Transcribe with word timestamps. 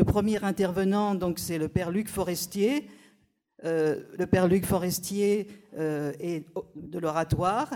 le 0.00 0.04
premier 0.06 0.42
intervenant, 0.42 1.14
donc, 1.14 1.38
c'est 1.38 1.58
le 1.58 1.68
père 1.68 1.90
Luc 1.90 2.08
Forestier. 2.08 2.88
Euh, 3.66 4.02
le 4.18 4.26
père 4.26 4.48
Luc 4.48 4.64
Forestier 4.64 5.46
euh, 5.76 6.14
est 6.18 6.46
de 6.74 6.98
l'oratoire. 6.98 7.68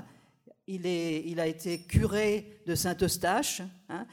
Il, 0.66 0.87
il, 0.87 1.38
a 1.38 1.46
été 1.46 1.82
curé 1.82 2.62
de 2.64 2.74
Saint-Eustache. 2.74 3.60
Hein. 3.90 4.06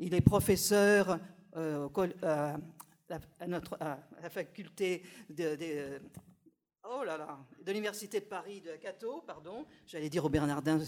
Il 0.00 0.12
est 0.12 0.20
professeur 0.20 1.20
euh, 1.56 1.86
à, 2.24 3.46
notre, 3.46 3.80
à 3.80 3.96
la 4.20 4.28
faculté 4.28 5.04
de, 5.30 5.56
Oh 6.84 7.04
de 7.64 7.70
l'Université 7.70 8.18
de 8.18 8.24
Paris, 8.24 8.60
de 8.60 8.72
Cato, 8.72 9.22
pardon, 9.24 9.64
j'allais 9.86 10.08
dire 10.08 10.24
au 10.24 10.28
Bernardin, 10.28 10.80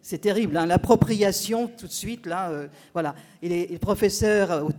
c'est 0.00 0.18
terrible, 0.18 0.56
hein, 0.56 0.64
l'appropriation 0.64 1.68
tout 1.68 1.86
de 1.86 1.92
suite, 1.92 2.24
là, 2.24 2.66
voilà. 2.94 3.14
Il 3.42 3.52
est, 3.52 3.78
professeur 3.78 4.64
au 4.64 4.72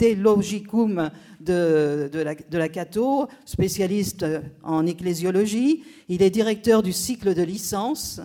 Théologicum 0.00 1.10
de, 1.40 2.08
de, 2.10 2.20
la, 2.20 2.34
de 2.34 2.56
la 2.56 2.70
Cato, 2.70 3.28
spécialiste 3.44 4.24
en 4.62 4.86
ecclésiologie, 4.86 5.84
il 6.08 6.22
est 6.22 6.30
directeur 6.30 6.82
du 6.82 6.94
cycle 6.94 7.34
de 7.34 7.42
licence 7.42 8.22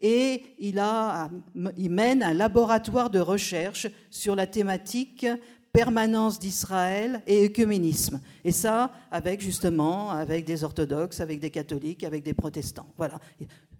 et 0.00 0.44
il, 0.60 0.78
a, 0.78 1.28
il 1.76 1.90
mène 1.90 2.22
un 2.22 2.34
laboratoire 2.34 3.10
de 3.10 3.18
recherche 3.18 3.88
sur 4.10 4.36
la 4.36 4.46
thématique 4.46 5.26
permanence 5.72 6.38
d'Israël 6.38 7.20
et 7.26 7.46
œcuménisme. 7.46 8.20
Et 8.44 8.52
ça, 8.52 8.92
avec 9.10 9.40
justement, 9.40 10.10
avec 10.10 10.44
des 10.44 10.62
orthodoxes, 10.62 11.20
avec 11.20 11.40
des 11.40 11.50
catholiques, 11.50 12.04
avec 12.04 12.22
des 12.22 12.34
protestants. 12.34 12.86
Voilà. 12.96 13.18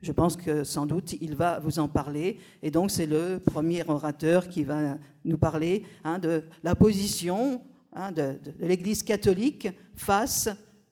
Je 0.01 0.13
pense 0.13 0.37
que 0.37 0.65
sans 0.65 0.87
doute 0.87 1.15
il 1.21 1.35
va 1.35 1.59
vous 1.59 1.79
en 1.79 1.89
parler. 1.89 2.39
Et 2.63 2.71
donc 2.71 2.91
c'est 2.91 3.07
le 3.07 3.41
premier 3.41 3.83
orateur 3.89 4.49
qui 4.49 4.65
va 4.65 4.99
nous 5.25 5.39
parler 5.39 5.85
hein, 6.05 6.19
de 6.19 6.45
la 6.63 6.75
position 6.75 7.63
hein, 7.93 8.13
de 8.13 8.39
l'Église 8.61 9.03
catholique 9.03 9.69
face 9.95 10.49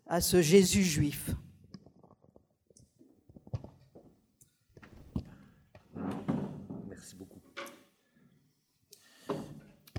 à 0.07 0.21
ce 0.21 0.43
Jésus 0.43 0.83
juif. 0.83 1.31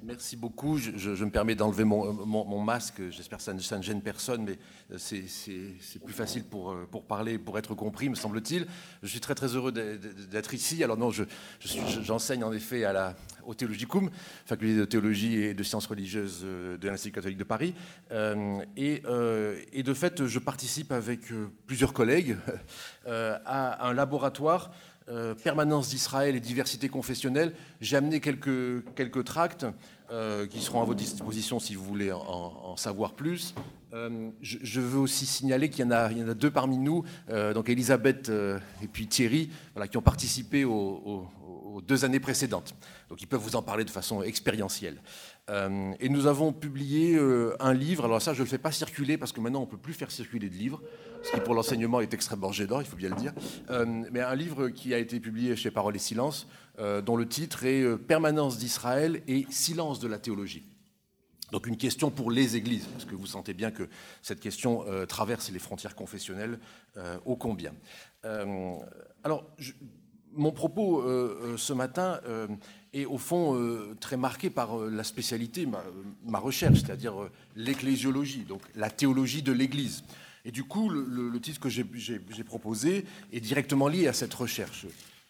Merci 0.07 0.37
beaucoup. 0.37 0.77
Je, 0.77 1.25
me 1.25 1.29
permets 1.29 1.53
d'enlever 1.53 1.83
mon, 1.83 2.61
masque. 2.61 3.01
J'espère 3.09 3.39
que 3.39 3.43
ça, 3.43 3.77
ne 3.77 3.81
gêne 3.81 4.01
personne, 4.01 4.45
mais 4.45 4.57
euh, 4.93 4.97
c'est 4.97 5.99
plus 5.99 6.13
facile 6.13 6.45
pour, 6.45 6.71
euh, 6.71 6.87
pour 6.89 7.03
parler, 7.03 7.37
pour 7.37 7.59
être 7.59 7.75
compris, 7.75 8.07
me 8.07 8.15
semble-t-il. 8.15 8.67
Je 9.03 9.07
suis 9.09 9.19
très 9.19 9.35
très 9.35 9.47
heureux 9.47 9.73
d'être 9.73 10.53
ici. 10.53 10.81
Alors 10.81 10.95
non, 10.95 11.11
j'enseigne 11.59 12.45
en 12.45 12.53
effet 12.53 12.85
au 13.45 13.53
Théologicum, 13.53 14.09
faculté 14.45 14.77
de 14.77 14.85
théologie 14.85 15.41
et 15.41 15.53
de 15.53 15.63
sciences 15.63 15.87
religieuses 15.87 16.39
euh, 16.45 16.77
de 16.77 16.87
l'Institut 16.87 17.15
catholique 17.15 17.37
de 17.37 17.43
Paris. 17.43 17.73
et, 18.77 19.03
et, 19.73 19.83
de 19.83 19.93
fait, 19.93 20.25
je 20.25 20.39
participe 20.39 20.93
avec 20.93 21.33
plusieurs 21.65 21.91
collègues 21.91 22.37
à 23.05 23.85
un 23.85 23.93
laboratoire 23.93 24.71
permanence 25.43 25.89
d'Israël 25.89 26.35
et 26.35 26.39
diversité 26.41 26.89
confessionnelle. 26.89 27.53
J'ai 27.79 27.95
amené 27.95 28.19
quelques, 28.19 28.83
quelques 28.95 29.23
tracts 29.23 29.65
euh, 30.09 30.47
qui 30.47 30.61
seront 30.61 30.81
à 30.81 30.85
votre 30.85 30.99
disposition 30.99 31.59
si 31.59 31.75
vous 31.75 31.83
voulez 31.83 32.13
en, 32.13 32.77
savoir 32.77 33.13
plus. 33.13 33.53
Euh, 33.93 34.29
je, 34.41 34.79
veux 34.79 34.99
aussi 34.99 35.25
signaler 35.25 35.69
qu'il 35.69 35.83
y, 35.83 35.87
en 35.87 35.91
a 35.91 36.33
deux 36.33 36.49
parmi 36.49 36.77
nous, 36.77 37.03
euh, 37.29 37.53
donc 37.53 37.67
Elisabeth 37.67 38.29
et 38.81 38.87
puis 38.87 39.07
Thierry, 39.07 39.49
qui 39.91 39.97
ont 39.97 40.01
participé 40.01 40.63
aux, 40.63 41.27
deux 41.85 42.05
années 42.05 42.21
précédentes. 42.21 42.73
Donc 43.09 43.21
ils 43.21 43.27
peuvent 43.27 43.41
vous 43.41 43.57
en 43.57 43.61
parler 43.61 43.83
de 43.83 43.89
façon 43.89 44.23
expérientielle. 44.23 45.01
Et 45.49 46.09
nous 46.09 46.27
avons 46.27 46.51
publié 46.51 47.17
un 47.61 47.73
livre, 47.73 48.03
alors 48.05 48.21
ça 48.21 48.33
je 48.33 48.39
ne 48.39 48.43
le 48.43 48.49
fais 48.49 48.57
pas 48.57 48.73
circuler 48.73 49.17
parce 49.17 49.31
que 49.31 49.39
maintenant 49.39 49.61
on 49.61 49.65
ne 49.65 49.69
peut 49.69 49.77
plus 49.77 49.93
faire 49.93 50.11
circuler 50.11 50.49
de 50.49 50.55
livres, 50.55 50.81
ce 51.23 51.31
qui 51.31 51.39
pour 51.39 51.53
l'enseignement 51.53 52.01
est 52.01 52.13
extrêmement 52.13 52.51
gênant, 52.51 52.81
il 52.81 52.85
faut 52.85 52.97
bien 52.97 53.09
le 53.09 53.15
dire, 53.15 53.33
mais 54.11 54.19
un 54.19 54.35
livre 54.35 54.67
qui 54.67 54.93
a 54.93 54.97
été 54.97 55.21
publié 55.21 55.55
chez 55.55 55.71
Parole 55.71 55.95
et 55.95 55.99
Silence, 55.99 56.47
euh, 56.79 57.01
dont 57.01 57.15
le 57.15 57.27
titre 57.27 57.65
est 57.65 57.81
euh, 57.81 57.97
Permanence 57.97 58.59
d'Israël 58.59 59.23
et 59.27 59.47
silence 59.49 59.99
de 59.99 60.07
la 60.07 60.19
théologie. 60.19 60.63
Donc 61.51 61.65
une 61.65 61.77
question 61.77 62.11
pour 62.11 62.29
les 62.29 62.55
églises, 62.55 62.85
parce 62.85 63.05
que 63.05 63.15
vous 63.15 63.25
sentez 63.25 63.55
bien 63.55 63.71
que 63.71 63.89
cette 64.21 64.39
question 64.39 64.83
euh, 64.85 65.07
traverse 65.07 65.49
les 65.49 65.57
frontières 65.57 65.95
confessionnelles 65.95 66.59
ô 67.25 67.35
combien. 67.35 67.73
alors, 69.23 69.45
mon 70.33 70.51
propos 70.51 71.03
ce 71.57 71.73
matin 71.73 72.19
est 72.93 73.05
au 73.05 73.17
fond 73.17 73.55
très 73.99 74.17
marqué 74.17 74.49
par 74.49 74.77
la 74.77 75.03
spécialité, 75.03 75.67
ma, 76.25 76.39
recherche, 76.39 76.79
c'est-à-dire 76.79 77.15
l'ecclésiologie, 77.55 78.43
donc 78.43 78.61
la 78.75 78.89
théologie 78.89 79.41
de 79.41 79.51
l'Église. 79.51 80.03
Et 80.45 80.51
du 80.51 80.63
coup, 80.63 80.89
le, 80.89 81.39
titre 81.39 81.59
que 81.59 81.69
j'ai 81.69 82.43
proposé 82.45 83.05
est 83.33 83.39
directement 83.39 83.87
lié 83.87 84.07
à 84.07 84.13
cette 84.13 84.33
recherche. 84.33 84.85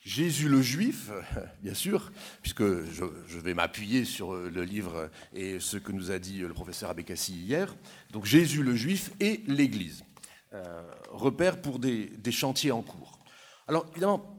Jésus 0.07 0.47
le 0.47 0.61
Juif, 0.61 1.09
bien 1.63 1.73
sûr, 1.73 2.11
puisque 2.41 2.63
je, 2.63 3.39
vais 3.39 3.53
m'appuyer 3.53 4.05
sur 4.05 4.33
le 4.35 4.63
livre 4.63 5.09
et 5.33 5.59
ce 5.59 5.75
que 5.75 5.91
nous 5.91 6.11
a 6.11 6.17
dit 6.17 6.39
le 6.39 6.53
professeur 6.53 6.89
Abekassi 6.89 7.33
hier. 7.33 7.75
Donc 8.11 8.25
Jésus 8.25 8.63
le 8.63 8.73
Juif 8.73 9.11
et 9.19 9.43
l'Église. 9.47 10.05
Euh, 10.53 10.81
repère 11.11 11.61
pour 11.61 11.77
des, 11.77 12.09
chantiers 12.31 12.71
en 12.71 12.81
cours. 12.81 13.19
Alors 13.67 13.85
évidemment, 13.91 14.36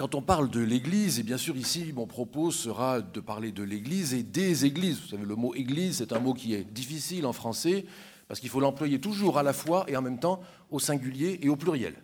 quand 0.00 0.14
on 0.14 0.22
parle 0.22 0.48
de 0.48 0.60
l'Église, 0.60 1.18
et 1.18 1.22
bien 1.22 1.36
sûr 1.36 1.58
ici 1.58 1.92
mon 1.94 2.06
propos 2.06 2.50
sera 2.50 3.02
de 3.02 3.20
parler 3.20 3.52
de 3.52 3.62
l'Église 3.62 4.14
et 4.14 4.22
des 4.22 4.64
Églises. 4.64 4.98
Vous 4.98 5.08
savez, 5.08 5.26
le 5.26 5.36
mot 5.36 5.54
Église, 5.54 5.98
c'est 5.98 6.14
un 6.14 6.20
mot 6.20 6.32
qui 6.32 6.54
est 6.54 6.64
difficile 6.64 7.26
en 7.26 7.34
français, 7.34 7.84
parce 8.26 8.40
qu'il 8.40 8.48
faut 8.48 8.60
l'employer 8.60 8.98
toujours 8.98 9.36
à 9.36 9.42
la 9.42 9.52
fois 9.52 9.84
et 9.88 9.98
en 9.98 10.00
même 10.00 10.18
temps 10.18 10.40
au 10.70 10.78
singulier 10.78 11.38
et 11.42 11.50
au 11.50 11.56
pluriel. 11.56 11.96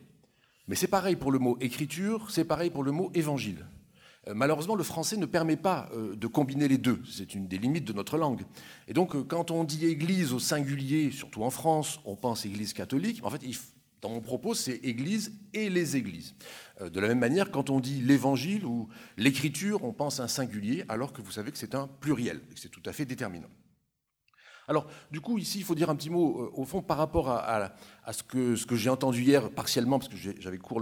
Mais 0.69 0.77
c'est 0.77 0.89
pareil 0.89 1.17
pour 1.17 1.33
le 1.33 1.39
mot 1.39 1.57
écriture, 1.59 2.31
c'est 2.31 2.45
pareil 2.45 2.69
pour 2.69 2.83
le 2.83 2.93
mot 2.93 3.11
évangile. 3.15 3.65
Euh, 4.29 4.35
malheureusement, 4.35 4.75
le 4.75 4.85
français 4.85 5.17
ne 5.17 5.25
permet 5.25 5.57
pas 5.57 5.89
euh, 5.95 6.15
de 6.17 6.27
combiner 6.27 6.69
les 6.69 6.77
deux. 6.77 7.01
C'est 7.11 7.35
une 7.35 7.49
des 7.49 7.57
limites 7.57 7.87
de 7.87 7.95
notre 7.95 8.19
langue. 8.19 8.43
Et 8.89 8.93
donc, 8.93 9.17
euh, 9.17 9.25
quand 9.25 9.51
on 9.51 9.65
dit 9.65 9.87
Église 9.87 10.35
au 10.35 10.39
singulier, 10.39 11.13
surtout 11.13 11.45
en 11.45 11.51
France, 11.51 11.99
on 12.05 12.15
pense 12.15 12.45
Église 12.45 12.75
catholique. 12.75 13.21
En 13.25 13.31
fait, 13.31 13.41
dans 14.03 14.11
mon 14.11 14.21
propos, 14.21 14.55
c'est 14.55 14.77
Église 14.85 15.33
et 15.55 15.71
les 15.71 15.97
Églises. 15.97 16.35
De 16.81 17.01
la 17.01 17.09
même 17.09 17.19
manière, 17.19 17.51
quand 17.51 17.71
on 17.71 17.81
dit 17.81 18.03
l'Évangile 18.03 18.67
ou 18.67 18.89
l'Écriture, 19.17 19.83
on 19.83 19.93
pense 19.93 20.21
à 20.21 20.25
un 20.25 20.29
singulier, 20.29 20.85
alors 20.89 21.13
que 21.13 21.23
vous 21.23 21.31
savez 21.31 21.51
que 21.51 21.59
c'est 21.59 21.75
un 21.75 21.89
pluriel. 21.89 22.41
C'est 22.55 22.71
tout 22.71 22.83
à 22.85 22.93
fait 22.93 23.07
déterminant. 23.07 23.49
Alors, 24.69 24.89
du 25.11 25.21
coup, 25.21 25.39
ici, 25.39 25.59
il 25.59 25.65
faut 25.65 25.75
dire 25.75 25.91
un 25.91 25.97
petit 25.97 26.11
mot, 26.11 26.51
au 26.53 26.65
fond, 26.65 26.83
par 26.83 26.99
rapport 26.99 27.31
à 27.31 27.73
ce 28.13 28.23
que, 28.23 28.55
ce 28.55 28.67
que 28.67 28.77
j'ai 28.77 28.89
entendu 28.89 29.23
hier, 29.23 29.51
partiellement, 29.51 29.99
parce 29.99 30.09
que 30.09 30.17
j'avais 30.17 30.59
cours 30.59 30.81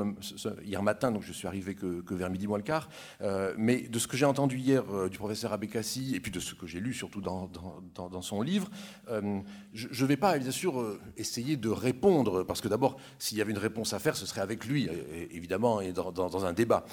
hier 0.62 0.82
matin, 0.82 1.10
donc 1.10 1.22
je 1.22 1.32
suis 1.32 1.48
arrivé 1.48 1.74
que, 1.74 2.14
vers 2.14 2.28
midi 2.28 2.46
moins 2.46 2.58
le 2.58 2.64
quart, 2.64 2.90
euh, 3.22 3.54
mais 3.56 3.80
de 3.80 3.98
ce 3.98 4.06
que 4.06 4.16
j'ai 4.16 4.26
entendu 4.26 4.58
hier 4.58 4.84
euh, 4.92 5.08
du 5.08 5.16
professeur 5.16 5.52
Abekassi, 5.52 6.14
et 6.14 6.20
puis 6.20 6.30
de 6.30 6.38
ce 6.38 6.54
que 6.54 6.66
j'ai 6.66 6.80
lu 6.80 6.92
surtout 6.92 7.22
dans, 7.22 7.50
dans, 7.94 8.22
son 8.22 8.42
livre, 8.42 8.70
euh, 9.08 9.40
je 9.72 10.02
ne 10.02 10.08
vais 10.08 10.18
pas, 10.18 10.38
bien 10.38 10.50
sûr, 10.50 10.98
essayer 11.16 11.56
de 11.56 11.70
répondre, 11.70 12.42
parce 12.42 12.60
que 12.60 12.68
d'abord, 12.68 12.98
s'il 13.18 13.38
y 13.38 13.40
avait 13.40 13.52
une 13.52 13.58
réponse 13.58 13.94
à 13.94 13.98
faire, 13.98 14.16
ce 14.16 14.26
serait 14.26 14.42
avec 14.42 14.66
lui, 14.66 14.88
évidemment, 15.30 15.80
et 15.80 15.92
dans, 15.92 16.44
un 16.44 16.52
débat. 16.52 16.84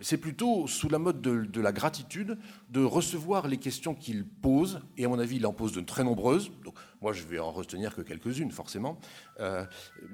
C'est 0.00 0.18
plutôt 0.18 0.66
sous 0.66 0.88
la 0.88 0.98
mode 0.98 1.22
de, 1.22 1.44
de, 1.44 1.60
la 1.60 1.72
gratitude 1.72 2.38
de 2.70 2.84
recevoir 2.84 3.48
les 3.48 3.56
questions 3.56 3.94
qu'il 3.94 4.26
pose, 4.26 4.80
et 4.98 5.06
à 5.06 5.08
mon 5.08 5.18
avis, 5.18 5.36
il 5.36 5.46
en 5.46 5.52
pose 5.52 5.72
de 5.72 5.80
très 5.80 6.04
nombreuses. 6.04 6.50
Moi, 7.00 7.12
je 7.12 7.22
vais 7.22 7.38
en 7.38 7.52
retenir 7.52 7.94
que 7.94 8.02
quelques-unes, 8.02 8.50
forcément. 8.50 8.98
Euh, 9.40 9.64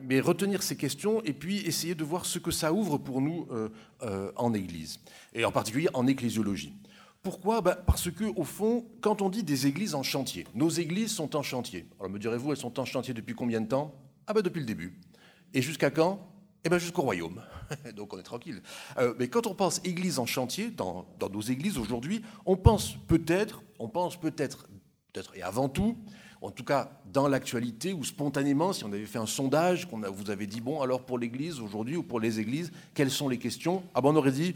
mais 0.02 0.20
retenir 0.20 0.62
ces 0.62 0.76
questions 0.76 1.22
et 1.22 1.32
puis 1.32 1.58
essayer 1.60 1.94
de 1.94 2.04
voir 2.04 2.26
ce 2.26 2.38
que 2.38 2.50
ça 2.50 2.72
ouvre 2.72 2.98
pour 2.98 3.20
nous 3.20 3.46
euh, 3.50 3.68
euh, 4.02 4.30
en 4.36 4.52
Église, 4.52 5.00
et 5.32 5.44
en 5.44 5.52
particulier 5.52 5.88
en 5.94 6.06
ecclésiologie. 6.06 6.74
Pourquoi? 7.22 7.62
Bah, 7.62 7.74
Parce 7.74 8.10
que, 8.10 8.24
au 8.24 8.44
fond, 8.44 8.84
quand 9.00 9.22
on 9.22 9.30
dit 9.30 9.42
des 9.42 9.66
églises 9.66 9.94
en 9.94 10.02
chantier, 10.02 10.46
nos 10.54 10.68
églises 10.68 11.12
sont 11.12 11.36
en 11.36 11.42
chantier. 11.42 11.86
Alors, 11.98 12.10
me 12.10 12.18
direz-vous, 12.18 12.52
elles 12.52 12.58
sont 12.58 12.78
en 12.78 12.84
chantier 12.84 13.14
depuis 13.14 13.34
combien 13.34 13.62
de 13.62 13.68
temps? 13.68 13.94
Ah, 14.26 14.34
ben 14.34 14.42
depuis 14.42 14.60
le 14.60 14.66
début. 14.66 15.00
Et 15.54 15.62
jusqu'à 15.62 15.90
quand? 15.90 16.20
Eh 16.64 16.68
bien, 16.68 16.78
jusqu'au 16.78 17.02
royaume. 17.02 17.42
Donc, 17.96 18.12
on 18.12 18.18
est 18.18 18.22
tranquille. 18.22 18.62
mais 19.18 19.28
quand 19.28 19.46
on 19.46 19.54
pense 19.54 19.80
église 19.84 20.18
en 20.18 20.26
chantier, 20.26 20.70
dans, 20.70 21.06
dans 21.18 21.30
nos 21.30 21.40
églises 21.40 21.78
aujourd'hui, 21.78 22.22
on 22.44 22.56
pense 22.56 22.96
peut-être, 23.06 23.62
on 23.78 23.88
pense 23.88 24.20
peut-être, 24.20 24.68
peut-être 25.12 25.34
et 25.34 25.42
avant 25.42 25.70
tout, 25.70 25.96
en 26.44 26.50
tout 26.50 26.64
cas 26.64 27.00
dans 27.06 27.26
l'actualité, 27.26 27.92
ou 27.94 28.04
spontanément, 28.04 28.72
si 28.72 28.84
on 28.84 28.92
avait 28.92 29.06
fait 29.06 29.18
un 29.18 29.26
sondage, 29.26 29.88
qu'on 29.88 30.00
vous 30.00 30.30
avait 30.30 30.46
dit, 30.46 30.60
bon, 30.60 30.82
alors 30.82 31.04
pour 31.04 31.18
l'Église 31.18 31.58
aujourd'hui, 31.58 31.96
ou 31.96 32.02
pour 32.02 32.20
les 32.20 32.38
Églises, 32.38 32.70
quelles 32.92 33.10
sont 33.10 33.28
les 33.28 33.38
questions? 33.38 33.82
Ah 33.94 34.02
ben 34.02 34.10
on 34.10 34.16
aurait 34.16 34.32
dit, 34.32 34.54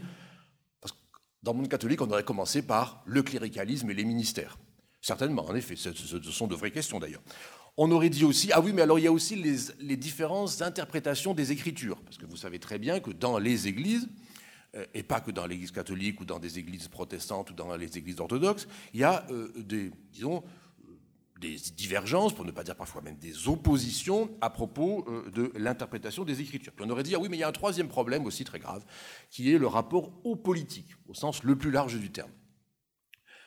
parce 0.81 0.91
que 0.91 0.97
dans 1.41 1.53
le 1.53 1.57
monde 1.57 1.67
catholique, 1.67 2.01
on 2.01 2.11
aurait 2.11 2.23
commencé 2.23 2.61
par 2.61 3.01
le 3.05 3.23
cléricalisme 3.23 3.89
et 3.89 3.95
les 3.95 4.05
ministères. 4.05 4.59
Certainement, 5.01 5.45
en 5.45 5.55
effet, 5.55 5.75
ce, 5.75 5.91
sont 5.93 6.47
de 6.47 6.55
vraies 6.55 6.71
questions 6.71 6.99
d'ailleurs. 6.99 7.21
On 7.75 7.89
aurait 7.91 8.09
dit 8.09 8.25
aussi, 8.25 8.51
ah 8.51 8.61
oui, 8.61 8.71
mais 8.71 8.83
alors 8.83 8.99
il 8.99 9.03
y 9.03 9.07
a 9.07 9.11
aussi 9.11 9.35
les, 9.35 9.55
les 9.79 9.97
différentes 9.97 10.61
interprétations 10.61 11.33
des 11.33 11.51
Écritures, 11.51 12.01
parce 12.03 12.17
que 12.17 12.25
vous 12.25 12.37
savez 12.37 12.59
très 12.59 12.77
bien 12.77 12.99
que 12.99 13.11
dans 13.11 13.39
les 13.39 13.67
Églises, 13.67 14.07
euh, 14.75 14.85
et 14.93 15.01
pas 15.01 15.21
que 15.21 15.31
dans 15.31 15.47
l'Église 15.47 15.71
catholique 15.71 16.21
ou 16.21 16.25
dans 16.25 16.37
des 16.37 16.59
églises 16.59 16.87
protestantes 16.87 17.49
ou 17.49 17.53
dans 17.53 17.75
les 17.75 17.97
églises 17.97 18.19
orthodoxes, 18.19 18.67
il 18.93 18.99
y 18.99 19.03
a 19.03 19.25
euh, 19.31 19.51
des, 19.55 19.91
disons, 20.13 20.43
des 21.39 21.55
divergences, 21.75 22.33
pour 22.33 22.45
ne 22.45 22.51
pas 22.51 22.63
dire 22.63 22.75
parfois 22.75 23.01
même 23.01 23.17
des 23.17 23.47
oppositions 23.47 24.29
à 24.41 24.49
propos 24.49 25.05
euh, 25.07 25.29
de 25.31 25.51
l'interprétation 25.57 26.25
des 26.25 26.41
Écritures. 26.41 26.73
Puis 26.73 26.85
on 26.85 26.89
aurait 26.89 27.03
dit, 27.03 27.15
ah 27.15 27.19
oui, 27.19 27.29
mais 27.29 27.37
il 27.37 27.39
y 27.39 27.43
a 27.43 27.47
un 27.47 27.53
troisième 27.53 27.87
problème 27.87 28.25
aussi 28.25 28.43
très 28.43 28.59
grave, 28.59 28.85
qui 29.29 29.53
est 29.53 29.57
le 29.57 29.67
rapport 29.67 30.11
aux 30.23 30.35
politiques, 30.35 30.91
au 31.07 31.13
sens 31.13 31.43
le 31.43 31.55
plus 31.55 31.71
large 31.71 31.97
du 31.97 32.11
terme. 32.11 32.31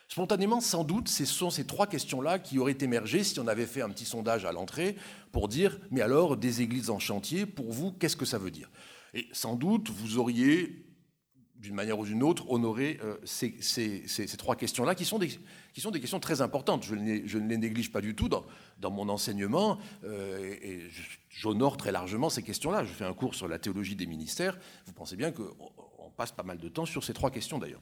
Spontanément, 0.07 0.59
sans 0.59 0.83
doute, 0.83 1.07
ce 1.07 1.25
sont 1.25 1.49
ces 1.49 1.65
trois 1.65 1.87
questions-là 1.87 2.37
qui 2.37 2.59
auraient 2.59 2.77
émergé 2.81 3.23
si 3.23 3.39
on 3.39 3.47
avait 3.47 3.65
fait 3.65 3.81
un 3.81 3.89
petit 3.89 4.05
sondage 4.05 4.45
à 4.45 4.51
l'entrée 4.51 4.95
pour 5.31 5.47
dire, 5.47 5.79
mais 5.91 6.01
alors, 6.01 6.37
des 6.37 6.61
églises 6.61 6.89
en 6.89 6.99
chantier, 6.99 7.45
pour 7.45 7.71
vous, 7.71 7.91
qu'est-ce 7.91 8.17
que 8.17 8.25
ça 8.25 8.37
veut 8.37 8.51
dire? 8.51 8.69
Et 9.13 9.27
sans 9.31 9.55
doute, 9.55 9.89
vous 9.89 10.17
auriez 10.17 10.82
d'une 11.63 11.75
manière 11.75 11.97
ou 11.97 12.05
d'une 12.05 12.23
autre, 12.23 12.51
honorer 12.51 12.99
euh, 13.01 13.15
ces, 13.23 13.57
trois 14.37 14.57
questions-là, 14.57 14.95
qui, 14.95 15.05
sont 15.05 15.17
des, 15.17 15.29
questions 16.01 16.19
très 16.19 16.41
importantes. 16.41 16.83
Je, 16.83 16.93
ne 16.93 17.47
les 17.47 17.57
néglige 17.57 17.89
pas 17.89 18.01
du 18.01 18.15
tout 18.15 18.27
dans, 18.27 18.91
mon 18.91 19.07
enseignement, 19.07 19.79
euh, 20.03 20.55
et, 20.61 20.81
j'honore 21.29 21.77
très 21.77 21.93
largement 21.93 22.29
ces 22.29 22.43
questions-là. 22.43 22.83
Je 22.83 22.91
fais 22.91 23.05
un 23.05 23.13
cours 23.13 23.33
sur 23.33 23.47
la 23.47 23.59
théologie 23.59 23.95
des 23.95 24.05
ministères. 24.05 24.59
Vous 24.85 24.91
pensez 24.91 25.15
bien 25.15 25.31
qu'on 25.31 26.11
passe 26.17 26.33
pas 26.33 26.43
mal 26.43 26.57
de 26.57 26.67
temps 26.67 26.85
sur 26.85 27.01
ces 27.01 27.13
trois 27.13 27.31
questions, 27.31 27.59
d'ailleurs. 27.59 27.81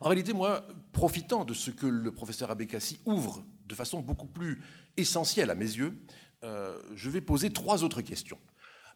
En 0.00 0.08
réalité, 0.08 0.32
moi, 0.32 0.64
profitant 0.92 1.44
de 1.44 1.54
ce 1.54 1.72
que 1.72 1.86
le 1.86 2.12
professeur 2.12 2.52
Abekassi 2.52 3.00
ouvre 3.04 3.44
de 3.66 3.74
façon 3.74 4.00
beaucoup 4.00 4.26
plus 4.26 4.62
essentielle 4.96 5.50
à 5.50 5.56
mes 5.56 5.64
yeux, 5.64 5.98
euh, 6.44 6.78
je 6.94 7.10
vais 7.10 7.20
poser 7.20 7.50
trois 7.50 7.82
autres 7.82 8.00
questions. 8.00 8.38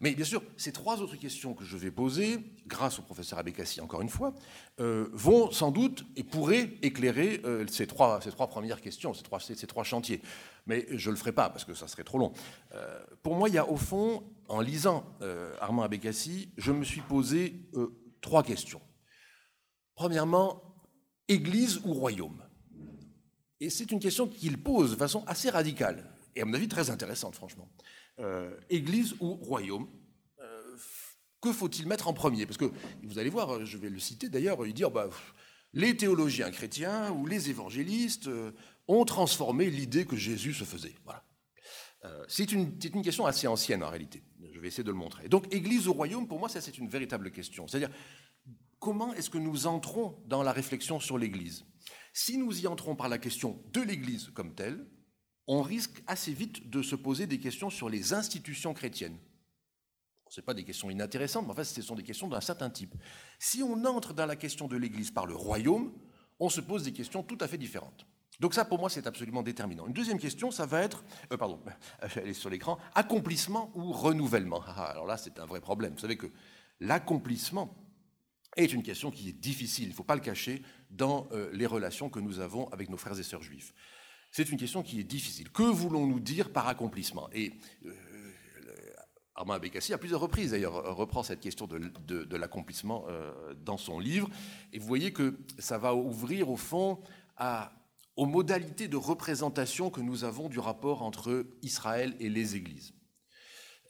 Mais 0.01 0.15
bien 0.15 0.23
sûr, 0.23 0.41
ces 0.55 0.71
trois 0.71 1.01
autres 1.01 1.17
questions 1.17 1.53
que 1.53 1.65
je 1.65 1.75
vais 1.75 1.91
poser, 1.91 2.39
grâce 2.67 2.99
au 2.99 3.01
professeur 3.01 3.37
Abekassi 3.37 3.81
encore 3.81 4.01
une 4.01 4.09
fois, 4.09 4.33
euh, 4.79 5.09
vont 5.11 5.51
sans 5.51 5.71
doute 5.71 6.05
et 6.15 6.23
pourraient 6.23 6.77
éclairer 6.81 7.41
euh, 7.43 7.65
ces, 7.67 7.85
trois, 7.85 8.19
premières 8.47 8.79
questions, 8.79 9.13
ces 9.13 9.23
trois, 9.67 9.83
chantiers. 9.83 10.21
Mais 10.67 10.85
je 10.91 11.09
ne 11.09 11.15
le 11.15 11.19
ferai 11.19 11.33
pas 11.33 11.49
parce 11.49 11.65
que 11.65 11.73
ça 11.73 11.87
serait 11.87 12.05
trop 12.05 12.17
long. 12.17 12.31
Euh, 12.73 12.99
pour 13.23 13.35
moi, 13.35 13.49
il 13.49 13.55
y 13.55 13.57
a 13.57 13.69
au 13.69 13.75
fond, 13.75 14.23
en 14.47 14.61
lisant 14.61 15.05
Armand 15.59 15.83
Abekassi, 15.83 16.49
je 16.57 16.71
me 16.71 16.85
suis 16.85 17.01
posé 17.01 17.69
trois 18.21 18.43
questions. 18.43 18.81
Premièrement, 19.95 20.63
Église 21.27 21.81
ou 21.83 21.93
royaume? 21.93 22.41
Et 23.59 23.69
c'est 23.69 23.91
une 23.91 23.99
question 23.99 24.27
qu'il 24.27 24.63
pose 24.63 24.91
de 24.91 24.95
façon 24.95 25.25
assez 25.27 25.49
radicale, 25.49 26.09
et 26.35 26.41
à 26.41 26.45
mon 26.45 26.53
avis 26.53 26.69
très 26.69 26.89
intéressante, 26.89 27.35
franchement. 27.35 27.69
Euh, 28.19 28.53
Église 28.69 29.15
ou 29.21 29.35
royaume. 29.35 29.87
Euh, 30.41 30.75
que 31.41 31.53
faut-il 31.53 31.87
mettre 31.87 32.09
en 32.09 32.13
premier? 32.13 32.45
Parce 32.45 32.57
que 32.57 32.69
vous 33.03 33.17
allez 33.17 33.29
voir, 33.29 33.65
je 33.65 33.77
vais 33.77 33.89
le 33.89 33.99
citer 33.99 34.27
d'ailleurs, 34.27 34.65
il 34.65 34.73
dit 34.73 34.83
bah, 34.93 35.09
les 35.73 35.95
théologiens 35.95 36.51
chrétiens 36.51 37.11
ou 37.11 37.25
les 37.25 37.49
évangélistes 37.49 38.27
euh, 38.27 38.51
ont 38.89 39.05
transformé 39.05 39.69
l'idée 39.69 40.05
que 40.05 40.17
Jésus 40.17 40.53
se 40.53 40.65
faisait. 40.65 40.95
Voilà. 41.05 41.23
c'est 42.27 42.51
une, 42.51 42.77
une, 42.93 43.01
question 43.01 43.25
assez 43.25 43.47
ancienne 43.47 43.83
en 43.83 43.89
réalité. 43.89 44.21
Je 44.53 44.59
vais 44.59 44.67
essayer 44.67 44.83
de 44.83 44.91
le 44.91 44.97
montrer. 44.97 45.29
Donc, 45.29 45.53
Église 45.53 45.87
ou 45.87 45.93
royaume, 45.93 46.27
pour 46.27 46.39
moi, 46.39 46.49
ça 46.49 46.59
c'est 46.59 46.77
une 46.77 46.89
véritable 46.89 47.31
question. 47.31 47.67
C'est-à-dire, 47.67 47.91
comment 48.79 49.13
est-ce 49.13 49.29
que 49.29 49.37
nous 49.37 49.67
entrons 49.67 50.17
dans 50.25 50.43
la 50.43 50.51
réflexion 50.51 50.99
sur 50.99 51.17
l'Église? 51.17 51.65
Si 52.11 52.37
nous 52.37 52.61
y 52.61 52.67
entrons 52.67 52.95
par 52.95 53.07
la 53.07 53.17
question 53.17 53.63
de 53.71 53.81
l'Église 53.81 54.31
comme 54.33 54.55
telle, 54.55 54.85
on 55.49 55.63
risque 55.63 56.03
assez 56.05 56.31
vite 56.31 56.69
de 56.69 56.83
se 56.83 56.95
poser 56.95 57.25
des 57.25 57.39
questions 57.39 57.71
sur 57.71 57.89
les 57.89 58.13
institutions 58.13 58.75
chrétiennes. 58.75 59.17
Ce 60.29 60.41
pas 60.41 60.53
des 60.53 60.63
questions 60.63 60.91
inintéressantes, 60.91 61.45
mais 61.47 61.53
en 61.53 61.55
fait, 61.55 61.63
ce 61.63 61.81
sont 61.81 61.95
des 61.95 62.03
questions 62.03 62.27
d'un 62.27 62.39
certain 62.39 62.69
type. 62.69 62.93
Si 63.39 63.63
on 63.63 63.83
entre 63.85 64.13
dans 64.13 64.27
la 64.27 64.35
question 64.35 64.67
de 64.67 64.77
l'Église 64.77 65.09
par 65.09 65.25
le 65.25 65.35
royaume, 65.35 65.91
on 66.39 66.49
se 66.49 66.61
pose 66.61 66.83
des 66.83 66.93
questions 66.93 67.23
tout 67.23 67.37
à 67.41 67.47
fait 67.47 67.57
différentes. 67.57 68.05
Donc 68.39 68.53
ça, 68.53 68.63
pour 68.63 68.77
moi, 68.77 68.91
c'est 68.91 69.07
absolument 69.07 69.41
déterminant. 69.41 69.87
Une 69.87 69.93
deuxième 69.93 70.19
question, 70.19 70.51
ça 70.51 70.67
va 70.67 70.83
être, 70.83 71.03
euh, 71.31 71.37
pardon, 71.37 71.59
elle 72.15 72.27
est 72.27 72.33
sur 72.33 72.51
l'écran, 72.51 72.77
accomplissement 72.93 73.71
ou 73.73 73.91
renouvellement? 73.91 74.61
Ah, 74.67 74.85
alors 74.85 75.07
là, 75.07 75.17
c'est 75.17 75.39
un 75.39 75.47
vrai 75.47 75.61
problème. 75.61 75.93
Vous 75.93 75.99
savez 75.99 76.15
que 76.15 76.27
l'accomplissement 76.79 77.75
est 78.55 78.71
une 78.71 78.83
question 78.83 79.09
qui 79.09 79.29
est 79.29 79.33
difficile, 79.33 79.85
il 79.85 79.89
ne 79.89 79.95
faut 79.95 80.03
pas 80.03 80.15
le 80.15 80.21
cacher, 80.21 80.61
dans 80.91 81.27
euh, 81.31 81.49
les 81.53 81.65
relations 81.65 82.09
que 82.09 82.19
nous 82.19 82.39
avons 82.39 82.67
avec 82.69 82.89
nos 82.89 82.97
frères 82.97 83.19
et 83.19 83.23
sœurs 83.23 83.41
juifs. 83.41 83.73
C'est 84.31 84.49
une 84.49 84.57
question 84.57 84.83
qui 84.83 84.99
est 84.99 85.03
difficile. 85.03 85.49
Que 85.51 85.63
voulons-nous 85.63 86.19
dire 86.19 86.51
par 86.51 86.67
accomplissement? 86.67 87.29
Et 87.33 87.53
euh, 87.85 87.93
Armand 89.35 89.53
Abécassi, 89.53 89.93
à 89.93 89.97
plusieurs 89.97 90.19
reprises 90.19 90.51
d'ailleurs, 90.51 90.95
reprend 90.95 91.23
cette 91.23 91.39
question 91.39 91.65
de, 91.65 92.35
l'accomplissement 92.35 93.05
euh, 93.07 93.53
dans 93.65 93.77
son 93.77 93.99
livre. 93.99 94.29
Et 94.73 94.79
vous 94.79 94.87
voyez 94.87 95.13
que 95.13 95.39
ça 95.57 95.77
va 95.77 95.95
ouvrir 95.95 96.49
au 96.49 96.57
fond 96.57 96.99
aux 98.17 98.25
modalités 98.25 98.89
de 98.89 98.97
représentation 98.97 99.89
que 99.89 100.01
nous 100.01 100.25
avons 100.25 100.49
du 100.49 100.59
rapport 100.59 101.03
entre 101.03 101.45
Israël 101.61 102.17
et 102.19 102.27
les 102.27 102.57
églises. 102.57 102.93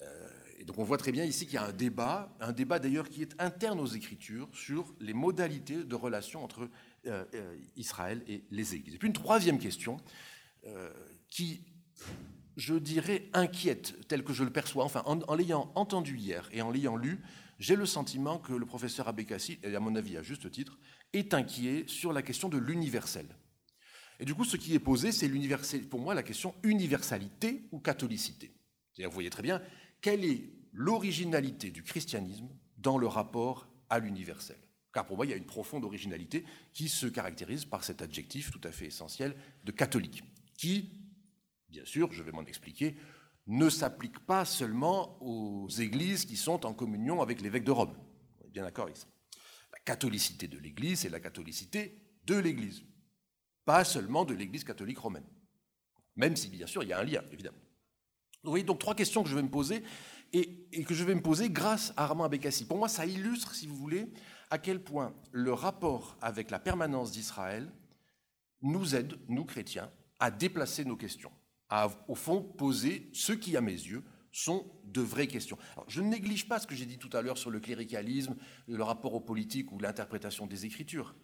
Euh, 0.04 0.30
et 0.60 0.66
donc 0.66 0.78
on 0.78 0.84
voit 0.84 0.98
très 1.00 1.12
bien 1.12 1.26
ici 1.26 1.46
qu'il 1.46 1.56
y 1.56 1.58
a 1.58 1.66
un 1.66 1.74
débat, 1.74 2.36
un 2.40 2.52
débat 2.52 2.78
d'ailleurs 2.78 3.10
qui 3.10 3.24
est 3.24 3.34
interne 3.40 3.80
aux 3.80 3.88
Écritures 3.88 4.48
sur 4.54 4.94
les 5.00 5.14
modalités 5.14 5.84
de 5.84 5.96
relation 5.96 6.44
entre 6.44 6.70
Israël 7.76 8.24
et 8.28 8.44
les 8.52 8.76
églises. 8.76 8.96
Et 8.96 8.98
puis 8.98 9.08
une 9.08 9.14
troisième 9.14 9.60
question, 9.60 9.98
euh, 10.66 10.92
qui, 11.30 11.62
je 12.58 12.74
dirais, 12.74 13.30
inquiète, 13.34 14.08
tel 14.08 14.24
que 14.24 14.34
je 14.34 14.44
le 14.44 14.50
perçois. 14.50 14.84
Enfin, 14.84 15.04
en, 15.06 15.36
l'ayant 15.36 15.72
entendu 15.76 16.18
hier 16.18 16.50
et 16.52 16.62
en 16.62 16.72
l'ayant 16.72 16.96
lu, 16.96 17.22
j'ai 17.60 17.76
le 17.76 17.86
sentiment 17.86 18.40
que 18.40 18.54
le 18.54 18.66
professeur 18.66 19.08
Abekassi, 19.08 19.60
et 19.64 19.76
à 19.76 19.80
mon 19.80 19.96
avis 19.96 20.18
à 20.18 20.24
juste 20.24 20.50
titre, 20.50 20.80
est 21.14 21.34
inquiet 21.34 21.86
sur 21.88 22.12
la 22.14 22.22
question 22.22 22.50
de 22.50 22.58
l'universel. 22.58 23.28
Et 24.20 24.26
du 24.26 24.34
coup, 24.34 24.44
ce 24.44 24.58
qui 24.58 24.74
est 24.74 24.80
posé, 24.80 25.12
c'est 25.12 25.30
pour 25.90 26.00
moi 26.00 26.14
la 26.14 26.24
question 26.24 26.56
universalité 26.64 27.64
ou 27.72 27.80
catholicité. 27.80 28.52
Vous 28.98 29.12
voyez 29.12 29.30
très 29.30 29.44
bien 29.44 29.62
quelle 30.02 30.26
est 30.26 30.50
l'originalité 30.74 31.72
du 31.72 31.84
christianisme 31.84 32.50
dans 32.78 32.98
le 32.98 33.08
rapport 33.08 33.68
à 33.90 34.00
l'universel? 34.00 34.58
Car 34.94 35.06
pour 35.06 35.18
moi, 35.18 35.26
il 35.26 35.30
y 35.30 35.34
a 35.34 35.38
une 35.38 35.46
profonde 35.46 35.86
originalité 35.86 36.46
qui 36.74 36.90
se 36.90 37.06
caractérise 37.06 37.66
par 37.66 37.84
cet 37.84 38.02
adjectif 38.02 38.52
tout 38.52 38.62
à 38.64 38.72
fait 38.72 38.88
essentiel 38.88 39.36
de 39.64 39.72
catholique 39.72 40.24
qui, 40.58 40.90
bien 41.70 41.86
sûr, 41.86 42.12
je 42.12 42.24
vais 42.24 42.32
m'en 42.32 42.44
expliquer, 42.44 42.98
ne 43.48 43.70
s'applique 43.70 44.20
pas 44.20 44.46
seulement 44.46 45.18
aux 45.22 45.70
églises 45.70 46.26
qui 46.26 46.38
sont 46.38 46.66
en 46.66 46.74
communion 46.74 47.22
avec 47.22 47.42
l'évêque 47.42 47.64
de 47.64 47.72
Rome. 47.72 47.96
On 48.42 48.46
est 48.46 48.52
bien 48.52 48.64
d'accord 48.64 48.86
avec 48.86 48.98
ça. 48.98 49.08
La 49.72 49.80
catholicité 49.80 50.48
de 50.48 50.58
l'Église, 50.58 51.00
c'est 51.00 51.10
la 51.10 51.20
catholicité 51.20 52.02
de 52.26 52.36
l'Église, 52.36 52.84
pas 53.66 53.84
seulement 53.84 54.26
de 54.26 54.34
l'Église 54.34 54.64
catholique 54.64 55.00
romaine. 55.00 55.26
Même 56.16 56.36
si, 56.36 56.50
bien 56.50 56.68
sûr, 56.68 56.84
il 56.84 56.90
y 56.90 56.94
a 56.94 57.00
un 57.00 57.04
lien, 57.04 57.24
évidemment. 57.32 57.58
Vous 58.44 58.52
voyez, 58.52 58.66
donc 58.66 58.80
trois 58.80 58.96
questions 58.96 59.24
que 59.24 59.30
je 59.30 59.36
vais 59.36 59.42
me 59.42 59.50
poser 59.50 59.84
et, 60.34 60.84
que 60.86 60.94
je 60.94 61.04
vais 61.04 61.16
me 61.16 61.22
poser 61.22 61.50
grâce 61.50 61.94
à 61.98 62.04
Armand 62.04 62.26
Abécassi. 62.26 62.66
Pour 62.66 62.78
moi, 62.78 62.88
ça 62.88 63.06
illustre, 63.06 63.56
si 63.56 63.68
vous 63.68 63.76
voulez, 63.76 64.12
à 64.50 64.58
quel 64.58 64.84
point 64.84 65.14
le 65.32 65.54
rapport 65.54 66.18
avec 66.22 66.52
la 66.52 66.60
permanence 66.60 67.12
d'Israël 67.12 67.72
nous 68.62 68.96
aide, 68.96 69.16
nous 69.28 69.46
chrétiens, 69.46 69.92
à 70.20 70.32
déplacer 70.32 70.86
nos 70.86 70.98
questions, 70.98 71.32
à, 71.70 71.90
au 72.08 72.16
fond, 72.16 72.42
poser 72.42 73.10
ce 73.14 73.32
qui, 73.32 73.56
à 73.56 73.62
mes 73.62 73.72
yeux, 73.72 74.04
sont 74.32 74.70
de 74.84 75.02
vraies 75.02 75.28
questions. 75.28 75.58
je 75.88 76.02
ne 76.02 76.08
néglige 76.08 76.48
pas 76.48 76.60
ce 76.60 76.68
que 76.68 76.76
j'ai 76.76 76.86
dit 76.86 76.98
tout 76.98 77.10
à 77.14 77.22
l'heure 77.22 77.38
sur 77.38 77.50
le 77.50 77.60
cléricalisme, 77.60 78.36
le 78.68 78.84
rapport 78.84 79.14
aux 79.14 79.20
politiques 79.22 79.72
ou 79.72 79.80
l'interprétation 79.80 80.46
des 80.46 80.66
Écritures. 80.66 81.16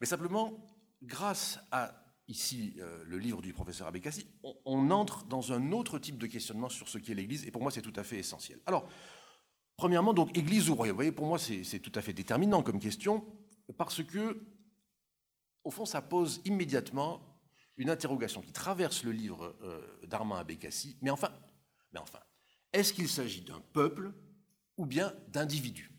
Mais 0.00 0.06
simplement, 0.06 0.64
grâce 1.02 1.58
à 1.72 2.04
ici 2.28 2.74
euh, 2.78 3.02
le 3.06 3.18
livre 3.18 3.42
du 3.42 3.52
professeur 3.52 3.86
Abekassi, 3.86 4.26
on, 4.64 4.90
entre 4.90 5.24
dans 5.26 5.52
un 5.52 5.72
autre 5.72 5.98
type 5.98 6.18
de 6.18 6.26
questionnement 6.26 6.68
sur 6.68 6.88
ce 6.88 6.98
qu'est 6.98 7.14
l'Église, 7.14 7.46
et 7.46 7.50
pour 7.50 7.62
moi 7.62 7.70
c'est 7.70 7.82
tout 7.82 7.92
à 7.96 8.02
fait 8.02 8.18
essentiel. 8.18 8.60
Alors, 8.66 8.88
premièrement, 9.76 10.14
donc 10.14 10.36
Église 10.36 10.70
ou 10.70 10.74
royaume, 10.74 10.94
vous 10.94 10.98
voyez, 10.98 11.12
pour 11.12 11.26
moi 11.26 11.38
c'est 11.38 11.80
tout 11.80 11.92
à 11.94 12.02
fait 12.02 12.12
déterminant 12.12 12.62
comme 12.62 12.78
question, 12.78 13.24
parce 13.76 14.02
que, 14.02 14.46
au 15.64 15.70
fond, 15.70 15.86
ça 15.86 16.02
pose 16.02 16.40
immédiatement 16.44 17.34
une 17.76 17.90
interrogation 17.90 18.40
qui 18.40 18.52
traverse 18.52 19.02
le 19.04 19.12
livre 19.12 19.56
euh, 19.62 19.80
d'Armand 20.06 20.36
Abécassi. 20.36 20.96
Mais 21.02 21.10
enfin, 21.10 21.30
est-ce 22.72 22.92
qu'il 22.92 23.08
s'agit 23.08 23.40
d'un 23.40 23.60
peuple 23.72 24.12
ou 24.76 24.86
bien 24.86 25.14
d'individus? 25.28 25.90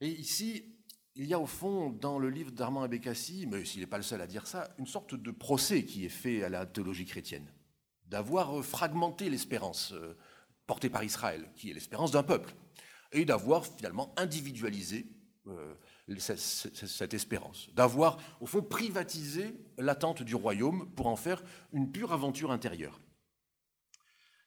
Et 0.00 0.08
ici, 0.08 0.64
il 1.14 1.26
y 1.26 1.34
a 1.34 1.38
au 1.38 1.46
fond, 1.46 1.90
dans 1.90 2.18
le 2.18 2.28
livre 2.28 2.50
d'Armand 2.50 2.82
Abécassi, 2.82 3.46
mais 3.46 3.64
s'il 3.64 3.80
n'est 3.80 3.86
pas 3.86 3.98
le 3.98 4.02
seul 4.02 4.20
à 4.20 4.26
dire 4.26 4.46
ça, 4.46 4.74
une 4.78 4.86
sorte 4.86 5.14
de 5.14 5.30
procès 5.30 5.84
qui 5.84 6.04
est 6.04 6.10
fait 6.10 6.42
à 6.42 6.48
la 6.48 6.66
théologie 6.66 7.06
chrétienne, 7.06 7.46
d'avoir 8.06 8.64
fragmenté 8.64 9.30
l'espérance 9.30 9.92
euh, 9.92 10.16
portée 10.66 10.90
par 10.90 11.04
Israël, 11.04 11.50
qui 11.56 11.70
est 11.70 11.74
l'espérance 11.74 12.12
d'un 12.12 12.22
peuple, 12.22 12.54
et 13.12 13.24
d'avoir 13.24 13.66
finalement 13.66 14.14
individualisé 14.16 15.06
cette, 16.18 17.14
espérance, 17.14 17.68
d'avoir 17.74 18.18
au 18.40 18.46
fond 18.46 18.62
privatisé 18.62 19.54
l'attente 19.78 20.22
du 20.22 20.34
royaume 20.34 20.90
pour 20.94 21.06
en 21.06 21.16
faire 21.16 21.42
une 21.72 21.90
pure 21.90 22.12
aventure 22.12 22.52
intérieure. 22.52 23.00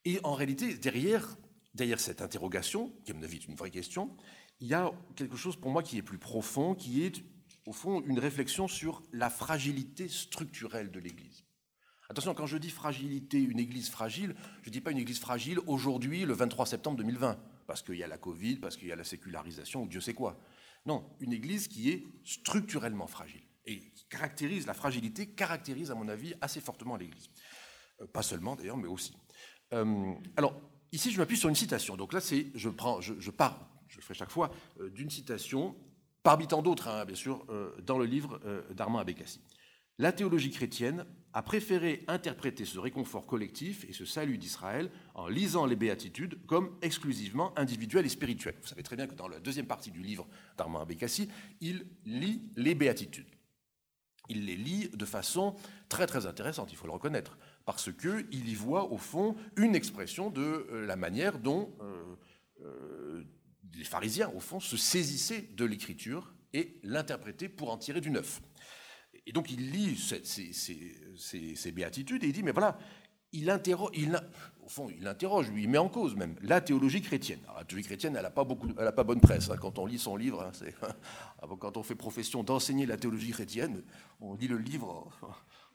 Et 0.05 0.19
en 0.23 0.33
réalité, 0.33 0.75
derrière, 0.75 1.37
cette 1.97 2.21
interrogation, 2.21 2.93
qui 3.03 3.11
à 3.11 3.15
mon 3.15 3.23
avis 3.23 3.39
une 3.39 3.55
vraie 3.55 3.71
question, 3.71 4.15
il 4.59 4.67
y 4.67 4.73
a 4.73 4.91
quelque 5.15 5.35
chose 5.35 5.55
pour 5.57 5.71
moi 5.71 5.83
qui 5.83 5.97
est 5.97 6.03
plus 6.03 6.19
profond, 6.19 6.75
qui 6.75 7.03
est 7.03 7.23
au 7.65 7.73
fond 7.73 8.01
une 8.01 8.19
réflexion 8.19 8.67
sur 8.67 9.03
la 9.11 9.29
fragilité 9.29 10.07
structurelle 10.07 10.91
de 10.91 10.99
l'Église. 10.99 11.44
Attention, 12.09 12.35
quand 12.35 12.45
je 12.45 12.57
dis 12.57 12.69
fragilité, 12.69 13.39
une 13.39 13.59
église 13.59 13.89
fragile, 13.89 14.35
je 14.61 14.69
ne 14.69 14.73
dis 14.73 14.81
pas 14.81 14.91
une 14.91 14.99
église 14.99 15.19
fragile 15.19 15.59
aujourd'hui, 15.65 16.23
le 16.23 16.33
23 16.33 16.67
septembre 16.67 16.97
2020, 16.97 17.39
parce 17.65 17.81
qu'il 17.81 17.95
y 17.95 18.03
a 18.03 18.07
la 18.07 18.19
Covid, 18.19 18.57
parce 18.57 18.77
qu'il 18.77 18.87
y 18.87 18.91
a 18.91 18.95
la 18.95 19.03
sécularisation, 19.03 19.83
ou 19.83 19.87
Dieu 19.87 20.01
sait 20.01 20.13
quoi. 20.13 20.39
Non, 20.85 21.03
une 21.19 21.33
église 21.33 21.67
qui 21.67 21.89
est 21.89 22.03
structurellement 22.23 23.07
fragile. 23.07 23.41
Et 23.65 23.79
qui 23.79 24.05
caractérise, 24.05 24.67
la 24.67 24.75
fragilité 24.75 25.25
caractérise, 25.25 25.89
à 25.89 25.95
mon 25.95 26.07
avis, 26.07 26.35
assez 26.41 26.61
fortement 26.61 26.95
l'église. 26.95 27.27
Euh, 28.01 28.05
pas 28.05 28.21
seulement 28.21 28.55
d'ailleurs, 28.55 28.77
mais 28.77 28.87
aussi. 28.87 29.15
Euh, 29.73 30.13
alors, 30.37 30.61
ici, 30.91 31.11
je 31.11 31.17
m'appuie 31.17 31.37
sur 31.37 31.49
une 31.49 31.55
citation. 31.55 31.97
Donc 31.97 32.13
là, 32.13 32.21
c'est, 32.21 32.47
je, 32.53 32.69
pars, 32.69 33.01
je 33.01 33.13
le 33.13 34.01
ferai 34.01 34.13
chaque 34.13 34.29
fois, 34.29 34.51
euh, 34.79 34.91
d'une 34.91 35.09
citation, 35.09 35.75
parmi 36.21 36.45
tant 36.45 36.61
d'autres, 36.61 36.87
hein, 36.87 37.05
bien 37.05 37.15
sûr, 37.15 37.45
dans 37.83 37.97
le 37.97 38.05
livre 38.05 38.39
d'Armand 38.73 38.97
Abécassi. 38.97 39.41
La 39.97 40.11
théologie 40.11 40.51
chrétienne 40.51 41.05
a 41.35 41.41
préféré 41.41 42.05
interpréter 42.07 42.63
ce 42.63 42.79
réconfort 42.79 43.25
collectif 43.25 43.85
et 43.89 43.93
ce 43.93 44.05
salut 44.05 44.37
d'Israël 44.37 44.89
en 45.15 45.27
lisant 45.27 45.65
les 45.65 45.75
béatitudes 45.75 46.39
comme 46.45 46.71
exclusivement 46.81 47.51
individuelles 47.59 48.05
et 48.05 48.09
spirituelles. 48.09 48.55
Vous 48.61 48.67
savez 48.67 48.83
très 48.83 48.95
bien 48.95 49.05
que 49.05 49.15
dans 49.15 49.27
la 49.27 49.41
deuxième 49.41 49.67
partie 49.67 49.91
du 49.91 50.01
livre 50.01 50.25
d'Armand 50.57 50.79
Abécassi, 50.79 51.29
il 51.59 51.87
lit 52.05 52.41
les 52.55 52.73
béatitudes. 52.73 53.27
Il 54.29 54.45
les 54.45 54.55
lit 54.55 54.87
de 54.87 55.05
façon 55.05 55.57
très 55.89 56.07
très 56.07 56.25
intéressante, 56.25 56.71
il 56.71 56.77
faut 56.77 56.87
le 56.87 56.93
reconnaître, 56.93 57.37
parce 57.65 57.91
qu'il 57.91 58.49
y 58.49 58.55
voit 58.55 58.89
au 58.89 58.97
fond 58.97 59.35
une 59.57 59.75
expression 59.75 60.29
de 60.29 60.41
euh, 60.71 60.85
la 60.85 60.95
manière 60.95 61.37
dont 61.37 61.75
euh, 61.81 62.15
euh, 62.61 63.23
les 63.75 63.83
pharisiens, 63.83 64.31
au 64.35 64.39
fond, 64.39 64.61
se 64.61 64.77
saisissaient 64.77 65.49
de 65.53 65.65
l'écriture 65.65 66.33
et 66.53 66.79
l'interprétaient 66.83 67.49
pour 67.49 67.71
en 67.71 67.77
tirer 67.77 67.99
du 67.99 68.09
neuf. 68.09 68.41
Et 69.27 69.31
donc 69.31 69.51
il 69.51 69.71
lit 69.71 69.97
ces, 69.97 71.71
béatitudes 71.71 72.23
et 72.23 72.27
il 72.27 72.33
dit, 72.33 72.43
mais 72.43 72.51
voilà, 72.51 72.77
il 73.31 73.49
interroge, 73.49 73.91
au 74.63 74.69
fond, 74.69 74.89
il 74.97 75.05
interroge, 75.07 75.49
lui, 75.49 75.63
il 75.63 75.69
met 75.69 75.77
en 75.77 75.89
cause 75.89 76.15
même 76.15 76.35
la 76.41 76.61
théologie 76.61 77.01
chrétienne. 77.01 77.39
Alors, 77.45 77.57
la 77.57 77.65
théologie 77.65 77.87
chrétienne, 77.87 78.15
elle 78.15 78.23
n'a 78.23 78.29
pas, 78.29 78.43
beaucoup, 78.43 78.69
elle 78.77 78.87
a 78.87 78.91
pas 78.91 79.03
bonne 79.03 79.19
presse. 79.19 79.49
Hein, 79.49 79.57
quand 79.59 79.77
on 79.77 79.85
lit 79.85 79.99
son 79.99 80.15
livre, 80.15 80.41
hein, 80.41 80.87
quand 81.59 81.77
on 81.77 81.83
fait 81.83 81.95
profession 81.95 82.43
d'enseigner 82.43 82.85
la 82.85 82.97
théologie 82.97 83.31
chrétienne, 83.31 83.83
on 84.21 84.35
lit 84.35 84.47
le 84.47 84.57
livre 84.57 85.11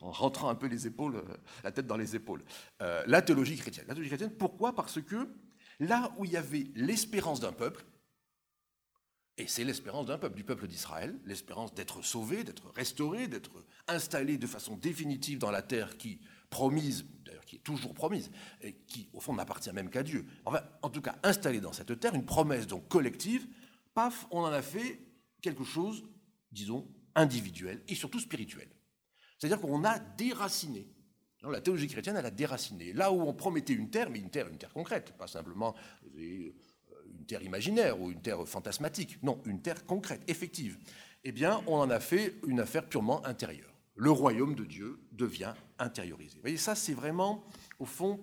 en, 0.01 0.11
rentrant 0.11 0.49
un 0.49 0.55
peu 0.55 0.67
les 0.67 0.87
épaules, 0.87 1.23
la 1.63 1.73
tête 1.73 1.87
dans 1.87 1.97
les 1.97 2.17
épaules. 2.17 2.43
Euh, 2.81 3.03
la 3.07 3.21
théologie 3.21 3.57
chrétienne. 3.57 3.85
La 3.89 3.95
théologie 3.95 4.11
chrétienne, 4.11 4.33
pourquoi? 4.39 4.75
Parce 4.75 5.01
que 5.03 5.29
là 5.79 6.13
où 6.17 6.25
il 6.25 6.33
y 6.33 6.37
avait 6.39 6.67
l'espérance 6.75 7.41
d'un 7.41 7.53
peuple, 7.53 7.85
et 9.41 9.47
c'est 9.47 9.65
l'espérance 9.65 10.07
d'un 10.07 10.19
peuple, 10.19 10.37
du 10.37 10.45
peuple 10.45 10.67
d'Israël, 10.67 11.19
l'espérance 11.25 11.73
d'être 11.75 12.03
sauvé, 12.03 12.45
d'être 12.45 12.69
restauré, 12.71 13.27
d'être 13.27 13.51
installé 13.89 14.37
de 14.37 14.47
façon 14.47 14.77
définitive 14.77 15.39
dans 15.39 15.51
la 15.51 15.63
terre 15.63 15.97
qui 15.97 16.21
promise, 16.51 17.07
d'ailleurs 17.25 17.45
qui 17.47 17.57
est 17.57 17.61
toujours 17.61 17.95
promise, 17.95 18.31
et 18.61 18.75
qui 18.87 19.09
au 19.15 19.21
fond 19.21 19.35
n'appartient 19.35 19.73
même 19.73 19.89
qu'à 19.89 20.03
Dieu. 20.03 20.27
Enfin, 20.45 20.61
en 20.83 20.91
tout 20.91 21.01
cas, 21.01 21.17
installé 21.23 21.61
dans 21.61 21.73
cette 21.73 21.99
terre, 21.99 22.15
une 22.15 22.27
promesse 22.27 22.67
donc 22.67 22.87
collective, 22.89 23.47
paf, 23.95 24.27
on 24.31 24.41
en 24.41 24.53
a 24.53 24.63
fait 24.63 25.01
quelque 25.41 25.65
chose, 25.65 26.05
disons, 26.53 26.87
individuel 27.15 27.83
et 27.89 27.95
surtout 27.95 28.21
spirituel. 28.21 28.69
C'est-à-dire 29.39 29.61
qu'on 29.61 29.85
a 29.85 29.99
déraciné. 29.99 30.87
La 31.43 31.63
théologie 31.63 31.89
chrétienne, 31.89 32.17
elle 32.17 32.27
a 32.27 32.31
déraciné. 32.31 32.93
Là 32.93 33.11
où 33.11 33.23
on 33.23 33.33
promettait 33.33 33.73
une 33.73 33.89
terre, 33.89 34.11
mais 34.11 34.19
une 34.19 34.29
terre, 34.29 34.49
une 34.49 34.59
terre 34.59 34.75
concrète, 34.75 35.17
pas 35.17 35.27
simplement 35.27 35.75
terre 37.31 37.43
imaginaire 37.43 38.01
ou 38.01 38.11
une 38.11 38.21
terre 38.21 38.45
fantasmatique. 38.47 39.23
Non, 39.23 39.41
une 39.47 39.63
terre 39.63 39.87
concrète, 39.87 40.23
effective. 40.27 40.79
Eh 41.23 41.31
bien, 41.31 41.63
on 41.69 41.77
en 41.77 41.89
a 41.89 42.01
fait 42.01 42.35
une 42.47 42.59
affaire 42.59 42.89
purement 42.89 43.25
intérieure. 43.25 43.73
Le 43.95 44.11
royaume 44.11 44.57
de 44.57 44.65
Dieu 44.65 44.99
devient 45.13 45.55
intériorisé. 45.79 46.37
Vous 46.37 46.43
voyez, 46.43 46.57
ça, 46.57 46.75
c'est 46.75 46.93
vraiment, 46.93 47.45
au 47.79 47.85
fond, 47.85 48.19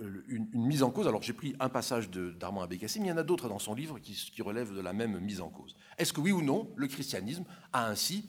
euh, 0.00 0.22
une, 0.28 0.48
mise 0.52 0.82
en 0.82 0.90
cause. 0.90 1.08
Alors, 1.08 1.22
j'ai 1.22 1.32
pris 1.32 1.56
un 1.58 1.70
passage 1.70 2.10
d'Armand 2.10 2.62
Abécassi, 2.62 3.00
mais 3.00 3.06
il 3.06 3.08
y 3.08 3.12
en 3.12 3.16
a 3.16 3.22
d'autres 3.22 3.48
dans 3.48 3.58
son 3.58 3.74
livre 3.74 3.98
qui, 3.98 4.42
relèvent 4.42 4.74
de 4.74 4.80
la 4.82 4.92
même 4.92 5.18
mise 5.18 5.40
en 5.40 5.48
cause. 5.48 5.74
Est-ce 5.96 6.12
que 6.12 6.20
oui 6.20 6.32
ou 6.32 6.42
non, 6.42 6.70
le 6.76 6.86
christianisme 6.86 7.46
a 7.72 7.88
ainsi 7.88 8.28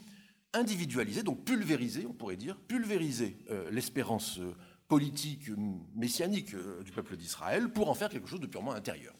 individualisé, 0.54 1.22
donc 1.22 1.44
pulvérisé, 1.44 2.06
on 2.06 2.14
pourrait 2.14 2.36
dire, 2.36 2.56
pulvérisé 2.56 3.36
euh, 3.50 3.70
l'espérance 3.70 4.38
euh, 4.38 4.54
politique 4.88 5.50
messianique 5.94 6.54
du 6.84 6.92
peuple 6.92 7.16
d'Israël 7.16 7.70
pour 7.70 7.90
en 7.90 7.94
faire 7.94 8.08
quelque 8.08 8.28
chose 8.28 8.40
de 8.40 8.46
purement 8.46 8.72
intérieur? 8.72 9.14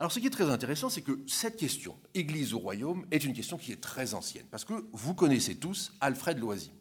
Alors 0.00 0.10
ce 0.10 0.18
qui 0.18 0.26
est 0.26 0.30
très 0.30 0.48
intéressant, 0.48 0.88
c'est 0.88 1.02
que 1.02 1.20
cette 1.26 1.58
question, 1.58 2.00
Église 2.14 2.54
au 2.54 2.58
royaume, 2.58 3.06
est 3.10 3.22
une 3.22 3.34
question 3.34 3.58
qui 3.58 3.70
est 3.70 3.82
très 3.82 4.14
ancienne, 4.14 4.46
parce 4.50 4.64
que 4.64 4.72
vous 4.92 5.14
connaissez 5.14 5.56
tous 5.56 5.92
Alfred 6.00 6.38
Loisy. 6.38 6.72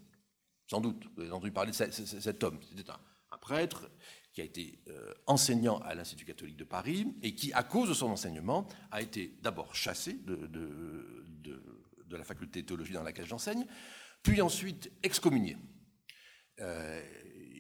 Sans 0.68 0.80
doute, 0.80 1.04
vous 1.16 1.24
avez 1.24 1.32
entendu 1.32 1.52
parler 1.52 1.72
de 1.72 1.76
cet 1.76 2.44
homme. 2.44 2.60
C'était 2.76 2.90
un, 2.92 3.38
prêtre 3.42 3.90
qui 4.34 4.42
a 4.42 4.44
été 4.44 4.80
euh, 4.90 5.14
enseignant 5.26 5.80
à 5.80 5.96
l'Institut 5.96 6.26
catholique 6.26 6.58
de 6.58 6.64
Paris 6.64 7.08
et 7.22 7.34
qui, 7.36 7.52
à 7.54 7.64
cause 7.64 7.90
de 7.90 7.94
son 7.94 8.08
enseignement, 8.08 8.68
a 8.92 9.02
été 9.02 9.38
d'abord 9.42 9.76
chassé 9.76 10.14
de, 10.14 10.38
la 12.12 12.24
faculté 12.24 12.62
de 12.62 12.68
théologie 12.68 12.94
dans 12.94 13.04
laquelle 13.04 13.26
j'enseigne, 13.26 13.66
puis 14.24 14.42
ensuite 14.42 14.92
excommunié. 15.04 15.58
Euh, 16.60 17.02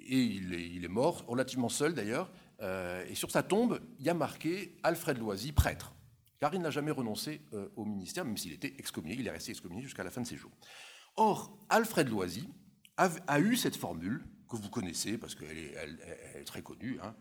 et 0.08 0.20
il 0.20 0.84
est, 0.84 0.90
mort, 0.90 1.26
relativement 1.28 1.70
seul 1.70 1.94
d'ailleurs, 1.94 2.32
euh, 2.62 3.06
et 3.08 3.16
sur 3.16 3.32
sa 3.32 3.44
tombe, 3.44 3.80
il 4.00 4.06
y 4.06 4.10
a 4.10 4.14
marqué 4.14 4.78
Alfred 4.84 5.18
Loisy, 5.18 5.52
prêtre, 5.52 5.94
car 6.40 6.54
il 6.54 6.62
n'a 6.62 6.72
jamais 6.72 6.92
renoncé 6.92 7.42
euh, 7.54 7.70
au 7.76 7.86
ministère, 7.86 8.26
même 8.26 8.38
s'il 8.38 8.54
était 8.54 8.74
excommunié, 8.78 9.18
il 9.20 9.28
est 9.28 9.32
resté 9.32 9.52
excommunié 9.52 9.84
jusqu'à 9.84 10.04
la 10.04 10.12
fin 10.12 10.22
de 10.22 10.28
ses 10.28 10.38
jours. 10.38 10.52
Or, 11.16 11.58
Alfred 11.70 12.10
Loisy 12.10 12.48
a, 12.98 13.40
eu 13.40 13.56
cette 13.56 13.78
formule, 13.78 14.26
que 14.50 14.58
vous 14.58 14.70
connaissez, 14.70 15.18
parce 15.18 15.36
qu'elle 15.36 15.58
est, 15.58 16.44
très 16.44 16.62
connue, 16.62 17.00
hein. 17.02 17.16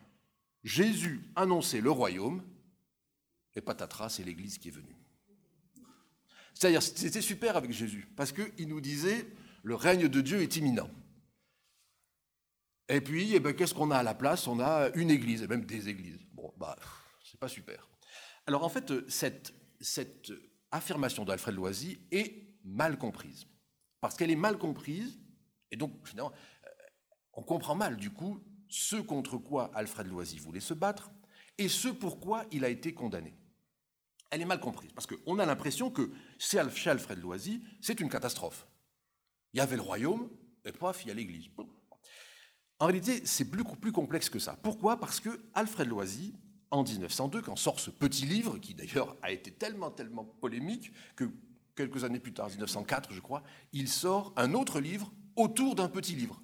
Jésus 0.65 1.23
annonçait 1.37 1.81
le 1.81 1.91
royaume, 1.91 2.43
et 3.55 3.61
patatras, 3.61 4.09
c'est 4.09 4.25
l'Église 4.25 4.59
qui 4.59 4.69
est 4.69 4.73
venue. 4.73 4.97
C'est-à-dire, 6.55 6.83
c'était 6.83 7.23
super 7.23 7.57
avec 7.57 7.71
Jésus, 7.71 8.09
parce 8.17 8.33
qu'il 8.33 8.67
nous 8.67 8.81
disait, 8.81 9.27
le 9.63 9.77
règne 9.77 10.09
de 10.09 10.21
Dieu 10.21 10.43
est 10.43 10.57
imminent. 10.57 10.91
Et 12.89 13.01
puis, 13.01 13.35
eh 13.35 13.41
ben, 13.41 13.55
qu'est-ce 13.55 13.75
qu'on 13.75 13.91
a 13.91 13.99
à 13.99 14.03
la 14.03 14.15
place? 14.15 14.47
On 14.47 14.61
a 14.61 14.91
une 14.95 15.11
église, 15.11 15.43
et 15.43 15.47
même 15.47 15.65
des 15.65 15.89
églises. 15.89 16.19
Bon, 16.33 16.53
bah, 16.57 16.77
c'est 17.23 17.39
pas 17.39 17.49
super. 17.49 17.89
Alors 18.47 18.65
en 18.65 18.71
fait, 18.71 18.93
cette, 19.11 19.53
affirmation 20.71 21.25
d'Alfred 21.25 21.55
Loisy 21.55 21.99
est 22.11 22.47
mal 22.65 22.99
comprise. 22.99 23.47
Parce 24.01 24.17
qu'elle 24.17 24.31
est 24.31 24.37
mal 24.37 24.59
comprise, 24.59 25.19
et 25.71 25.77
donc, 25.77 25.93
finalement, 26.07 26.33
euh, 26.33 26.71
on 27.35 27.43
comprend 27.43 27.75
mal, 27.75 27.97
du 27.97 28.11
coup, 28.11 28.43
ce 28.69 28.97
contre 28.97 29.39
quoi 29.39 29.71
Alfred 29.75 30.07
Loisy 30.07 30.39
voulait 30.39 30.61
se 30.61 30.75
battre, 30.75 31.11
et 31.59 31.69
ce 31.69 31.89
pourquoi 31.89 32.45
il 32.53 32.65
a 32.65 32.69
été 32.69 32.95
condamné. 32.95 33.35
Elle 34.31 34.43
est 34.43 34.47
mal 34.47 34.61
comprise, 34.61 34.93
parce 34.93 35.07
qu'on 35.07 35.39
a 35.39 35.47
l'impression 35.47 35.91
que 35.91 36.11
chez 36.39 36.59
Alfred 36.59 37.19
Loisy, 37.19 37.63
c'est 37.81 38.01
une 38.01 38.11
catastrophe. 38.11 38.67
Il 39.53 39.59
y 39.59 39.61
avait 39.61 39.77
le 39.77 39.83
royaume, 39.83 40.31
et 40.65 40.73
paf, 40.73 41.05
il 41.05 41.09
y 41.09 41.11
a 41.11 41.15
l'Église. 41.15 41.49
En 42.81 42.87
réalité, 42.87 43.23
c'est 43.25 43.45
plus, 43.45 43.65
plus 43.65 43.93
complexe 43.93 44.29
que 44.29 44.39
ça. 44.39 44.57
Pourquoi? 44.63 45.01
Parce 45.01 45.21
que 45.21 45.41
Alfred 45.55 45.89
Loisy, 45.89 46.35
en 46.71 46.85
1902, 46.85 47.43
quand 47.43 47.57
sort 47.57 47.81
ce 47.81 47.91
petit 47.91 48.25
livre, 48.27 48.59
qui 48.59 48.75
d'ailleurs 48.75 49.17
a 49.23 49.33
été 49.33 49.51
tellement, 49.51 49.91
tellement 49.91 50.25
polémique, 50.25 50.93
que 51.17 51.25
quelques 51.75 52.05
années 52.05 52.21
plus 52.21 52.33
tard, 52.33 52.49
1904 52.49 53.13
je 53.13 53.21
crois, 53.21 53.43
il 53.73 53.89
sort 53.89 54.33
un 54.37 54.55
autre 54.55 54.81
livre 54.81 55.13
autour 55.37 55.75
d'un 55.75 55.89
petit 55.89 56.15
livre, 56.15 56.43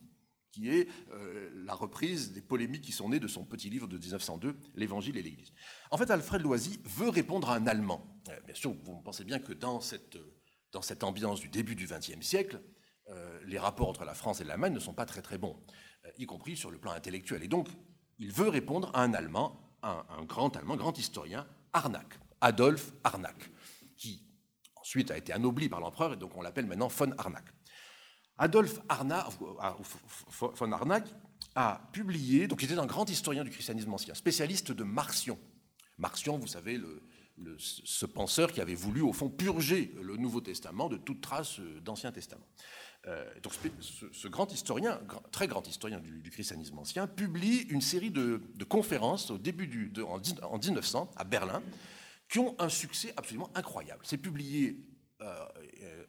qui 0.50 0.70
est 0.70 0.88
euh, 1.12 1.50
la 1.64 1.74
reprise 1.74 2.32
des 2.32 2.40
polémiques 2.40 2.82
qui 2.82 2.92
sont 2.92 3.08
nées 3.08 3.20
de 3.20 3.28
son 3.28 3.44
petit 3.44 3.70
livre 3.70 3.86
de 3.86 3.98
1902, 3.98 4.56
L'Évangile 4.74 5.16
et 5.16 5.22
l'Église. 5.22 5.52
En 5.90 5.98
fait, 5.98 6.10
Alfred 6.10 6.42
Loisy 6.42 6.80
veut 6.84 7.08
répondre 7.08 7.50
à 7.50 7.56
un 7.56 7.66
Allemand. 7.66 8.20
Euh, 8.28 8.40
bien 8.46 8.54
sûr, 8.54 8.74
vous 8.84 9.00
pensez 9.02 9.24
bien 9.24 9.38
que 9.38 9.52
dans 9.52 9.80
cette, 9.80 10.16
dans 10.72 10.82
cette 10.82 11.04
ambiance 11.04 11.40
du 11.40 11.48
début 11.48 11.74
du 11.74 11.86
XXe 11.86 12.20
siècle, 12.20 12.60
euh, 13.10 13.40
les 13.44 13.58
rapports 13.58 13.88
entre 13.88 14.04
la 14.04 14.14
France 14.14 14.40
et 14.40 14.44
l'Allemagne 14.44 14.72
ne 14.72 14.80
sont 14.80 14.94
pas 14.94 15.04
très 15.04 15.20
très 15.20 15.36
bons. 15.36 15.60
Euh, 16.06 16.10
y 16.18 16.26
compris 16.26 16.56
sur 16.56 16.70
le 16.70 16.78
plan 16.78 16.92
intellectuel. 16.92 17.42
Et 17.42 17.48
donc, 17.48 17.68
il 18.18 18.32
veut 18.32 18.48
répondre 18.48 18.90
à 18.94 19.02
un 19.02 19.14
Allemand, 19.14 19.60
un, 19.82 20.24
grand 20.24 20.56
Allemand, 20.56 20.76
grand 20.76 20.96
historien, 20.98 21.46
Arnack, 21.72 22.18
Adolphe 22.40 22.92
Arnack, 23.02 23.50
qui 23.96 24.22
ensuite 24.76 25.10
a 25.10 25.16
été 25.16 25.32
anobli 25.32 25.68
par 25.68 25.80
l'empereur, 25.80 26.12
et 26.12 26.16
donc 26.16 26.36
on 26.36 26.42
l'appelle 26.42 26.66
maintenant 26.66 26.88
von 26.88 27.12
Arnack. 27.18 27.44
Adolphe 28.38 28.80
Arnack, 28.88 29.26
von 30.38 30.72
Arnack 30.72 31.06
a 31.54 31.88
publié, 31.92 32.46
donc 32.46 32.62
il 32.62 32.70
était 32.70 32.80
un 32.80 32.86
grand 32.86 33.08
historien 33.08 33.44
du 33.44 33.50
christianisme 33.50 33.92
ancien, 33.92 34.14
spécialiste 34.14 34.72
de 34.72 34.84
Marcion. 34.84 35.38
Marcion, 35.98 36.38
vous 36.38 36.46
savez, 36.46 36.80
ce 37.58 38.06
penseur 38.06 38.52
qui 38.52 38.60
avait 38.60 38.74
voulu, 38.74 39.02
au 39.02 39.12
fond, 39.12 39.28
purger 39.28 39.94
le 40.02 40.16
Nouveau 40.16 40.40
Testament 40.40 40.88
de 40.88 40.96
toute 40.96 41.20
trace 41.20 41.60
euh, 41.60 41.80
d'Ancien 41.80 42.12
Testament. 42.12 42.46
Euh, 43.06 43.24
donc 43.42 43.52
ce, 44.12 44.28
grand 44.28 44.50
historien, 44.52 44.98
très 45.30 45.46
grand 45.46 45.66
historien 45.66 46.00
du, 46.00 46.30
christianisme 46.30 46.78
ancien, 46.78 47.06
publie 47.06 47.66
une 47.68 47.82
série 47.82 48.10
de, 48.10 48.40
conférences 48.68 49.30
au 49.30 49.38
début 49.38 49.66
du, 49.66 49.92
en, 50.02 50.58
1900 50.58 51.10
à 51.16 51.24
Berlin, 51.24 51.62
qui 52.28 52.38
ont 52.38 52.56
un 52.58 52.70
succès 52.70 53.12
absolument 53.16 53.50
incroyable. 53.54 54.00
C'est 54.04 54.16
publié, 54.16 54.78
euh, 55.20 55.46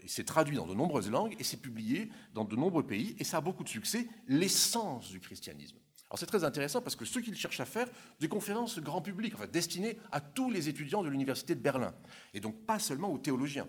c'est 0.07 0.25
traduit 0.25 0.55
dans 0.55 0.67
de 0.67 0.73
nombreuses 0.73 1.11
langues 1.11 1.35
et 1.37 1.43
c'est 1.43 1.61
publié 1.61 2.09
dans 2.33 2.45
de 2.45 2.55
nombreux 2.55 2.85
pays 2.85 3.15
et 3.19 3.25
ça 3.25 3.37
a 3.37 3.41
beaucoup 3.41 3.63
de 3.63 3.69
succès, 3.69 4.07
l'essence 4.27 5.09
du 5.09 5.19
christianisme. 5.19 5.77
Alors 6.09 6.19
c'est 6.19 6.27
très 6.27 6.43
intéressant 6.45 6.81
parce 6.81 6.95
que 6.95 7.03
ceux 7.03 7.19
qui 7.19 7.35
cherchent 7.35 7.59
à 7.59 7.65
faire 7.65 7.87
des 8.21 8.29
conférences 8.29 8.79
grand 8.79 9.01
public, 9.01 9.33
enfin 9.35 9.47
destinées 9.47 9.97
à 10.11 10.21
tous 10.21 10.49
les 10.49 10.69
étudiants 10.69 11.03
de 11.03 11.09
l'université 11.09 11.55
de 11.55 11.59
Berlin, 11.59 11.93
et 12.33 12.39
donc 12.39 12.55
pas 12.65 12.79
seulement 12.79 13.11
aux 13.11 13.17
théologiens, 13.17 13.67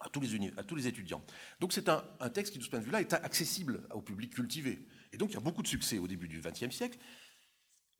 à 0.00 0.08
tous 0.08 0.20
les, 0.20 0.86
étudiants. 0.86 1.22
Donc 1.60 1.72
c'est 1.72 1.88
un, 1.88 2.02
texte 2.32 2.52
qui, 2.52 2.58
de 2.58 2.64
ce 2.64 2.70
point 2.70 2.78
de 2.78 2.84
vue-là, 2.84 3.00
est 3.00 3.12
accessible 3.12 3.86
au 3.92 4.00
public 4.00 4.34
cultivé. 4.34 4.86
Et 5.12 5.16
donc 5.16 5.30
il 5.30 5.34
y 5.34 5.36
a 5.36 5.40
beaucoup 5.40 5.62
de 5.62 5.68
succès 5.68 5.98
au 5.98 6.08
début 6.08 6.28
du 6.28 6.40
XXe 6.40 6.74
siècle, 6.74 6.98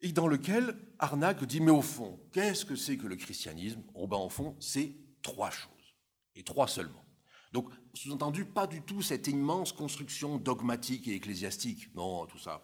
et 0.03 0.13
dans 0.13 0.27
lequel 0.27 0.77
Arnac 0.99 1.45
dit, 1.45 1.61
mais 1.61 1.71
au 1.71 1.83
fond, 1.83 2.19
qu'est-ce 2.33 2.65
que 2.65 2.75
c'est 2.75 2.97
que 2.97 3.07
le 3.07 3.17
christianisme? 3.17 3.83
Oh 3.95 4.07
ben 4.07 4.17
au 4.17 4.31
fond, 4.31 4.57
c'est 4.59 4.97
trois 5.21 5.51
choses, 5.51 5.95
et 6.35 6.43
trois 6.43 6.67
seulement. 6.67 7.05
Donc, 7.53 7.69
sous-entendu, 7.95 8.45
pas 8.45 8.67
du 8.67 8.81
tout 8.83 9.03
cette 9.03 9.27
immense 9.27 9.73
construction 9.73 10.39
dogmatique 10.39 11.09
et 11.09 11.17
ecclésiastique. 11.17 11.95
Non, 11.95 12.27
tout 12.27 12.39
ça, 12.39 12.63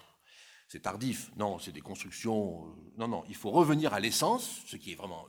c'est 0.69 0.81
tardif. 0.81 1.31
Non, 1.37 1.59
c'est 1.59 1.73
des 1.73 1.81
constructions. 1.81 2.67
Euh, 2.67 2.93
non, 2.97 3.09
non, 3.09 3.25
il 3.29 3.35
faut 3.35 3.51
revenir 3.51 3.93
à 3.93 4.01
l'essence, 4.01 4.63
ce 4.67 4.77
qui 4.77 4.93
est 4.93 4.95
vraiment 4.95 5.27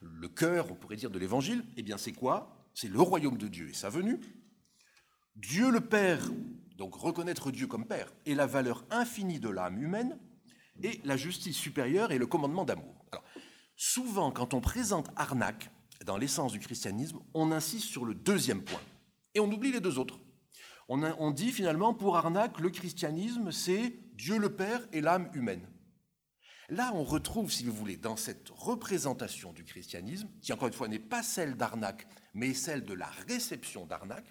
le 0.00 0.28
cœur, 0.28 0.70
on 0.70 0.74
pourrait 0.74 0.96
dire, 0.96 1.10
de 1.10 1.18
l'Évangile. 1.18 1.64
Eh 1.76 1.82
bien, 1.82 1.96
c'est 1.96 2.12
quoi? 2.12 2.55
C'est 2.76 2.88
le 2.88 3.00
royaume 3.00 3.38
de 3.38 3.48
Dieu 3.48 3.70
et 3.70 3.72
sa 3.72 3.88
venue. 3.88 4.20
Dieu 5.34 5.70
le 5.70 5.80
Père, 5.80 6.20
donc 6.76 6.94
reconnaître 6.94 7.50
Dieu 7.50 7.66
comme 7.66 7.86
Père, 7.86 8.12
et 8.26 8.34
la 8.34 8.44
valeur 8.44 8.84
infinie 8.90 9.40
de 9.40 9.48
l'âme 9.48 9.82
humaine, 9.82 10.18
et 10.82 11.00
la 11.04 11.16
justice 11.16 11.56
supérieure 11.56 12.12
et 12.12 12.18
le 12.18 12.26
commandement 12.26 12.66
d'amour. 12.66 13.06
Souvent, 13.76 14.30
quand 14.30 14.52
on 14.52 14.60
présente 14.60 15.08
Arnaque 15.16 15.70
dans 16.04 16.18
l'essence 16.18 16.52
du 16.52 16.58
christianisme, 16.58 17.18
on 17.32 17.50
insiste 17.50 17.86
sur 17.86 18.04
le 18.04 18.14
deuxième 18.14 18.62
point, 18.62 18.82
et 19.34 19.40
on 19.40 19.50
oublie 19.50 19.72
les 19.72 19.80
deux 19.80 19.98
autres. 19.98 20.20
On, 20.90 21.02
on 21.02 21.30
dit 21.30 21.52
finalement, 21.52 21.94
pour 21.94 22.18
Arnaque, 22.18 22.60
le 22.60 22.68
christianisme, 22.68 23.52
c'est 23.52 23.98
Dieu 24.12 24.36
le 24.36 24.54
Père 24.54 24.86
et 24.92 25.00
l'âme 25.00 25.30
humaine. 25.32 25.66
Là, 26.68 26.90
on 26.94 27.04
retrouve, 27.04 27.50
si 27.50 27.64
vous 27.64 27.72
voulez, 27.72 27.96
dans 27.96 28.16
cette 28.16 28.50
représentation 28.50 29.54
du 29.54 29.64
christianisme, 29.64 30.28
qui 30.42 30.52
encore 30.52 30.68
une 30.68 30.74
fois 30.74 30.88
n'est 30.88 30.98
pas 30.98 31.22
celle 31.22 31.56
d'Arnac, 31.56 32.06
mais 32.36 32.52
celle 32.52 32.84
de 32.84 32.92
la 32.92 33.06
réception 33.26 33.86
d'Arnac, 33.86 34.24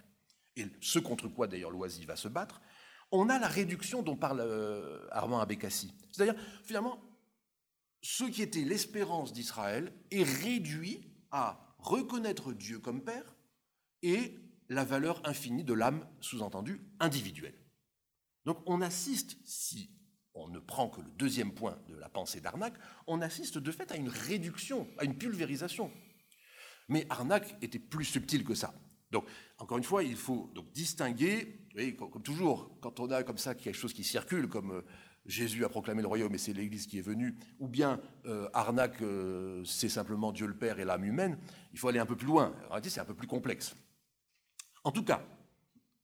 et 0.55 0.67
ce 0.79 1.00
contre 1.00 1.27
quoi 1.27 1.47
d'ailleurs 1.47 1.71
Loisy 1.71 2.05
va 2.05 2.15
se 2.15 2.27
battre, 2.27 2.62
on 3.12 3.29
a 3.29 3.39
la 3.39 3.47
réduction 3.47 4.03
dont 4.03 4.15
parle 4.15 4.41
euh, 4.41 5.07
Armand 5.09 5.39
Abécassi. 5.39 5.91
C'est-à-dire, 6.12 6.39
finalement, 6.63 7.01
ce 8.01 8.24
qui 8.25 8.43
était 8.43 8.63
l'espérance 8.63 9.33
d'Israël 9.33 9.91
est 10.12 10.24
réduit 10.24 11.12
à 11.31 11.75
reconnaître 11.79 12.53
Dieu 12.53 12.77
comme 12.77 13.03
Père 13.03 13.35
et 14.03 14.39
la 14.69 14.85
valeur 14.85 15.27
infinie 15.27 15.63
de 15.63 15.74
l'âme, 15.74 16.07
sous-entendue, 16.21 16.81
individuelle. 17.00 17.57
Donc 18.45 18.59
on 18.67 18.81
assiste, 18.81 19.35
si 19.43 19.89
on 20.35 20.47
ne 20.47 20.59
prend 20.59 20.89
que 20.89 21.01
le 21.01 21.09
deuxième 21.12 21.53
point 21.55 21.79
de 21.88 21.95
la 21.95 22.09
pensée 22.09 22.39
d'Arnac, 22.39 22.75
on 23.07 23.21
assiste 23.21 23.57
de 23.57 23.71
fait 23.71 23.91
à 23.91 23.95
une 23.95 24.09
réduction, 24.09 24.88
à 25.00 25.05
une 25.05 25.17
pulvérisation. 25.17 25.91
Mais 26.87 27.05
Arnac 27.09 27.57
était 27.61 27.79
plus 27.79 28.05
subtil 28.05 28.43
que 28.43 28.53
ça. 28.53 28.73
Donc, 29.11 29.25
encore 29.57 29.77
une 29.77 29.83
fois, 29.83 30.03
il 30.03 30.15
faut 30.15 30.51
donc 30.53 30.71
distinguer, 30.71 31.67
comme 31.97 32.21
toujours, 32.21 32.77
quand 32.81 32.99
on 32.99 33.09
a 33.11 33.23
comme 33.23 33.37
ça 33.37 33.55
quelque 33.55 33.75
chose 33.75 33.93
qui 33.93 34.03
circule, 34.03 34.47
comme 34.47 34.71
euh, 34.71 34.81
Jésus 35.25 35.65
a 35.65 35.69
proclamé 35.69 36.01
le 36.01 36.07
royaume 36.07 36.33
et 36.35 36.37
c'est 36.37 36.53
l'Église 36.53 36.87
qui 36.87 36.99
est 36.99 37.01
venue, 37.01 37.37
ou 37.59 37.67
bien 37.67 37.99
euh, 38.25 38.49
Arnac, 38.53 39.01
euh, 39.01 39.63
c'est 39.63 39.89
simplement 39.89 40.31
Dieu 40.31 40.47
le 40.47 40.57
Père 40.57 40.79
et 40.79 40.85
l'âme 40.85 41.05
humaine, 41.05 41.37
il 41.73 41.79
faut 41.79 41.87
aller 41.87 41.99
un 41.99 42.05
peu 42.05 42.15
plus 42.15 42.27
loin. 42.27 42.55
En 42.65 42.69
réalité, 42.69 42.89
c'est 42.89 42.99
un 42.99 43.05
peu 43.05 43.15
plus 43.15 43.27
complexe. 43.27 43.75
En 44.83 44.91
tout 44.91 45.03
cas, 45.03 45.25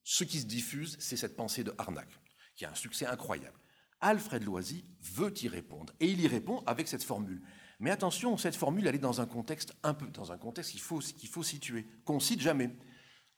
ce 0.04 0.24
qui 0.24 0.40
se 0.40 0.46
diffuse, 0.46 0.98
c'est 1.00 1.18
cette 1.18 1.36
pensée 1.36 1.64
de 1.64 1.74
Arnac 1.78 2.08
qui 2.56 2.66
a 2.66 2.72
un 2.72 2.76
succès 2.76 3.06
incroyable. 3.06 3.58
Alfred 4.00 4.44
Loisy 4.44 4.84
veut 5.02 5.34
y 5.44 5.48
répondre, 5.48 5.94
et 6.00 6.08
il 6.08 6.20
y 6.20 6.28
répond 6.28 6.64
avec 6.66 6.88
cette 6.88 7.04
formule. 7.04 7.42
Mais 7.82 7.90
attention, 7.90 8.38
cette 8.38 8.56
formule, 8.56 8.86
elle 8.86 8.94
est 8.94 9.00
dans 9.00 9.22
un 9.22 9.26
contexte 9.26 9.74
un 9.82 9.96
peu, 9.96 10.06
dans 10.08 10.32
un 10.32 10.38
contexte 10.38 10.72
qu'il 10.72 10.80
faut, 10.80 11.00
qu'il 11.00 11.28
faut 11.28 11.42
situer, 11.42 11.88
qu'on 12.06 12.20
cite 12.20 12.40
jamais. 12.40 12.70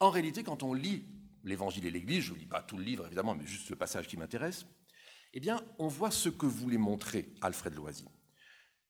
En 0.02 0.10
réalité, 0.10 0.44
quand 0.44 0.64
on 0.64 0.74
lit 0.74 1.06
l'Évangile 1.46 1.86
et 1.86 1.92
l'Église, 1.92 2.26
je 2.26 2.34
ne 2.34 2.40
lis 2.40 2.46
pas 2.46 2.62
tout 2.62 2.78
le 2.78 2.84
livre 2.84 3.06
évidemment, 3.06 3.36
mais 3.36 3.46
juste 3.48 3.70
ce 3.70 3.74
passage 3.74 4.06
qui 4.06 4.18
m'intéresse, 4.18 4.66
eh 5.34 5.40
bien, 5.40 5.64
on 5.80 5.88
voit 5.88 6.12
ce 6.12 6.28
que 6.28 6.46
voulait 6.46 6.78
montrer 6.78 7.34
Alfred 7.40 7.74
Loisy. 7.74 8.04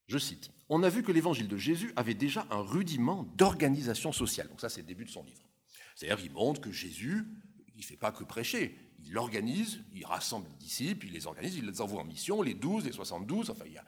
Je 0.08 0.18
cite 0.18 0.50
On 0.70 0.82
a 0.82 0.90
vu 0.90 1.04
que 1.04 1.12
l'Évangile 1.12 1.48
de 1.48 1.58
Jésus 1.58 1.94
avait 1.96 2.16
déjà 2.16 2.48
un 2.50 2.62
rudiment 2.62 3.24
d'organisation 3.38 4.12
sociale. 4.12 4.50
Donc 4.50 4.60
ça, 4.60 4.70
c'est 4.70 4.82
le 4.82 4.88
début 4.88 5.06
de 5.06 5.12
son 5.12 5.24
livre. 5.24 5.48
C'est-à-dire 5.96 6.18
qu'il 6.18 6.32
montre 6.32 6.62
que 6.62 6.72
Jésus, 6.72 7.28
il 7.76 7.78
ne 7.78 7.84
fait 7.84 7.96
pas 7.96 8.12
que 8.12 8.24
prêcher 8.24 8.76
il 9.06 9.18
organise, 9.18 9.80
il 9.94 10.06
rassemble 10.06 10.48
les 10.50 10.56
disciples, 10.56 11.08
il 11.08 11.14
les 11.14 11.28
organise, 11.28 11.56
il 11.56 11.66
les 11.66 11.82
envoie 11.82 12.02
en 12.02 12.06
mission, 12.06 12.42
les 12.42 12.54
12, 12.54 12.86
les 12.86 12.92
72, 12.92 13.50
enfin, 13.50 13.66
il 13.66 13.74
y 13.74 13.78
a, 13.78 13.86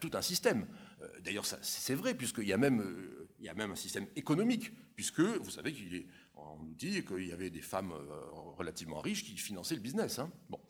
tout 0.00 0.16
un 0.16 0.22
système. 0.22 0.66
Euh, 1.02 1.08
d'ailleurs, 1.22 1.46
c'est 1.46 1.94
vrai, 1.94 2.14
puisqu'il 2.14 2.46
y, 2.46 2.52
a 2.52 2.56
même, 2.56 2.80
euh, 2.80 3.28
il 3.38 3.46
y 3.46 3.48
a 3.48 3.54
même 3.54 3.70
un 3.70 3.76
système 3.76 4.06
économique, 4.16 4.70
puisque 4.94 5.20
vous 5.20 5.50
savez 5.50 5.72
qu'il 5.72 5.94
est, 5.94 6.06
on 6.34 6.58
nous 6.62 6.74
dit 6.74 7.04
qu'il 7.04 7.26
y 7.26 7.32
avait 7.32 7.50
des 7.50 7.62
femmes 7.62 7.92
euh, 7.92 8.20
relativement 8.56 9.00
riches 9.00 9.24
qui 9.24 9.36
finançaient 9.36 9.76
le 9.76 9.80
business. 9.80 10.18
Hein. 10.18 10.30
Bon. 10.48 10.60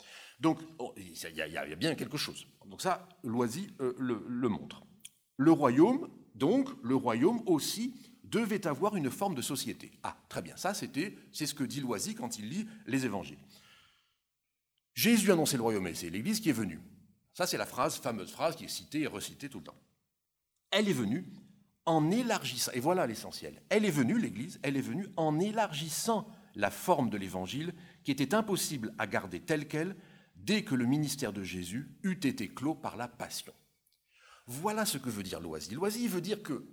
Donc, 0.40 0.60
oh, 0.78 0.94
il 0.96 1.12
y, 1.12 1.40
a, 1.40 1.46
il 1.46 1.52
y, 1.52 1.58
a, 1.58 1.76
bien 1.76 1.94
quelque 1.94 2.16
chose. 2.16 2.46
Donc 2.66 2.82
ça, 2.82 3.08
Loisy 3.22 3.68
le, 3.78 4.24
le 4.28 4.48
montre. 4.48 4.84
Le 5.37 5.52
royaume, 5.52 6.08
donc, 6.34 6.68
le 6.82 6.96
royaume 6.96 7.42
aussi 7.46 7.94
devait 8.24 8.66
avoir 8.66 8.96
une 8.96 9.10
forme 9.10 9.34
de 9.34 9.42
société. 9.42 9.92
Ah, 10.02 10.16
très 10.28 10.42
bien, 10.42 10.56
ça 10.56 10.74
c'était, 10.74 11.16
c'est 11.32 11.46
ce 11.46 11.54
que 11.54 11.64
dit 11.64 11.80
Loisy 11.80 12.14
quand 12.14 12.38
il 12.38 12.48
lit 12.48 12.66
les 12.87 13.04
évangiles. 13.04 13.38
Jésus 14.94 15.30
a 15.30 15.34
annoncé 15.34 15.56
le 15.56 15.62
royaume 15.62 15.87
et 15.87 15.94
c'est 15.94 16.10
l'Église 16.10 16.40
qui 16.40 16.50
est 16.50 16.52
venue. 16.52 16.80
Ça, 17.35 17.47
c'est 17.47 17.59
la 17.59 17.66
phrase, 17.66 17.97
fameuse 17.97 18.31
phrase 18.31 18.57
qui 18.57 18.64
est 18.64 18.68
citée 18.68 19.03
et 19.03 19.07
recitée 19.07 19.49
tout 19.49 19.59
le 19.59 19.64
temps. 19.64 19.79
Elle 20.70 20.88
est 20.88 20.94
venue 20.94 21.27
en 21.85 22.11
élargissant, 22.11 22.73
et 22.73 22.81
voilà 22.81 23.07
l'essentiel, 23.07 23.61
elle 23.68 23.85
est 23.85 23.90
venue, 23.90 24.18
l'Église, 24.18 24.59
elle 24.62 24.77
est 24.77 24.81
venue 24.81 25.07
en 25.16 25.38
élargissant 25.38 26.27
la 26.55 26.70
forme 26.70 27.11
de 27.11 27.18
l'Évangile 27.18 27.75
qui 28.05 28.11
était 28.11 28.35
impossible 28.35 28.94
à 28.99 29.07
garder 29.07 29.40
telle 29.40 29.68
qu'elle 29.68 29.97
dès 30.37 30.62
que 30.62 30.75
le 30.75 30.87
ministère 30.87 31.33
de 31.33 31.42
Jésus 31.42 31.99
eut 32.03 32.20
été 32.23 32.49
clos 32.49 32.75
par 32.75 32.97
la 32.97 33.09
passion. 33.09 33.53
Voilà 34.47 34.85
ce 34.85 34.99
que 34.99 35.11
veut 35.11 35.23
dire 35.23 35.40
Loisy. 35.40 35.75
Loisy 35.75 36.09
veut 36.09 36.20
dire 36.20 36.42
que 36.42 36.66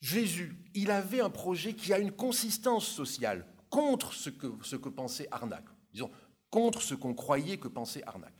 Jésus, 0.00 0.64
il 0.74 0.90
avait 0.90 1.20
un 1.20 1.30
projet 1.30 1.74
qui 1.74 1.92
a 1.92 1.98
une 1.98 2.12
consistance 2.12 2.86
sociale 2.86 3.46
contre 3.70 4.12
ce 4.12 4.30
que, 4.30 4.52
ce 4.62 4.76
que 4.76 4.88
pensait 4.88 5.28
Arnac. 5.30 5.64
Disons, 5.92 6.10
contre 6.50 6.82
ce 6.82 6.94
qu'on 6.94 7.14
croyait 7.14 7.58
que 7.58 7.68
pensait 7.68 8.02
Arnac. 8.06 8.32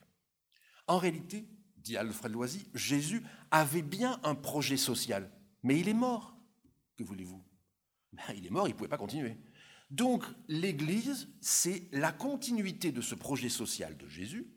En 0.88 0.98
réalité, 0.98 1.46
dit 1.76 1.96
Alfred 1.96 2.32
Loisy, 2.32 2.66
Jésus 2.74 3.22
avait 3.50 3.82
bien 3.82 4.18
un 4.24 4.34
projet 4.34 4.76
social, 4.76 5.30
mais 5.62 5.78
il 5.78 5.88
est 5.88 5.94
mort. 5.94 6.36
Que 6.96 7.04
voulez-vous? 7.04 7.42
Ben, 8.12 8.22
Il 8.36 8.46
est 8.46 8.50
mort, 8.50 8.66
il 8.66 8.72
ne 8.72 8.76
pouvait 8.76 8.88
pas 8.88 8.98
continuer. 8.98 9.36
Donc 9.90 10.24
l'Église, 10.48 11.28
c'est 11.40 11.88
la 11.92 12.12
continuité 12.12 12.92
de 12.92 13.00
ce 13.00 13.14
projet 13.14 13.48
social 13.48 13.96
de 13.96 14.08
Jésus, 14.08 14.50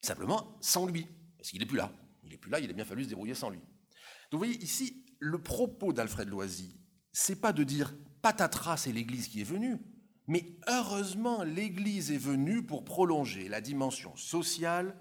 simplement 0.00 0.56
sans 0.60 0.86
lui, 0.86 1.06
parce 1.36 1.50
qu'il 1.50 1.60
n'est 1.60 1.66
plus 1.66 1.76
là. 1.76 1.92
Il 2.22 2.30
n'est 2.30 2.36
plus 2.36 2.50
là, 2.50 2.60
il 2.60 2.70
a 2.70 2.72
bien 2.72 2.84
fallu 2.84 3.04
se 3.04 3.08
débrouiller 3.08 3.34
sans 3.34 3.50
lui. 3.50 3.58
Donc 3.58 4.32
vous 4.32 4.38
voyez, 4.38 4.62
ici, 4.62 5.04
le 5.18 5.40
propos 5.40 5.92
d'Alfred 5.92 6.28
Loisy, 6.28 6.78
c'est 7.12 7.40
pas 7.40 7.52
de 7.52 7.64
dire 7.64 7.94
patatras, 8.22 8.76
c'est 8.76 8.92
l'Église 8.92 9.28
qui 9.28 9.40
est 9.40 9.44
venue, 9.44 9.78
mais 10.26 10.58
heureusement, 10.68 11.42
l'Église 11.42 12.12
est 12.12 12.18
venue 12.18 12.62
pour 12.62 12.84
prolonger 12.84 13.48
la 13.48 13.60
dimension 13.60 14.14
sociale 14.16 14.96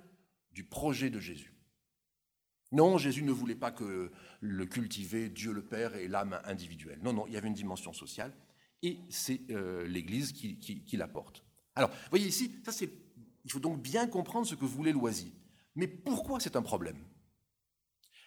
du 0.57 0.63
projet 0.63 1.11
de 1.11 1.19
Jésus. 1.19 1.53
Non, 2.71 2.97
Jésus 2.97 3.21
ne 3.21 3.31
voulait 3.31 3.53
pas 3.53 3.69
que 3.69 4.11
le 4.41 4.65
cultiver 4.65 5.29
Dieu 5.29 5.53
le 5.53 5.63
Père 5.63 5.95
et 5.95 6.07
l'âme 6.07 6.41
individuelle. 6.45 6.97
Non, 7.03 7.13
non, 7.13 7.27
il 7.27 7.33
y 7.33 7.37
avait 7.37 7.47
une 7.47 7.53
dimension 7.53 7.93
sociale 7.93 8.33
et 8.81 8.97
c'est 9.11 9.39
euh, 9.51 9.85
l'Église 9.85 10.31
qui, 10.31 10.97
l'apporte. 10.97 11.43
Alors, 11.75 11.91
vous 11.91 12.09
voyez 12.09 12.25
ici, 12.25 12.51
ça 12.65 12.71
c'est, 12.71 12.89
il 13.45 13.51
faut 13.51 13.59
donc 13.59 13.79
bien 13.83 14.07
comprendre 14.07 14.47
ce 14.47 14.55
que 14.55 14.65
voulait 14.65 14.93
Loisy. 14.93 15.31
Mais 15.75 15.85
pourquoi 15.87 16.39
c'est 16.39 16.55
un 16.55 16.63
problème? 16.63 16.97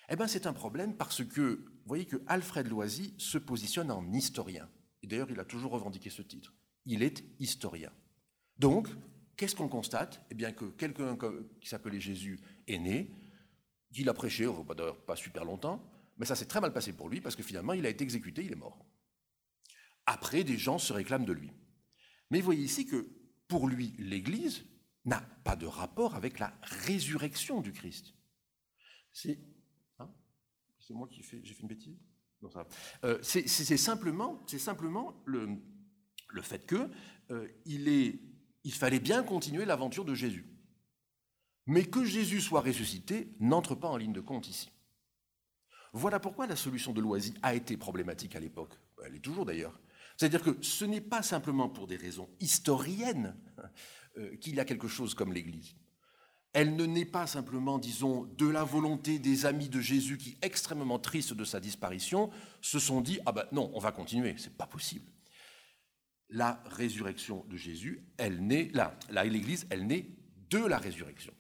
Eh 0.09 0.15
bien, 0.15 0.29
c'est 0.29 0.47
un 0.47 0.53
problème 0.53 0.97
parce 0.97 1.25
que, 1.25 1.65
vous 1.65 1.87
voyez 1.87 2.07
que 2.07 2.23
Alfred 2.29 2.69
Loisy 2.69 3.13
se 3.19 3.39
positionne 3.39 3.91
en 3.91 4.13
historien. 4.13 4.69
Et 5.03 5.09
d'ailleurs, 5.09 5.33
il 5.33 5.41
a 5.41 5.45
toujours 5.45 5.73
revendiqué 5.73 6.11
ce 6.11 6.23
titre 6.23 6.55
il 6.87 7.03
est 7.03 7.25
historien. 7.39 7.93
Donc, 8.59 8.89
qu'est-ce 9.41 9.57
qu'on 9.57 9.69
constate? 9.71 10.23
Eh 10.31 10.35
bien 10.35 10.53
que 10.53 10.67
quelqu'un 10.67 11.17
qui 11.63 11.69
s'appelait 11.71 11.99
Jésus 11.99 12.39
est 12.69 12.79
né, 12.79 13.11
qu'il 13.91 14.07
a 14.11 14.13
prêché, 14.13 14.47
on 14.47 14.63
ne 14.63 14.69
va 14.69 14.93
pas 14.93 15.17
super 15.17 15.47
longtemps, 15.47 15.83
mais 16.19 16.27
ça 16.27 16.37
s'est 16.37 16.45
très 16.45 16.61
mal 16.61 16.75
passé 16.75 16.93
pour 16.93 17.09
lui 17.09 17.23
parce 17.23 17.37
que 17.37 17.43
finalement 17.43 17.73
il 17.73 17.87
a 17.87 17.89
été 17.89 18.05
exécuté, 18.05 18.45
il 18.45 18.53
est 18.53 18.57
mort. 18.57 18.85
Après, 20.05 20.45
des 20.45 20.59
gens 20.59 20.79
se 20.79 20.93
réclament 20.93 21.25
de 21.25 21.33
lui. 21.33 21.51
Mais 22.31 22.41
vous 22.41 22.45
voyez 22.45 22.65
ici 22.65 22.85
que 22.85 23.09
pour 23.49 23.67
lui, 23.67 23.95
l'Église 23.99 24.67
n'a 25.07 25.23
pas 25.43 25.57
de 25.57 25.65
rapport 25.65 26.17
avec 26.17 26.39
la 26.39 26.53
résurrection 26.61 27.63
du 27.63 27.73
Christ. 27.73 28.13
C'est 29.11 29.39
hein? 30.01 30.11
Moi 30.91 31.09
qui 31.09 31.23
j'ai 31.23 31.55
fait 31.55 31.63
une 31.63 31.69
bêtise? 31.69 31.99
Euh, 33.05 33.19
C'est 33.23 33.77
simplement, 33.79 34.47
simplement 34.47 35.23
le, 35.25 35.49
le 36.29 36.43
fait 36.43 36.67
que 36.67 36.91
euh, 37.31 37.49
il, 37.65 37.89
est, 37.89 38.21
il 38.65 38.73
fallait 38.73 39.01
bien 39.01 39.23
continuer 39.23 39.65
l'aventure 39.65 40.05
de 40.05 40.15
Jésus. 40.15 40.47
Mais 41.67 41.85
que 41.85 42.05
Jésus 42.05 42.41
soit 42.41 42.61
ressuscité 42.61 43.35
n'entre 43.39 43.75
pas 43.75 43.89
en 43.89 43.97
ligne 43.97 44.13
de 44.13 44.21
compte 44.21 44.49
ici. 44.49 44.71
Voilà 45.93 46.21
pourquoi 46.21 46.47
la 46.47 46.57
solution 46.57 46.93
de 46.93 47.01
Loisy 47.01 47.35
a 47.43 47.55
été 47.55 47.77
problématique 47.77 48.37
à 48.37 48.41
l'époque. 48.41 48.79
Elle 49.05 49.17
est 49.17 49.21
toujours 49.21 49.45
d'ailleurs. 49.45 49.79
C'est-à-dire 50.17 50.43
que 50.43 50.57
ce 50.63 50.85
n'est 50.85 51.01
pas 51.01 51.23
simplement 51.23 51.69
pour 51.69 51.87
des 51.87 51.97
raisons 51.97 52.29
historiennes 52.41 53.37
euh, 54.19 54.37
qu'il 54.37 54.55
y 54.55 54.61
a 54.61 54.65
quelque 54.65 54.89
chose 54.89 55.15
comme 55.15 55.33
l'Église. 55.33 55.75
Elle 56.53 56.75
ne 56.75 56.85
naît 56.85 57.05
pas 57.05 57.27
simplement, 57.27 57.79
disons, 57.79 58.25
de 58.37 58.49
la 58.49 58.65
volonté 58.65 59.19
des 59.19 59.47
amis 59.47 59.69
de 59.69 59.81
Jésus 59.81 60.19
qui, 60.19 60.37
extrêmement 60.43 60.99
tristes 60.99 61.33
de 61.33 61.45
sa 61.45 61.61
disparition, 61.61 62.31
se 62.61 62.79
sont 62.79 63.01
dit 63.01 63.21
ah 63.25 63.33
ben 63.33 63.47
non, 63.53 63.71
on 63.73 63.79
va 63.79 63.93
continuer, 63.93 64.35
c'est 64.37 64.57
pas 64.57 64.67
possible. 64.67 65.11
La 66.31 66.63
résurrection 66.67 67.45
de 67.45 67.57
Jésus, 67.57 68.07
elle 68.17 68.47
naît 68.47 68.71
là, 68.73 68.99
là 69.11 69.25
l'Église, 69.25 69.67
elle 69.71 69.87
naît 69.87 70.07
de 70.49 70.59
la 70.59 70.79
résurrection. 70.79 71.35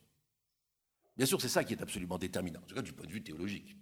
Bien 1.16 1.26
sûr, 1.26 1.40
c'est 1.40 1.48
ça 1.48 1.64
qui 1.64 1.74
est 1.74 1.83
absolument 1.83 2.18
déterminant, 2.18 2.61
en 2.61 2.66
tout 2.66 2.74
cas 2.74 2.83
du 2.83 2.92
point 2.92 3.07
de 3.07 3.12
vue 3.12 3.22
théologique. 3.22 3.76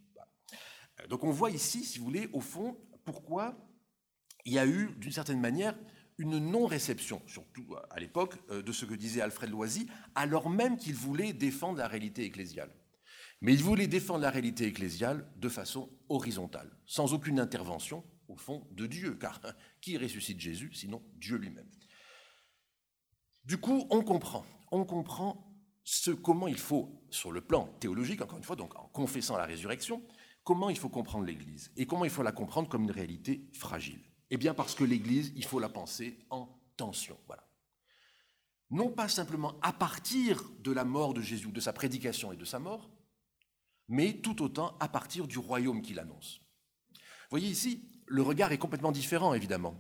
Donc 1.09 1.25
on 1.25 1.31
voit 1.31 1.51
ici, 1.51 1.85
si 1.85 1.99
vous 1.99 2.05
voulez, 2.05 2.29
au 2.33 2.41
fond, 2.41 2.77
pourquoi 3.05 3.57
il 4.45 4.53
y 4.53 4.59
a 4.59 4.67
eu, 4.67 4.95
d'une 4.97 5.13
certaine 5.13 5.41
manière, 5.41 5.79
une 6.19 6.39
non-réception, 6.39 7.23
surtout 7.27 7.77
à 7.91 8.01
l'époque, 8.01 8.35
euh, 8.51 8.63
de 8.63 8.73
ce 8.73 8.85
que 8.85 8.95
disait 8.95 9.21
Alfred 9.21 9.51
Loisy, 9.51 9.89
alors 10.15 10.51
même 10.51 10.77
qu'il 10.77 10.95
voulait 10.95 11.33
défendre 11.33 11.79
la 11.79 11.87
réalité 11.87 12.25
ecclésiale. 12.25 12.75
Mais 13.41 13.55
il 13.55 13.63
voulait 13.63 13.87
défendre 13.87 14.21
la 14.21 14.31
réalité 14.31 14.67
ecclésiale 14.67 15.31
de 15.37 15.49
façon 15.49 15.91
horizontale, 16.09 16.77
sans 16.87 17.15
aucune 17.15 17.39
intervention, 17.39 18.05
au 18.29 18.37
fond, 18.37 18.67
de 18.71 18.87
Dieu, 18.87 19.15
car 19.15 19.41
qui 19.81 19.97
ressuscite 19.97 20.41
Jésus, 20.41 20.73
sinon 20.73 21.03
Dieu 21.15 21.37
lui-même 21.37 21.69
Du 23.45 23.59
coup, 23.59 23.87
on 23.91 24.03
comprend, 24.03 24.45
on 24.71 24.85
comprend 24.85 25.45
ce, 25.85 26.11
comment 26.11 26.49
il 26.49 26.59
faut, 26.59 27.03
sur 27.11 27.33
le 27.33 27.41
plan 27.41 27.67
théologique, 27.81 28.21
encore 28.21 28.39
une 28.39 28.45
fois, 28.45 28.57
donc 28.57 28.77
en 28.77 28.89
confessant 28.89 29.37
la 29.37 29.47
résurrection, 29.47 30.03
comment 30.45 30.71
il 30.71 30.79
faut 30.79 30.89
comprendre 30.89 31.25
l'Église 31.25 31.73
et 31.77 31.87
comment 31.87 32.05
il 32.05 32.11
faut 32.11 32.23
la 32.23 32.33
comprendre 32.33 32.69
comme 32.69 32.85
une 32.85 32.91
réalité 32.91 33.49
fragile. 33.55 34.03
Eh 34.31 34.37
bien 34.37 34.55
parce 34.55 34.75
que 34.75 34.85
l'Église, 34.85 35.33
il 35.37 35.45
faut 35.45 35.59
la 35.59 35.69
penser 35.69 36.19
en 36.31 36.49
tension. 36.77 37.19
Voilà. 37.27 37.49
Non 38.71 38.91
pas 38.91 39.09
simplement 39.09 39.59
à 39.63 39.73
partir 39.73 40.43
de 40.61 40.73
la 40.73 40.85
mort 40.85 41.15
de 41.15 41.23
Jésus, 41.23 41.51
de 41.51 41.61
sa 41.61 41.73
prédication 41.73 42.33
et 42.33 42.37
de 42.37 42.45
sa 42.45 42.59
mort, 42.59 42.91
mais 43.89 44.21
tout 44.21 44.43
autant 44.43 44.77
à 44.79 44.89
partir 44.89 45.27
du 45.27 45.39
royaume 45.39 45.81
qu'il 45.81 45.99
annonce. 45.99 46.41
Vous 46.93 47.31
voyez 47.31 47.49
ici, 47.49 47.89
le 48.09 48.23
regard 48.23 48.53
est 48.53 48.59
complètement 48.59 48.93
différent, 48.93 49.35
évidemment. 49.35 49.75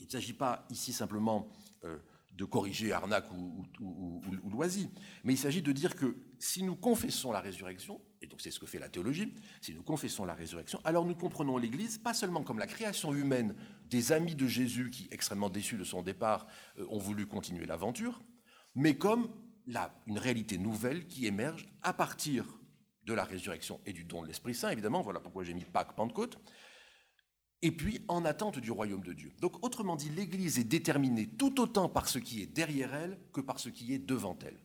il 0.00 0.06
ne 0.06 0.10
s'agit 0.10 0.32
pas 0.32 0.66
ici 0.70 0.92
simplement 0.92 1.48
euh, 1.84 1.98
de 2.32 2.44
corriger 2.44 2.92
Arnaque 2.92 3.30
ou, 3.32 3.64
ou, 3.80 4.50
Loisy, 4.50 4.90
mais 5.24 5.32
il 5.32 5.38
s'agit 5.38 5.62
de 5.62 5.72
dire 5.72 5.94
que 5.94 6.16
si 6.38 6.62
nous 6.62 6.76
confessons 6.76 7.32
la 7.32 7.40
résurrection, 7.40 8.00
et 8.20 8.26
donc 8.26 8.40
c'est 8.40 8.50
ce 8.50 8.60
que 8.60 8.66
fait 8.66 8.78
la 8.78 8.88
théologie, 8.88 9.32
si 9.62 9.74
nous 9.74 9.82
confessons 9.82 10.24
la 10.24 10.34
résurrection, 10.34 10.80
alors 10.84 11.06
nous 11.06 11.14
comprenons 11.14 11.56
l'Église 11.56 11.98
pas 11.98 12.12
seulement 12.12 12.42
comme 12.42 12.58
la 12.58 12.66
création 12.66 13.14
humaine 13.14 13.54
des 13.88 14.12
amis 14.12 14.34
de 14.34 14.46
Jésus 14.46 14.90
qui, 14.90 15.08
extrêmement 15.10 15.48
déçus 15.48 15.78
de 15.78 15.84
son 15.84 16.02
départ, 16.02 16.46
euh, 16.78 16.86
ont 16.90 16.98
voulu 16.98 17.26
continuer 17.26 17.64
l'aventure, 17.66 18.22
mais 18.74 18.96
comme 18.96 19.28
une 20.06 20.18
réalité 20.18 20.58
nouvelle 20.58 21.06
qui 21.08 21.26
émerge 21.26 21.66
à 21.82 21.92
partir 21.92 22.44
de 23.04 23.14
la 23.14 23.24
résurrection 23.24 23.80
et 23.86 23.92
du 23.92 24.04
don 24.04 24.22
de 24.22 24.26
l'Esprit 24.28 24.54
Saint, 24.54 24.70
évidemment, 24.70 25.00
voilà 25.00 25.20
pourquoi 25.20 25.44
j'ai 25.44 25.54
mis 25.54 25.64
Pâques, 25.64 25.94
Pentecôte, 25.94 26.38
et 27.62 27.72
puis 27.72 28.04
en 28.08 28.24
attente 28.24 28.58
du 28.58 28.70
royaume 28.70 29.02
de 29.02 29.12
Dieu. 29.12 29.32
Donc 29.40 29.64
autrement 29.64 29.96
dit, 29.96 30.10
l'Église 30.10 30.58
est 30.58 30.64
déterminée 30.64 31.26
tout 31.26 31.60
autant 31.60 31.88
par 31.88 32.08
ce 32.08 32.18
qui 32.18 32.42
est 32.42 32.46
derrière 32.46 32.94
elle 32.94 33.18
que 33.32 33.40
par 33.40 33.58
ce 33.58 33.68
qui 33.68 33.92
est 33.92 33.98
devant 33.98 34.38
elle. 34.44 34.60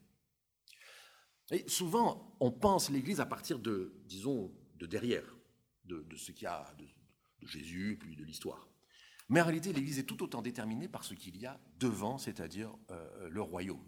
Et 1.52 1.68
souvent, 1.68 2.36
on 2.40 2.52
pense 2.52 2.90
l'Église 2.90 3.20
à 3.20 3.26
partir 3.26 3.60
de, 3.60 3.94
disons, 4.06 4.52
de 4.76 4.86
derrière, 4.86 5.36
de, 5.86 6.06
ce 6.16 6.32
qu'il 6.32 6.44
y 6.44 6.48
a 6.48 6.74
de, 6.78 6.88
Jésus, 7.48 7.98
puis 8.00 8.16
de 8.16 8.24
l'histoire. 8.24 8.70
Mais 9.28 9.42
en 9.42 9.46
réalité, 9.46 9.74
l'Église 9.74 10.00
est 10.00 10.06
tout 10.06 10.22
autant 10.24 10.42
déterminée 10.42 10.88
par 10.88 11.04
ce 11.04 11.14
qu'il 11.14 11.38
y 11.38 11.46
a 11.46 11.60
devant, 11.80 12.18
c'est-à-dire 12.18 12.74
euh, 12.90 13.30
le 13.30 13.42
royaume. 13.42 13.84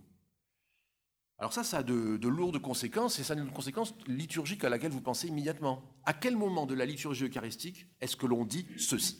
Alors 1.40 1.52
ça, 1.52 1.64
ça 1.64 1.80
a 1.80 1.84
de, 1.84 2.28
lourdes 2.28 2.60
conséquences, 2.60 3.20
et 3.20 3.24
ça 3.24 3.34
a 3.34 3.38
une 3.38 3.52
conséquence 3.52 3.94
liturgique 4.08 4.64
à 4.64 4.70
laquelle 4.70 4.92
vous 4.92 5.02
pensez 5.02 5.28
immédiatement. 5.28 5.84
À 6.06 6.14
quel 6.14 6.38
moment 6.38 6.66
de 6.66 6.74
la 6.74 6.86
liturgie 6.86 7.26
eucharistique 7.26 7.88
est-ce 8.02 8.16
que 8.16 8.26
l'on 8.26 8.46
dit 8.46 8.68
ceci? 8.78 9.20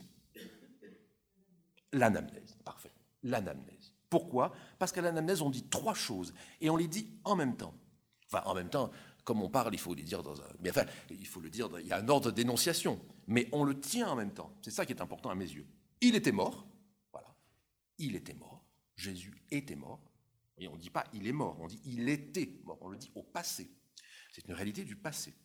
L'anamnèse, 1.92 2.58
parfait. 2.64 2.94
L'anamnèse. 3.24 3.94
Pourquoi? 4.10 4.54
Parce 4.80 4.92
qu'à 4.92 5.02
l'anamnèse, 5.02 5.42
on 5.42 5.50
dit 5.50 5.68
trois 5.70 5.94
choses, 5.94 6.34
et 6.62 6.70
on 6.70 6.78
les 6.78 6.88
dit 6.88 7.20
en 7.24 7.36
même 7.36 7.58
temps. 7.58 7.74
Enfin, 8.28 8.44
en 8.46 8.54
même 8.54 8.70
temps, 8.70 8.92
comme 9.24 9.42
on 9.42 9.50
parle, 9.50 9.74
il 9.74 9.80
faut 9.80 9.94
les 9.94 10.04
dire 10.04 10.24
dans 10.24 10.40
un... 10.42 10.46
Enfin, 10.68 10.86
il 11.10 11.28
faut 11.28 11.40
le 11.40 11.50
dire, 11.50 11.70
il 11.80 11.88
y 11.88 11.92
a 11.92 11.98
un 11.98 12.08
ordre 12.10 12.32
d'énonciation, 12.32 13.00
mais 13.28 13.48
on 13.52 13.64
le 13.64 13.80
tient 13.80 14.10
en 14.10 14.16
même 14.16 14.34
temps. 14.34 14.56
C'est 14.62 14.72
ça 14.72 14.86
qui 14.86 14.94
est 14.94 15.02
important 15.02 15.30
à 15.30 15.36
mes 15.36 15.50
yeux. 15.50 15.68
Il 16.02 16.16
était 16.16 16.32
mort, 16.32 16.68
voilà. 17.12 17.36
Il 17.98 18.16
était 18.16 18.34
mort. 18.34 18.66
Jésus 18.96 19.44
était 19.50 19.76
mort. 19.76 20.02
On 20.58 20.76
ne 20.76 20.80
dit 20.80 20.90
pas 20.90 21.06
il 21.14 21.28
est 21.28 21.34
mort, 21.34 21.60
on 21.60 21.68
dit 21.68 21.82
il 21.86 22.10
était 22.10 22.50
mort, 22.64 22.78
on 22.82 22.90
le 22.90 22.98
dit 22.98 23.12
au 23.16 23.24
passé. 23.24 23.70
C'est 24.32 24.48
une 24.48 24.54
réalité 24.54 24.84
du 24.84 24.96
passé. 24.96 25.36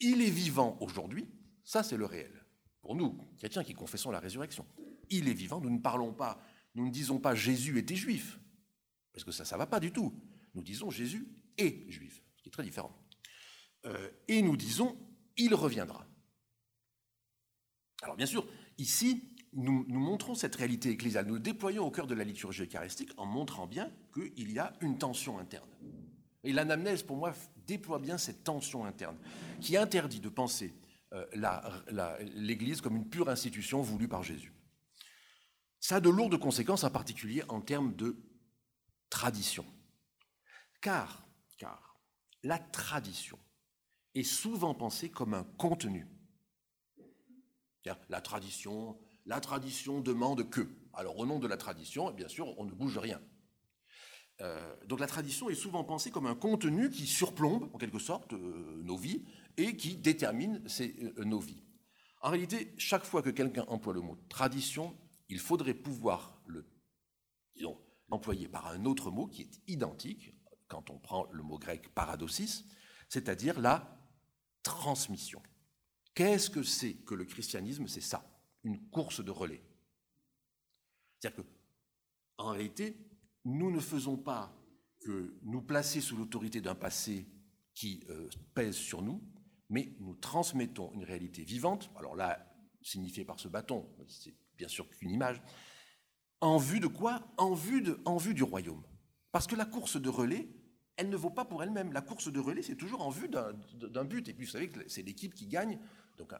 Il 0.00 0.22
est 0.22 0.30
vivant 0.30 0.76
aujourd'hui, 0.80 1.28
ça 1.64 1.82
c'est 1.82 1.96
le 1.96 2.06
réel. 2.06 2.44
Pour 2.80 2.94
nous, 2.94 3.28
chrétiens 3.38 3.64
qui 3.64 3.74
confessons 3.74 4.10
la 4.10 4.20
résurrection, 4.20 4.66
il 5.10 5.28
est 5.28 5.34
vivant, 5.34 5.60
nous 5.60 5.70
ne 5.70 5.78
parlons 5.78 6.12
pas, 6.12 6.40
nous 6.74 6.86
ne 6.86 6.92
disons 6.92 7.18
pas 7.18 7.34
Jésus 7.34 7.78
était 7.78 7.96
juif, 7.96 8.38
parce 9.12 9.24
que 9.24 9.32
ça, 9.32 9.44
ça 9.44 9.56
ne 9.56 9.58
va 9.58 9.66
pas 9.66 9.80
du 9.80 9.92
tout. 9.92 10.14
Nous 10.54 10.62
disons 10.62 10.90
Jésus 10.90 11.26
est 11.58 11.90
juif, 11.90 12.22
ce 12.36 12.42
qui 12.42 12.48
est 12.48 12.52
très 12.52 12.62
différent. 12.62 12.96
Euh, 13.84 14.10
et 14.28 14.42
nous 14.42 14.56
disons 14.56 14.96
il 15.36 15.54
reviendra. 15.54 16.06
Alors 18.02 18.16
bien 18.16 18.26
sûr, 18.26 18.46
ici, 18.78 19.36
nous, 19.52 19.84
montrons 19.88 20.34
cette 20.34 20.54
réalité 20.54 20.90
ecclésiale, 20.90 21.26
nous 21.26 21.38
déployons 21.38 21.86
au 21.86 21.90
cœur 21.90 22.06
de 22.06 22.14
la 22.14 22.24
liturgie 22.24 22.62
eucharistique 22.62 23.10
en 23.16 23.26
montrant 23.26 23.66
bien 23.66 23.90
qu'il 24.16 24.52
y 24.52 24.58
a 24.58 24.72
une 24.80 24.98
tension 24.98 25.38
interne. 25.38 25.68
Et 26.42 26.52
l'anamnèse, 26.52 27.02
pour 27.02 27.16
moi, 27.16 27.32
déploie 27.66 27.98
bien 27.98 28.18
cette 28.18 28.44
tension 28.44 28.84
interne, 28.84 29.18
qui 29.60 29.76
interdit 29.76 30.20
de 30.20 30.28
penser 30.28 30.74
euh, 31.12 31.26
l'Église 32.34 32.80
comme 32.80 32.96
une 32.96 33.08
pure 33.08 33.28
institution 33.28 33.82
voulue 33.82 34.08
par 34.08 34.22
Jésus. 34.22 34.52
Ça 35.80 35.96
a 35.96 36.00
de 36.00 36.08
lourdes 36.08 36.38
conséquences, 36.38 36.84
en 36.84 36.90
particulier 36.90 37.42
en 37.48 37.60
termes 37.60 37.94
de 37.94 38.16
tradition. 39.10 39.64
Car, 40.80 41.26
car 41.58 42.00
la 42.42 42.58
tradition 42.58 43.38
est 44.14 44.22
souvent 44.22 44.74
pensée 44.74 45.10
comme 45.10 45.34
un 45.34 45.44
contenu. 45.58 46.08
La 48.08 48.20
tradition, 48.20 48.98
la 49.26 49.40
tradition 49.40 50.00
demande 50.00 50.50
que. 50.50 50.68
Alors 50.92 51.18
au 51.18 51.26
nom 51.26 51.38
de 51.38 51.46
la 51.46 51.56
tradition, 51.56 52.10
bien 52.10 52.26
sûr, 52.26 52.58
on 52.58 52.64
ne 52.64 52.72
bouge 52.72 52.98
rien. 52.98 53.20
Euh, 54.42 54.76
donc 54.86 55.00
la 55.00 55.06
tradition 55.06 55.48
est 55.48 55.54
souvent 55.54 55.82
pensée 55.84 56.10
comme 56.10 56.26
un 56.26 56.34
contenu 56.34 56.90
qui 56.90 57.06
surplombe, 57.06 57.70
en 57.72 57.78
quelque 57.78 57.98
sorte, 57.98 58.32
euh, 58.34 58.82
nos 58.82 58.96
vies 58.96 59.24
et 59.56 59.76
qui 59.76 59.96
détermine 59.96 60.62
euh, 60.80 61.24
nos 61.24 61.40
vies. 61.40 61.62
En 62.20 62.30
réalité, 62.30 62.74
chaque 62.76 63.04
fois 63.04 63.22
que 63.22 63.30
quelqu'un 63.30 63.64
emploie 63.68 63.94
le 63.94 64.00
mot 64.00 64.18
tradition, 64.28 64.96
il 65.28 65.38
faudrait 65.38 65.74
pouvoir 65.74 66.40
le 66.46 66.66
disons, 67.54 67.78
employer 68.10 68.48
par 68.48 68.66
un 68.66 68.84
autre 68.84 69.10
mot 69.10 69.26
qui 69.26 69.42
est 69.42 69.60
identique, 69.68 70.34
quand 70.68 70.90
on 70.90 70.98
prend 70.98 71.28
le 71.32 71.42
mot 71.42 71.58
grec 71.58 71.94
paradosis, 71.94 72.64
c'est-à-dire 73.08 73.60
la 73.60 73.98
transmission. 74.62 75.40
Qu'est-ce 76.14 76.50
que 76.50 76.62
c'est 76.62 76.94
que 76.94 77.14
le 77.14 77.24
christianisme? 77.24 77.86
C'est 77.86 78.00
ça 78.00 78.24
une 78.66 78.80
course 78.90 79.24
de 79.24 79.30
relais. 79.30 79.62
C'est-à-dire 81.18 81.44
que, 81.44 81.48
en 82.38 82.50
réalité, 82.50 82.96
nous 83.46 83.70
ne 83.70 83.80
faisons 83.80 84.16
pas 84.16 84.52
que 85.00 85.38
nous 85.42 85.62
placer 85.62 86.00
sous 86.00 86.16
l'autorité 86.16 86.60
d'un 86.60 86.74
passé 86.74 87.26
qui 87.74 88.02
euh, 88.10 88.28
pèse 88.54 88.74
sur 88.74 89.02
nous, 89.02 89.22
mais 89.68 89.94
nous 90.00 90.14
transmettons 90.14 90.92
une 90.92 91.04
réalité 91.04 91.44
vivante, 91.44 91.90
alors 91.96 92.16
là, 92.16 92.44
signifiée 92.82 93.24
par 93.24 93.38
ce 93.38 93.48
bâton, 93.48 93.88
c'est 94.08 94.34
bien 94.56 94.68
sûr 94.68 94.88
qu'une 94.90 95.10
image, 95.10 95.40
en 96.40 96.58
vue 96.58 96.80
de 96.80 96.86
quoi? 96.86 97.26
En 97.38 97.54
vue, 97.54 97.82
de, 97.82 98.00
en 98.04 98.16
vue 98.16 98.34
du 98.34 98.42
royaume. 98.42 98.82
Parce 99.32 99.46
que 99.46 99.56
la 99.56 99.64
course 99.64 100.00
de 100.00 100.08
relais, 100.08 100.48
elle 100.96 101.08
ne 101.08 101.16
vaut 101.16 101.30
pas 101.30 101.44
pour 101.44 101.62
elle-même. 101.62 101.92
La 101.92 102.00
course 102.00 102.32
de 102.32 102.40
relais, 102.40 102.62
c'est 102.62 102.76
toujours 102.76 103.02
en 103.02 103.10
vue 103.10 103.28
d'un 103.28 104.04
but. 104.04 104.28
Et 104.28 104.34
puis, 104.34 104.46
vous 104.46 104.52
savez 104.52 104.68
que 104.68 104.88
c'est 104.88 105.02
l'équipe 105.02 105.34
qui 105.34 105.46
gagne. 105.46 105.78
Donc, 106.18 106.32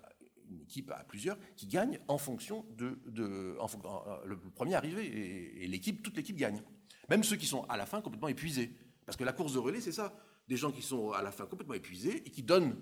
une 0.48 0.60
équipe 0.60 0.90
à 0.90 1.04
plusieurs 1.04 1.38
qui 1.56 1.66
gagne 1.66 1.98
en 2.08 2.18
fonction 2.18 2.64
de, 2.76 2.98
le 3.06 4.36
premier 4.54 4.74
arrivé 4.74 5.62
et, 5.62 5.66
l'équipe, 5.66 6.02
toute 6.02 6.16
l'équipe 6.16 6.36
gagne. 6.36 6.62
Même 7.08 7.24
ceux 7.24 7.36
qui 7.36 7.46
sont 7.46 7.64
à 7.64 7.76
la 7.76 7.86
fin 7.86 8.00
complètement 8.00 8.28
épuisés. 8.28 8.76
Parce 9.04 9.16
que 9.16 9.24
la 9.24 9.32
course 9.32 9.52
de 9.52 9.58
relais, 9.58 9.80
c'est 9.80 9.92
ça. 9.92 10.18
Des 10.48 10.56
gens 10.56 10.72
qui 10.72 10.82
sont 10.82 11.12
à 11.12 11.22
la 11.22 11.30
fin 11.30 11.46
complètement 11.46 11.74
épuisés 11.74 12.22
et 12.26 12.30
qui 12.30 12.42
donnent 12.42 12.76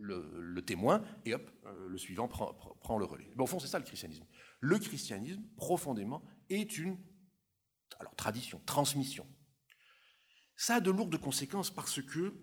le, 0.00 0.60
témoin 0.60 1.02
et 1.24 1.34
hop, 1.34 1.50
euh, 1.64 1.88
le 1.88 1.98
suivant 1.98 2.28
prend, 2.28 2.52
prend, 2.80 2.98
le 2.98 3.04
relais. 3.04 3.30
Mais 3.36 3.42
au 3.42 3.46
fond, 3.46 3.58
c'est 3.58 3.66
ça 3.66 3.78
le 3.78 3.84
christianisme. 3.84 4.24
Le 4.60 4.78
christianisme, 4.78 5.42
profondément, 5.56 6.22
est 6.50 6.76
une 6.78 6.98
alors, 7.98 8.14
tradition, 8.14 8.60
transmission. 8.66 9.26
Ça 10.56 10.76
a 10.76 10.80
de 10.80 10.90
lourdes 10.90 11.16
conséquences 11.18 11.70
parce 11.70 12.02
que 12.02 12.34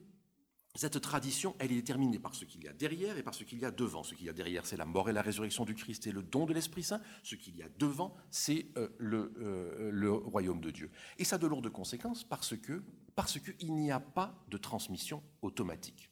cette 0.75 0.99
tradition, 1.01 1.55
elle 1.59 1.71
est 1.71 1.75
déterminée 1.75 2.17
par 2.17 2.33
ce 2.33 2.45
qu'il 2.45 2.63
y 2.63 2.67
a 2.67 2.73
derrière 2.73 3.15
et 3.17 3.21
par 3.21 3.35
ce 3.35 3.43
qu'il 3.43 3.59
y 3.59 3.65
a 3.65 3.69
devant. 3.69 4.01
Ce 4.01 4.15
qu'il 4.15 4.25
y 4.25 4.29
a 4.29 4.33
derrière, 4.33 4.65
c'est 4.65 4.77
la 4.77 4.85
mort 4.85 5.07
et 5.07 5.13
la 5.13 5.21
résurrection 5.21 5.65
du 5.65 5.75
Christ 5.75 6.07
et 6.07 6.11
le 6.11 6.23
don 6.23 6.47
de 6.47 6.53
l'Esprit 6.53 6.81
Saint. 6.81 6.99
Ce 7.21 7.35
qu'il 7.35 7.55
y 7.55 7.61
a 7.61 7.69
devant, 7.77 8.15
c'est 8.31 8.65
euh, 8.77 8.89
le, 8.97 9.33
euh, 9.37 9.91
le, 9.91 10.11
royaume 10.11 10.61
de 10.61 10.71
Dieu. 10.71 10.89
Et 11.19 11.25
ça 11.25 11.35
a 11.35 11.39
de 11.39 11.45
lourdes 11.45 11.69
conséquences 11.69 12.23
parce 12.23 12.57
que 12.57 12.83
parce 13.15 13.39
qu'il 13.39 13.75
n'y 13.75 13.91
a 13.91 13.99
pas 13.99 14.43
de 14.47 14.57
transmission 14.57 15.21
automatique. 15.43 16.09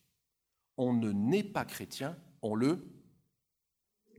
On 0.78 0.93
ne 0.93 1.12
naît 1.12 1.43
pas 1.43 1.65
chrétien, 1.65 2.15
on 2.43 2.54
le 2.54 2.86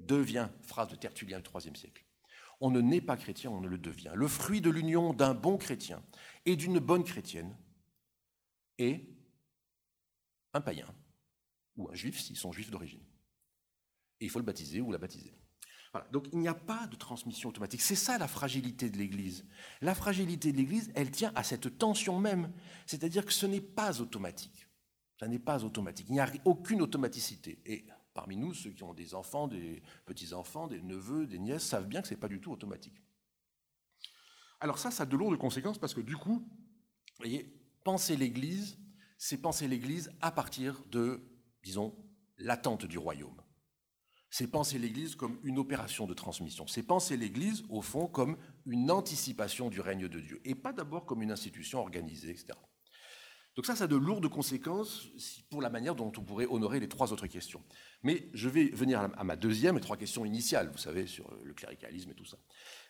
devient. 0.01 0.49
Phrase 0.63 0.89
de 0.89 0.97
Tertullien 0.97 1.39
du 1.39 1.49
IIIe 1.49 1.77
siècle. 1.77 2.05
On 2.61 2.73
ne 2.73 2.81
naît 2.81 3.01
pas 3.01 3.17
chrétien, 3.17 3.53
on 3.53 3.61
ne 3.61 3.69
le 3.69 3.79
devient. 3.79 4.13
Le 4.15 4.27
fruit 4.27 4.61
de 4.61 4.71
l'union 4.71 5.13
d'un 5.13 5.35
bon 5.35 5.57
chrétien 5.57 6.03
et 6.47 6.57
d'une 6.57 6.81
bonne 6.81 7.05
chrétienne 7.05 7.57
est 8.79 9.12
un 10.53 10.61
païen 10.61 10.87
ou 11.77 11.89
un 11.91 11.95
juif 11.95 12.21
s'ils 12.21 12.37
sont 12.37 12.53
juifs 12.53 12.71
d'origine. 12.71 13.03
Et 14.21 14.27
il 14.27 14.31
faut 14.31 14.39
le 14.39 14.45
baptiser 14.45 14.81
ou 14.81 14.93
la 14.93 14.99
baptiser. 14.99 15.35
Donc 16.11 16.27
il 16.33 16.39
n'y 16.39 16.49
a 16.49 16.55
pas 16.55 16.87
de 16.87 16.97
transmission 16.97 17.51
automatique. 17.51 17.83
C'est 17.83 17.95
ça 17.97 18.17
la 18.17 18.29
fragilité 18.29 18.89
de 18.89 18.97
l'Église. 18.97 19.45
La 19.83 19.95
fragilité 19.95 20.53
de 20.53 20.57
l'Église, 20.57 20.91
elle 20.95 21.11
tient 21.11 21.33
à 21.35 21.43
cette 21.43 21.77
tension 21.77 22.19
même. 22.19 22.53
C'est-à-dire 22.87 23.27
que 23.27 23.33
ce 23.33 23.47
n'est 23.47 23.61
pas 23.61 24.01
automatique. 24.01 24.69
Ça 25.21 25.29
n'est 25.29 25.39
pas 25.39 25.65
automatique. 25.65 26.07
Il 26.09 26.13
n'y 26.13 26.21
a 26.21 26.31
aucune 26.45 26.81
automaticité. 26.81 27.61
Et 27.67 27.85
parmi 28.15 28.37
nous, 28.37 28.55
ceux 28.55 28.71
qui 28.71 28.83
ont 28.85 28.95
des 28.95 29.15
enfants, 29.15 29.49
des 29.49 29.83
petits-enfants, 30.07 30.67
des 30.67 30.81
neveux, 30.81 31.27
des 31.27 31.39
nièces, 31.39 31.65
savent 31.65 31.87
bien 31.87 32.01
que 32.01 32.09
ce 32.09 32.15
n'est 32.15 32.21
pas 32.21 32.29
du 32.29 32.41
tout 32.41 32.53
automatique. 32.53 33.03
Alors 34.61 34.79
ça, 34.79 34.91
ça 34.91 35.03
a 35.03 35.07
de 35.07 35.17
lourdes 35.17 35.37
conséquences 35.39 35.79
parce 35.79 35.93
que 35.93 36.01
du 36.01 36.17
coup, 36.17 36.39
vous 36.39 37.19
voyez, 37.19 37.53
penser 37.85 38.17
l'Église, 38.17 38.79
c'est 39.25 39.41
penser 39.41 39.69
l'Église 39.69 40.11
à 40.21 40.33
partir 40.33 40.83
de, 40.91 41.23
disons, 41.63 41.95
l'attente 42.39 42.87
du 42.87 42.99
royaume. 42.99 43.41
C'est 44.31 44.49
penser 44.49 44.81
l'Église 44.81 45.15
comme 45.15 45.39
une 45.45 45.61
opération 45.61 46.09
de 46.09 46.15
transmission. 46.15 46.67
C'est 46.67 46.83
penser 46.83 47.17
l'Église, 47.17 47.63
au 47.69 47.83
fond, 47.83 48.09
comme 48.09 48.37
une 48.67 48.91
anticipation 48.91 49.71
du 49.71 49.81
règne 49.81 50.09
de 50.09 50.19
Dieu, 50.19 50.41
et 50.45 50.57
pas 50.57 50.73
d'abord 50.73 51.07
comme 51.07 51.23
une 51.23 51.31
institution 51.31 51.79
organisée, 51.79 52.31
etc. 52.31 52.47
Donc 53.55 53.65
ça, 53.65 53.77
ça 53.77 53.85
a 53.85 53.87
de 53.87 53.95
lourdes 53.95 54.27
conséquences 54.29 55.07
pour 55.51 55.63
la 55.63 55.71
manière 55.71 55.95
dont 55.95 56.11
on 56.19 56.25
pourrait 56.25 56.49
honorer 56.51 56.81
les 56.81 56.89
trois 56.89 57.13
autres 57.13 57.29
questions. 57.29 57.63
Mais 58.03 58.29
je 58.35 58.49
vais 58.49 58.71
venir 58.71 58.99
à 59.03 59.23
ma 59.23 59.37
deuxième 59.37 59.77
et 59.79 59.81
trois 59.81 59.97
questions 59.97 60.25
initiales, 60.25 60.69
vous 60.73 60.79
savez, 60.79 61.07
sur 61.07 61.33
le 61.45 61.55
cléricalisme 61.55 62.11
et 62.11 62.15
tout 62.15 62.25
ça. 62.25 62.39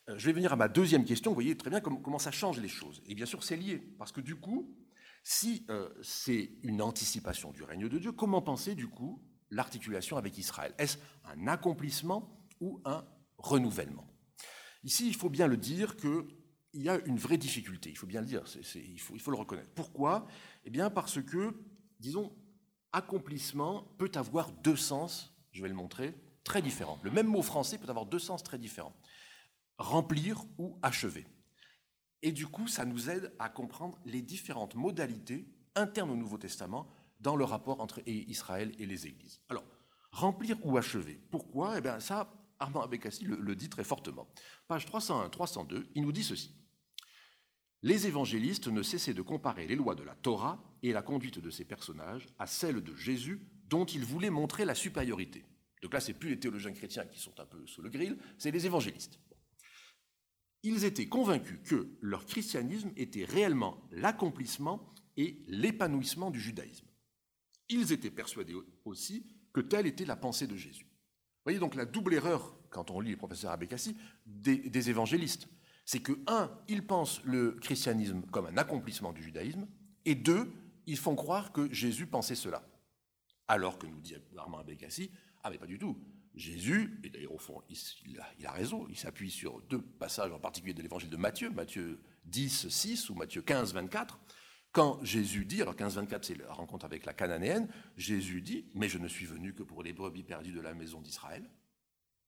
Euh, 0.09 0.14
je 0.16 0.25
vais 0.25 0.33
venir 0.33 0.55
à 0.55 0.57
ma 0.57 0.68
deuxième 0.68 1.05
question, 1.05 1.31
vous 1.33 1.37
voyez 1.37 1.59
très 1.59 1.68
bien 1.68 1.83
comment 1.83 2.18
ça 2.18 2.31
change 2.31 2.59
les 2.59 2.68
choses. 2.68 3.03
Et 3.05 3.14
bien 3.14 3.27
sûr, 3.27 3.45
c'est 3.45 3.57
lié, 3.57 3.77
parce 3.99 4.12
que 4.12 4.23
du 4.23 4.37
coup, 4.37 4.75
si 5.22 5.64
euh, 5.70 5.88
c'est 6.02 6.50
une 6.62 6.82
anticipation 6.82 7.52
du 7.52 7.62
règne 7.62 7.88
de 7.88 7.98
Dieu, 7.98 8.12
comment 8.12 8.42
penser 8.42 8.74
du 8.74 8.88
coup 8.88 9.22
l'articulation 9.50 10.16
avec 10.16 10.37
Israël? 10.38 10.74
Est-ce 10.78 10.98
un 11.24 11.46
accomplissement 11.46 12.44
ou 12.61 12.80
un 12.85 13.04
renouvellement? 13.38 14.08
Ici, 14.85 15.06
il 15.06 15.14
faut 15.14 15.30
bien 15.30 15.46
le 15.46 15.56
dire 15.56 15.96
qu'il 15.96 16.26
y 16.74 16.88
a 16.88 16.98
une 17.06 17.18
vraie 17.18 17.38
difficulté, 17.38 17.90
il 17.90 17.96
faut 17.96 18.06
bien 18.06 18.20
le 18.20 18.26
dire, 18.26 18.42
il, 18.74 19.00
faut, 19.00 19.14
il, 19.14 19.20
faut, 19.20 19.30
le 19.30 19.37
reconnaître. 19.37 19.70
Pourquoi? 19.74 20.26
Eh 20.64 20.70
bien 20.70 20.90
parce 20.90 21.22
que, 21.22 21.54
disons, 22.00 22.37
accomplissement 22.92 23.94
peut 23.98 24.11
avoir 24.16 24.50
deux 24.50 24.76
sens, 24.76 25.35
je 25.52 25.62
vais 25.62 25.68
le 25.68 25.74
montrer, 25.74 26.14
très 26.42 26.62
différents. 26.62 26.98
Le 27.02 27.12
même 27.12 27.28
mot 27.28 27.42
français 27.42 27.78
peut 27.78 27.88
avoir 27.88 28.06
deux 28.06 28.18
sens 28.18 28.42
très 28.42 28.58
différents. 28.58 28.96
Remplir 29.78 30.44
ou 30.58 30.78
achever. 30.82 31.26
Et 32.22 32.32
du 32.32 32.46
coup, 32.46 32.68
ça 32.68 32.85
nous 32.85 33.11
aide 33.11 33.32
à 33.38 33.48
comprendre 33.48 33.98
les 34.04 34.22
différentes 34.22 34.74
modalités 34.74 35.46
internes 35.74 36.11
au 36.11 36.16
Nouveau 36.16 36.38
Testament 36.38 36.88
dans 37.20 37.37
le 37.37 37.44
rapport 37.44 37.80
entre 37.80 38.00
Israël 38.06 38.72
et 38.78 38.87
les 38.87 39.06
églises. 39.06 39.40
Alors, 39.48 39.64
remplir 40.11 40.56
ou 40.64 40.76
achever. 40.76 41.20
Pourquoi? 41.30 41.78
Eh 41.78 41.80
bien, 41.80 42.00
ça, 42.00 42.32
Armand 42.58 42.82
Abekassi 42.82 43.24
le, 43.24 43.56
dit 43.56 43.68
très 43.68 43.85
fortement. 43.85 44.28
Page 44.68 44.87
301-302, 44.87 45.87
il 45.94 46.02
nous 46.02 46.12
dit 46.12 46.24
ceci. 46.24 46.54
Les 47.82 48.06
évangélistes 48.06 48.68
ne 48.68 48.82
cessaient 48.82 49.14
de 49.14 49.22
comparer 49.22 49.66
les 49.66 49.74
lois 49.74 49.96
de 49.96 50.04
la 50.04 50.14
Torah 50.14 50.62
et 50.85 50.92
la 50.92 51.02
conduite 51.02 51.40
de 51.40 51.50
ces 51.50 51.64
personnages 51.64 52.28
à 52.38 52.46
celles 52.46 52.82
de 52.82 52.94
Jésus, 52.94 53.44
dont 53.68 53.85
ils 53.85 54.04
voulaient 54.04 54.30
montrer 54.30 54.64
la 54.64 54.76
supériorité. 54.76 55.44
Donc 55.82 55.92
là, 55.92 56.00
c'est 56.00 56.14
plus 56.14 56.30
les 56.30 56.38
théologiens 56.38 56.72
chrétiens 56.72 57.06
qui 57.06 57.18
sont 57.18 57.38
un 57.40 57.46
peu 57.46 57.66
sous 57.66 57.82
le 57.82 57.90
grill, 57.90 58.16
c'est 58.38 58.52
les 58.52 58.66
évangélistes. 58.66 59.18
Ils 60.62 60.85
étaient 60.85 61.09
convaincus 61.09 61.59
que 61.64 61.88
leur 62.01 62.25
christianisme 62.25 62.92
était 62.96 63.25
réellement 63.25 63.83
l'accomplissement 63.90 64.92
et 65.16 65.42
l'épanouissement 65.48 66.31
du 66.31 66.40
judaïsme. 66.40 66.87
Ils 67.68 67.92
étaient 67.92 68.11
persuadés 68.11 68.55
aussi 68.85 69.27
que 69.53 69.61
telle 69.61 69.87
était 69.87 70.05
la 70.05 70.16
pensée 70.16 70.46
de 70.46 70.57
Jésus. 70.57 70.85
Vous 70.85 71.44
voyez 71.44 71.59
donc 71.59 71.75
la 71.75 71.85
double 71.85 72.14
erreur, 72.14 72.57
quand 72.70 72.90
on 72.90 73.01
lit 73.01 73.11
les 73.11 73.16
professeurs 73.16 73.51
Abécassi, 73.51 73.96
des, 74.25 74.57
des 74.57 74.90
évangélistes. 74.90 75.48
C'est 75.85 76.01
que, 76.01 76.12
un, 76.29 76.51
ils 76.68 76.87
pensent 76.87 77.22
le 77.25 77.53
christianisme 77.53 78.22
comme 78.31 78.46
un 78.46 78.57
accomplissement 78.57 79.12
du 79.12 79.22
judaïsme, 79.22 79.66
et 80.05 80.14
deux, 80.14 80.53
ils 80.87 80.96
font 80.96 81.16
croire 81.16 81.53
que 81.53 81.72
Jésus 81.72 82.07
pensait 82.07 82.37
cela. 82.37 82.68
Alors 83.48 83.79
que 83.79 83.87
nous 83.87 84.01
dit 84.01 84.14
Armand 84.37 84.59
Abécassi, 84.59 85.11
ah 85.42 85.51
mais 85.51 85.59
pas 85.59 85.66
du 85.66 85.79
tout. 85.79 85.98
Jésus, 86.35 86.99
et 87.05 87.11
d'ailleurs 87.11 87.35
au 87.35 87.38
fond, 87.38 87.62
il, 87.68 88.47
a, 88.47 88.53
raison, 88.53 88.87
il 88.88 88.97
s'appuie 88.97 89.31
sur 89.31 89.61
deux 89.62 89.83
passages 89.83 90.33
en 90.33 90.38
particulier 90.38 90.75
de 90.75 90.83
l'évangile 90.83 91.11
de 91.11 91.16
Matthieu, 91.16 91.51
Matthieu 91.51 92.01
10, 92.25 92.68
6 92.68 93.11
ou 93.11 93.14
Matthieu 93.14 93.42
15, 93.42 93.75
24, 93.75 94.18
quand 94.73 95.05
Jésus 95.05 95.45
dit, 95.45 95.61
alors 95.61 95.77
15, 95.77 95.97
24 95.97 96.25
c'est 96.25 96.35
la 96.35 96.53
rencontre 96.53 96.87
avec 96.87 97.05
la 97.05 97.12
cananéenne, 97.12 97.68
Jésus 97.97 98.40
dit, 98.40 98.64
mais 98.75 98.88
je 98.88 98.97
ne 98.97 99.09
suis 99.09 99.27
venu 99.27 99.55
que 99.55 99.62
pour 99.62 99.83
les 99.83 99.92
brebis 99.92 100.23
perdues 100.23 100.53
de 100.53 100.61
la 100.61 100.73
maison 100.73 101.01
d'Israël, 101.01 101.49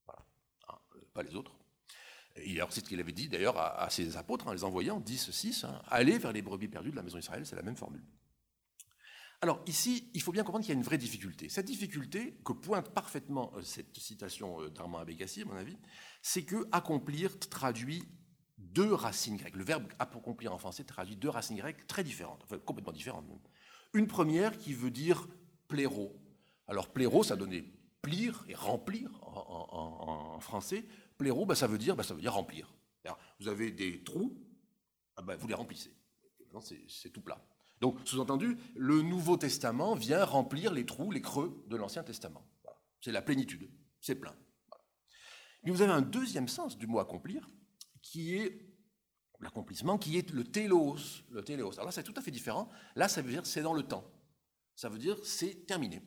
voilà, 0.04 0.26
hein, 0.68 0.78
euh, 0.96 1.00
pas 1.14 1.22
les 1.22 1.34
autres. 1.34 1.56
Et 2.36 2.56
alors 2.56 2.72
c'est 2.72 2.80
ce 2.80 2.88
qu'il 2.88 3.00
avait 3.00 3.12
dit 3.12 3.28
d'ailleurs 3.28 3.56
à, 3.56 3.88
ses 3.88 4.16
apôtres 4.16 4.48
en 4.48 4.52
les 4.52 4.64
envoyant, 4.64 5.00
10, 5.00 5.30
6, 5.30 5.64
hein, 5.64 5.80
allez 5.88 6.18
vers 6.18 6.32
les 6.32 6.42
brebis 6.42 6.68
perdues 6.68 6.90
de 6.90 6.96
la 6.96 7.02
maison 7.02 7.16
d'Israël, 7.16 7.46
c'est 7.46 7.56
la 7.56 7.62
même 7.62 7.76
formule. 7.76 8.02
Alors 9.44 9.60
ici, 9.66 10.08
il 10.14 10.22
faut 10.22 10.32
bien 10.32 10.42
comprendre 10.42 10.64
qu'il 10.64 10.72
y 10.72 10.74
a 10.74 10.78
une 10.78 10.86
vraie 10.86 10.96
difficulté. 10.96 11.50
Cette 11.50 11.66
difficulté, 11.66 12.34
que 12.46 12.54
pointe 12.54 12.88
parfaitement 12.94 13.52
euh, 13.54 13.60
cette 13.60 13.94
citation 13.94 14.62
euh, 14.62 14.70
d'Armand 14.70 15.00
Abégassi, 15.00 15.42
à 15.42 15.44
mon 15.44 15.54
avis, 15.54 15.76
c'est 16.22 16.44
que 16.44 16.66
accomplir 16.72 17.38
traduit 17.38 18.08
deux 18.56 18.94
racines 18.94 19.36
grecques. 19.36 19.56
Le 19.56 19.64
verbe 19.64 19.84
accomplir 19.98 20.54
en 20.54 20.56
français 20.56 20.82
traduit 20.84 21.16
deux 21.16 21.28
racines 21.28 21.58
grecques 21.58 21.86
très 21.86 22.02
différentes, 22.02 22.40
enfin 22.44 22.58
complètement 22.58 22.94
différentes 22.94 23.26
Une 23.92 24.06
première 24.06 24.56
qui 24.56 24.72
veut 24.72 24.90
dire 24.90 25.28
pléro. 25.68 26.18
Alors 26.66 26.88
pléro, 26.88 27.22
ça 27.22 27.36
donnait 27.36 27.66
plir 28.00 28.46
et 28.48 28.54
remplir 28.54 29.10
en, 29.26 30.40
français. 30.40 30.86
Pléro, 31.18 31.44
bah, 31.44 31.54
ça, 31.54 31.66
veut 31.66 31.76
dire, 31.76 31.96
bah, 31.96 32.02
ça 32.02 32.14
veut 32.14 32.22
dire 32.22 32.32
remplir. 32.32 32.74
vous 33.40 33.48
avez 33.48 33.70
des 33.70 34.02
trous, 34.04 34.42
ah 35.16 35.20
bah, 35.20 35.36
vous 35.36 35.48
les 35.48 35.54
remplissez. 35.54 35.94
C'est 36.88 37.10
tout 37.10 37.20
plat. 37.20 37.46
Donc, 37.80 37.98
sous-entendu, 38.04 38.56
le 38.76 39.02
Nouveau 39.02 39.36
Testament 39.36 39.94
vient 39.94 40.24
remplir 40.24 40.72
les 40.72 40.86
trous, 40.86 41.10
les 41.10 41.20
creux 41.20 41.64
de 41.68 41.76
l'Ancien 41.76 42.02
Testament. 42.02 42.46
C'est 43.00 43.12
la 43.12 43.22
plénitude, 43.22 43.70
c'est 44.00 44.14
plein. 44.14 44.34
Mais 45.62 45.70
vous 45.70 45.82
avez 45.82 45.92
un 45.92 46.02
deuxième 46.02 46.48
sens 46.48 46.78
du 46.78 46.86
mot 46.86 46.98
accomplir, 46.98 47.48
qui 48.02 48.34
est 48.36 48.58
l'accomplissement, 49.40 49.98
qui 49.98 50.18
est 50.18 50.30
le 50.30 50.44
télos. 50.44 51.22
Le 51.30 51.42
télos. 51.42 51.74
Alors 51.74 51.86
là, 51.86 51.92
c'est 51.92 52.02
tout 52.02 52.14
à 52.16 52.22
fait 52.22 52.30
différent. 52.30 52.70
Là, 52.96 53.08
ça 53.08 53.22
veut 53.22 53.30
dire 53.30 53.46
c'est 53.46 53.62
dans 53.62 53.74
le 53.74 53.82
temps. 53.82 54.10
Ça 54.74 54.88
veut 54.88 54.98
dire 54.98 55.18
c'est 55.24 55.66
terminé. 55.66 56.02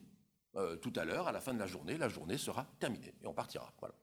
Euh, 0.56 0.76
tout 0.78 0.94
à 0.96 1.06
l'heure, 1.06 1.28
à 1.28 1.32
la 1.32 1.40
fin 1.40 1.54
de 1.54 1.60
la 1.60 1.68
journée, 1.68 1.98
la 1.98 2.10
journée 2.10 2.38
sera 2.38 2.66
terminée 2.80 3.14
et 3.22 3.28
on 3.28 3.34
partira. 3.34 3.72
Voilà. 3.80 3.96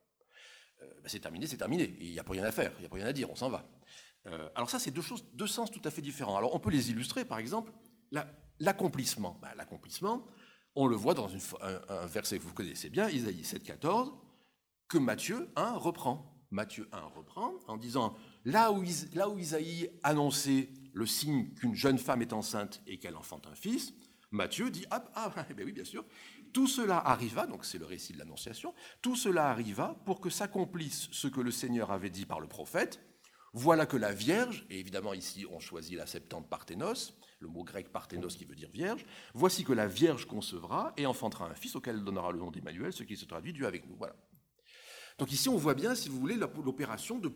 Euh, 0.83 0.87
ben, 1.03 1.09
c'est 1.09 1.20
terminé, 1.20 1.46
c'est 1.46 1.57
terminé. 1.57 1.96
Il 2.00 2.12
n'y 2.12 2.18
a 2.18 2.24
plus 2.24 2.33
rien 2.33 2.44
à 2.44 2.53
faire, 2.53 2.72
il 2.77 2.81
n'y 2.81 2.87
a 2.87 2.88
plus 2.88 3.00
rien 3.00 3.09
à 3.09 3.12
dire, 3.12 3.31
on 3.31 3.35
s'en 3.35 3.48
va. 3.48 3.68
Euh, 4.27 4.49
alors 4.55 4.71
ça, 4.71 4.79
c'est 4.79 4.91
deux 4.91 5.03
choses, 5.03 5.25
deux 5.35 5.47
sens 5.47 5.71
tout 5.71 5.83
à 5.85 5.91
fait 5.91 6.03
différents. 6.03 6.37
Alors 6.37 6.55
on 6.55 6.61
peut 6.61 6.71
les 6.71 6.91
illustrer, 6.91 7.25
par 7.25 7.39
exemple, 7.39 7.73
l'accomplissement. 8.59 9.39
Ben, 9.43 9.51
l'accomplissement, 9.57 10.27
on 10.75 10.87
le 10.87 10.97
voit 10.97 11.15
dans 11.15 11.31
un, 11.35 12.07
verset 12.07 12.39
que 12.39 12.45
vous 12.45 12.55
connaissez 12.55 12.91
bien, 12.91 13.09
Isaïe 13.09 13.45
7, 13.45 13.63
14, 13.63 14.13
que 14.89 14.99
Matthieu 14.99 15.51
1 15.57 15.73
reprend. 15.73 16.31
Matthieu 16.51 16.89
1 16.93 17.01
reprend 17.17 17.53
en 17.67 17.77
disant, 17.77 18.15
là 18.45 18.71
où, 18.71 18.83
Isaïe 18.83 19.91
annonçait 20.03 20.71
le 20.93 21.07
signe 21.07 21.53
qu'une 21.55 21.75
jeune 21.75 21.99
femme 21.99 22.23
est 22.23 22.33
enceinte 22.33 22.81
et 22.87 22.99
qu'elle 22.99 23.17
enfante 23.17 23.47
un 23.49 23.55
fils, 23.55 23.93
Matthieu 24.31 24.71
dit, 24.71 24.85
ah, 24.91 25.05
ah 25.15 25.33
ben 25.57 25.65
oui, 25.65 25.73
bien 25.73 25.85
sûr, 25.85 26.05
tout 26.53 26.67
cela 26.69 26.99
arriva, 26.99 27.47
donc 27.47 27.65
c'est 27.65 27.79
le 27.79 27.87
récit 27.87 28.13
de 28.13 28.19
l'Annonciation, 28.19 28.75
tout 29.03 29.17
cela 29.17 29.49
arriva 29.51 30.01
pour 30.05 30.21
que 30.21 30.31
s'accomplisse 30.31 31.09
ce 31.11 31.27
que 31.27 31.41
le 31.41 31.51
Seigneur 31.51 31.91
avait 31.91 32.11
dit 32.11 32.27
par 32.27 32.41
le 32.41 32.47
prophète, 32.47 33.01
voilà 33.55 33.87
que 33.87 33.97
la 33.97 34.12
Vierge, 34.12 34.67
et 34.69 34.81
évidemment 34.81 35.14
ici 35.14 35.47
on 35.51 35.61
choisit 35.61 35.97
la 35.97 36.07
Septante 36.07 36.49
parthénos, 36.49 37.14
le 37.38 37.49
mot 37.49 37.62
grec 37.62 37.90
parthénos 37.90 38.37
qui 38.37 38.45
veut 38.45 38.57
dire 38.57 38.69
Vierge, 38.69 39.07
voici 39.33 39.64
que 39.64 39.73
la 39.73 39.87
Vierge 39.87 40.27
concevra 40.27 40.93
et 40.97 41.07
enfantera 41.07 41.47
un 41.47 41.55
fils 41.55 41.77
auquel 41.77 41.97
elle 41.97 42.05
donnera 42.05 42.33
le 42.33 42.38
nom 42.38 42.51
d'Emmanuel, 42.51 42.93
ce 42.93 43.05
qui 43.05 43.17
se 43.17 43.25
traduit 43.25 43.53
Dieu 43.53 43.67
avec 43.67 43.87
nous. 43.88 43.97
Voilà. 43.97 44.17
Donc 45.19 45.31
ici 45.33 45.49
on 45.49 45.57
voit 45.57 45.75
bien, 45.75 45.95
si 45.95 46.09
vous 46.09 46.19
voulez, 46.19 46.35
l'opération 46.35 47.19
de, 47.19 47.33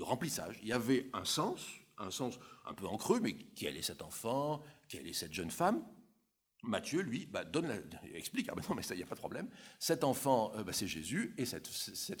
remplissage. 0.00 0.58
Il 0.62 0.68
y 0.68 0.72
avait 0.72 1.10
un 1.12 1.24
sens, 1.24 1.66
un 1.98 2.10
sens 2.10 2.38
un 2.64 2.72
peu 2.72 2.86
en 2.86 2.96
creux, 2.96 3.20
mais 3.20 3.34
quel 3.34 3.76
est 3.76 3.82
cet 3.82 4.00
enfant 4.00 4.62
Quelle 4.88 5.06
est 5.06 5.12
cette 5.12 5.32
jeune 5.32 5.50
femme 5.50 5.84
Matthieu, 6.62 7.02
lui, 7.02 7.26
bah, 7.26 7.44
explique, 8.14 8.48
ah 8.50 8.54
ben 8.54 8.62
non, 8.68 8.74
mais 8.74 8.82
ça, 8.82 8.94
il 8.94 8.98
n'y 8.98 9.04
a 9.04 9.06
pas 9.06 9.14
de 9.14 9.20
problème. 9.20 9.48
Cet 9.78 10.02
enfant, 10.02 10.52
euh, 10.56 10.64
bah, 10.64 10.72
c'est 10.72 10.88
Jésus, 10.88 11.34
et 11.38 11.44
cette, 11.44 11.68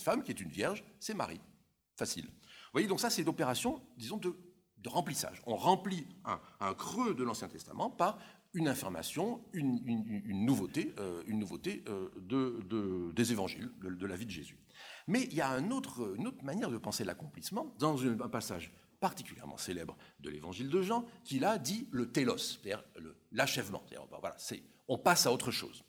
femme, 0.00 0.22
qui 0.22 0.30
est 0.30 0.40
une 0.40 0.50
vierge, 0.50 0.84
c'est 1.00 1.14
Marie. 1.14 1.40
Facile. 1.96 2.28
Donc 2.86 3.00
ça, 3.00 3.10
c'est 3.10 3.24
l'opération, 3.24 3.82
disons, 3.96 4.18
de, 4.18 4.34
remplissage. 4.86 5.42
On 5.46 5.56
remplit 5.56 6.06
un, 6.24 6.74
creux 6.74 7.14
de 7.14 7.22
l'Ancien 7.22 7.48
Testament 7.48 7.90
par 7.90 8.18
une 8.54 8.68
information, 8.68 9.44
une, 9.52 9.82
nouveauté, 10.46 10.94
une 11.26 11.38
nouveauté 11.38 11.84
euh, 11.88 12.08
de, 12.16 13.12
des 13.12 13.32
évangiles, 13.32 13.70
de, 13.82 14.06
la 14.06 14.16
vie 14.16 14.24
de 14.24 14.30
Jésus. 14.30 14.58
Mais 15.06 15.24
il 15.24 15.34
y 15.34 15.42
a 15.42 15.50
une 15.50 15.72
autre 15.74 16.16
manière 16.42 16.70
de 16.70 16.78
penser 16.78 17.04
l'accomplissement 17.04 17.74
dans 17.78 18.02
un 18.06 18.16
passage 18.28 18.72
particulièrement 19.00 19.56
célèbre 19.56 19.96
de 20.20 20.30
l'évangile 20.30 20.68
de 20.68 20.82
Jean, 20.82 21.04
qui 21.24 21.38
là 21.38 21.58
dit 21.58 21.88
le 21.90 22.10
télos, 22.10 22.38
c'est-à-dire 22.38 22.84
l'achèvement. 23.32 23.82
On 24.88 24.98
passe 24.98 25.26
à 25.26 25.32
autre 25.32 25.50
chose. 25.50 25.84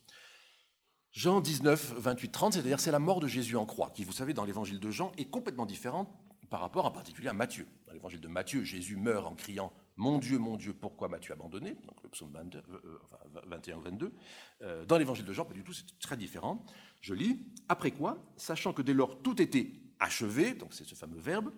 Jean 1.11 1.41
19, 1.41 1.95
28, 1.97 2.31
30, 2.31 2.53
c'est-à-dire 2.53 2.79
c'est 2.79 2.91
la 2.91 2.99
mort 2.99 3.19
de 3.19 3.27
Jésus 3.27 3.55
en 3.55 3.65
croix, 3.65 3.89
qui, 3.89 4.03
vous 4.03 4.11
savez, 4.11 4.33
dans 4.33 4.45
l'évangile 4.45 4.79
de 4.79 4.91
Jean, 4.91 5.11
est 5.17 5.25
complètement 5.25 5.65
différente 5.65 6.09
par 6.49 6.61
rapport 6.61 6.85
en 6.85 6.91
particulier 6.91 7.27
à 7.27 7.33
Matthieu. 7.33 7.67
Dans 7.85 7.93
l'évangile 7.93 8.21
de 8.21 8.27
Matthieu, 8.27 8.63
Jésus 8.63 8.97
meurt 8.97 9.25
en 9.25 9.35
criant 9.35 9.71
Mon 9.97 10.17
Dieu, 10.17 10.37
mon 10.37 10.57
Dieu, 10.57 10.73
pourquoi 10.73 11.07
m'as-tu 11.07 11.31
abandonné? 11.31 11.75
Donc 11.85 12.01
le 12.03 12.09
psaume 12.09 12.31
21 12.31 13.79
22. 13.79 14.13
Euh, 14.61 14.85
dans 14.85 14.97
l'évangile 14.97 15.25
de 15.25 15.33
Jean, 15.33 15.45
pas 15.45 15.53
du 15.53 15.63
tout, 15.63 15.73
c'est 15.73 15.85
très 15.99 16.17
différent. 16.17 16.65
Je 17.01 17.13
lis 17.13 17.45
Après 17.67 17.91
quoi, 17.91 18.23
sachant 18.37 18.73
que 18.73 18.81
dès 18.81 18.93
lors 18.93 19.21
tout 19.21 19.41
était 19.41 19.71
achevé, 19.99 20.53
donc 20.53 20.73
c'est 20.73 20.85
ce 20.85 20.95
fameux 20.95 21.19
verbe, 21.19 21.51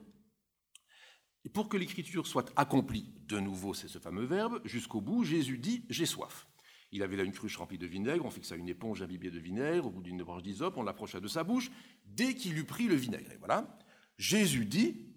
et 1.43 1.49
pour 1.49 1.69
que 1.69 1.77
l'écriture 1.77 2.27
soit 2.27 2.51
accomplie, 2.55 3.13
de 3.27 3.39
nouveau 3.39 3.73
c'est 3.73 3.87
ce 3.87 3.97
fameux 3.97 4.25
verbe, 4.25 4.61
jusqu'au 4.65 5.01
bout, 5.01 5.23
Jésus 5.23 5.57
dit 5.57 5.85
J'ai 5.89 6.05
soif. 6.05 6.47
Il 6.91 7.03
avait 7.03 7.15
là 7.15 7.23
une 7.23 7.31
cruche 7.31 7.55
remplie 7.55 7.77
de 7.77 7.87
vinaigre, 7.87 8.25
on 8.25 8.29
fixa 8.29 8.55
une 8.55 8.67
éponge 8.67 9.01
imbibée 9.01 9.31
de 9.31 9.39
vinaigre, 9.39 9.87
au 9.87 9.91
bout 9.91 10.03
d'une 10.03 10.21
branche 10.23 10.43
d'hysope, 10.43 10.75
on 10.75 10.83
l'approcha 10.83 11.21
de 11.21 11.27
sa 11.27 11.43
bouche, 11.43 11.71
dès 12.05 12.35
qu'il 12.35 12.57
eut 12.57 12.65
pris 12.65 12.87
le 12.87 12.95
vinaigre. 12.95 13.31
Et 13.31 13.37
voilà, 13.37 13.79
Jésus 14.21 14.65
dit 14.65 15.07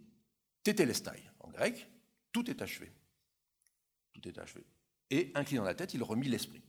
Tétélestai, 0.62 1.22
en 1.40 1.50
grec, 1.50 1.88
tout 2.32 2.50
est 2.50 2.62
achevé. 2.62 2.90
Tout 4.12 4.26
est 4.26 4.38
achevé. 4.38 4.64
Et 5.10 5.30
inclinant 5.34 5.64
la 5.64 5.74
tête, 5.74 5.94
il 5.94 6.02
remit 6.02 6.28
l'esprit. 6.28 6.62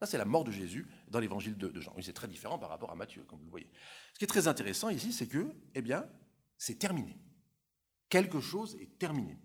Ça, 0.00 0.06
c'est 0.06 0.18
la 0.18 0.24
mort 0.24 0.44
de 0.44 0.50
Jésus 0.50 0.86
dans 1.08 1.20
l'évangile 1.20 1.56
de, 1.56 1.80
Jean. 1.80 1.94
c'est 2.00 2.12
très 2.12 2.28
différent 2.28 2.58
par 2.58 2.70
rapport 2.70 2.90
à 2.90 2.94
Matthieu, 2.94 3.22
comme 3.24 3.38
vous 3.38 3.44
le 3.44 3.50
voyez. 3.50 3.70
Ce 4.14 4.18
qui 4.18 4.24
est 4.24 4.28
très 4.28 4.48
intéressant 4.48 4.88
ici, 4.88 5.12
c'est 5.12 5.26
que, 5.26 5.54
eh 5.74 5.82
bien, 5.82 6.08
c'est 6.56 6.78
terminé 6.78 7.18
quelque 8.14 8.40
chose 8.40 8.76
est 8.76 8.96
terminé. 8.96 9.36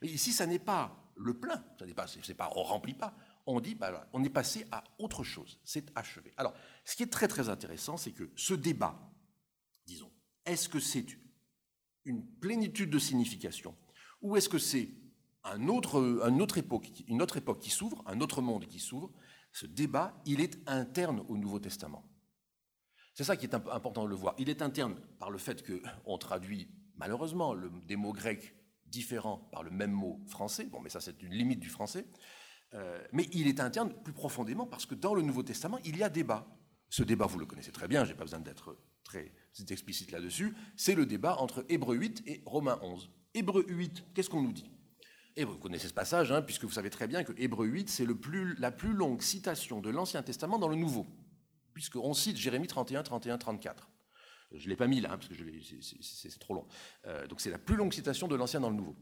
Ici, 0.00 0.32
ça 0.32 0.46
n'est 0.46 0.58
pas 0.58 1.12
le 1.14 1.38
plein, 1.38 1.62
ça 1.78 1.84
n'est 1.84 1.92
pas, 1.92 2.06
c'est 2.06 2.34
pas, 2.34 2.50
on 2.56 2.62
remplit 2.62 2.94
pas. 2.94 3.14
On 3.44 3.60
dit, 3.60 3.74
bah, 3.74 4.08
on 4.14 4.24
est 4.24 4.30
passé 4.30 4.66
à 4.72 4.82
autre 4.98 5.24
chose, 5.24 5.60
c'est 5.62 5.90
achevé. 5.94 6.32
Alors, 6.38 6.54
ce 6.86 6.96
qui 6.96 7.02
est 7.02 7.12
très 7.12 7.28
très 7.28 7.50
intéressant, 7.50 7.98
c'est 7.98 8.12
que 8.12 8.30
ce 8.34 8.54
débat, 8.54 8.98
disons, 9.84 10.10
est-ce 10.46 10.70
que 10.70 10.80
c'est 10.80 11.04
une 12.04 12.26
plénitude 12.40 12.90
de 12.90 12.98
signification, 12.98 13.76
ou 14.20 14.36
est-ce 14.36 14.48
que 14.48 14.58
c'est 14.58 14.90
un 15.44 15.68
autre, 15.68 15.98
époque, 16.56 16.88
une 17.08 17.22
autre 17.22 17.36
époque 17.36 17.60
qui 17.60 17.70
s'ouvre, 17.70 18.02
un 18.06 18.20
autre 18.20 18.40
monde 18.42 18.66
qui 18.66 18.78
s'ouvre? 18.78 19.10
Ce 19.52 19.66
débat, 19.66 20.14
il 20.24 20.40
est 20.40 20.58
interne 20.66 21.24
au 21.28 21.36
Nouveau 21.36 21.58
Testament. 21.58 22.04
C'est 23.14 23.24
ça 23.24 23.36
qui 23.36 23.44
est 23.44 23.54
important 23.54 24.04
de 24.04 24.08
le 24.08 24.14
voir. 24.14 24.34
Il 24.38 24.48
est 24.48 24.62
interne 24.62 24.94
par 25.18 25.30
le 25.30 25.36
fait 25.38 25.62
qu'on 25.62 26.16
traduit 26.16 26.70
malheureusement 26.96 27.54
des 27.86 27.96
mots 27.96 28.12
grecs 28.12 28.54
différents 28.86 29.48
par 29.52 29.62
le 29.62 29.70
même 29.70 29.90
mot 29.90 30.20
français. 30.26 30.64
Bon, 30.64 30.80
mais 30.80 30.88
ça, 30.88 31.00
c'est 31.00 31.22
une 31.22 31.34
limite 31.34 31.60
du 31.60 31.68
français. 31.68 32.06
Euh, 32.74 33.02
mais 33.12 33.28
il 33.32 33.48
est 33.48 33.60
interne 33.60 33.92
plus 34.02 34.14
profondément 34.14 34.66
parce 34.66 34.86
que 34.86 34.94
dans 34.94 35.14
le 35.14 35.20
Nouveau 35.20 35.42
Testament, 35.42 35.78
il 35.84 35.96
y 35.98 36.02
a 36.02 36.08
débat. 36.08 36.46
Ce 36.88 37.02
débat, 37.02 37.26
vous 37.26 37.38
le 37.38 37.46
connaissez 37.46 37.72
très 37.72 37.88
bien, 37.88 38.04
je 38.04 38.12
n'ai 38.12 38.16
pas 38.16 38.24
besoin 38.24 38.40
d'être 38.40 38.76
très 39.12 39.32
explicite 39.70 40.10
là-dessus. 40.10 40.54
C'est 40.76 40.94
le 40.94 41.06
débat 41.06 41.36
entre 41.38 41.64
Hébreu 41.68 41.96
8 41.96 42.22
et 42.26 42.42
Romains 42.46 42.78
11. 42.82 43.10
Hébreu 43.34 43.64
8, 43.68 44.04
qu'est-ce 44.14 44.30
qu'on 44.30 44.42
nous 44.42 44.52
dit? 44.52 44.70
Et 45.36 45.44
vous 45.44 45.56
connaissez 45.56 45.88
ce 45.88 45.94
passage, 45.94 46.30
hein, 46.30 46.42
puisque 46.42 46.64
vous 46.64 46.72
savez 46.72 46.90
très 46.90 47.06
bien 47.06 47.24
que 47.24 47.32
Hébreu 47.38 47.66
8, 47.66 47.88
c'est 47.88 48.06
la 48.58 48.70
plus 48.70 48.92
longue 48.92 49.22
citation 49.22 49.80
de 49.80 49.90
l'Ancien 49.90 50.22
Testament 50.22 50.58
dans 50.58 50.68
le 50.68 50.76
Nouveau, 50.76 51.06
puisqu'on 51.72 52.12
cite 52.12 52.36
Jérémie 52.36 52.66
31, 52.66 53.02
31, 53.02 53.38
34. 53.38 53.88
Je 54.54 54.64
ne 54.64 54.68
l'ai 54.68 54.76
pas 54.76 54.86
mis 54.86 55.00
là, 55.00 55.12
hein, 55.12 55.18
parce 55.18 55.28
que 55.28 55.34
c'est 56.02 56.38
trop 56.38 56.54
long. 56.54 56.66
Euh, 57.06 57.26
donc 57.26 57.40
c'est 57.40 57.50
la 57.50 57.58
plus 57.58 57.76
longue 57.76 57.92
citation 57.92 58.28
de 58.28 58.36
l'Ancien 58.36 58.60
dans 58.60 58.68
le 58.68 58.76
Nouveau. 58.76 58.96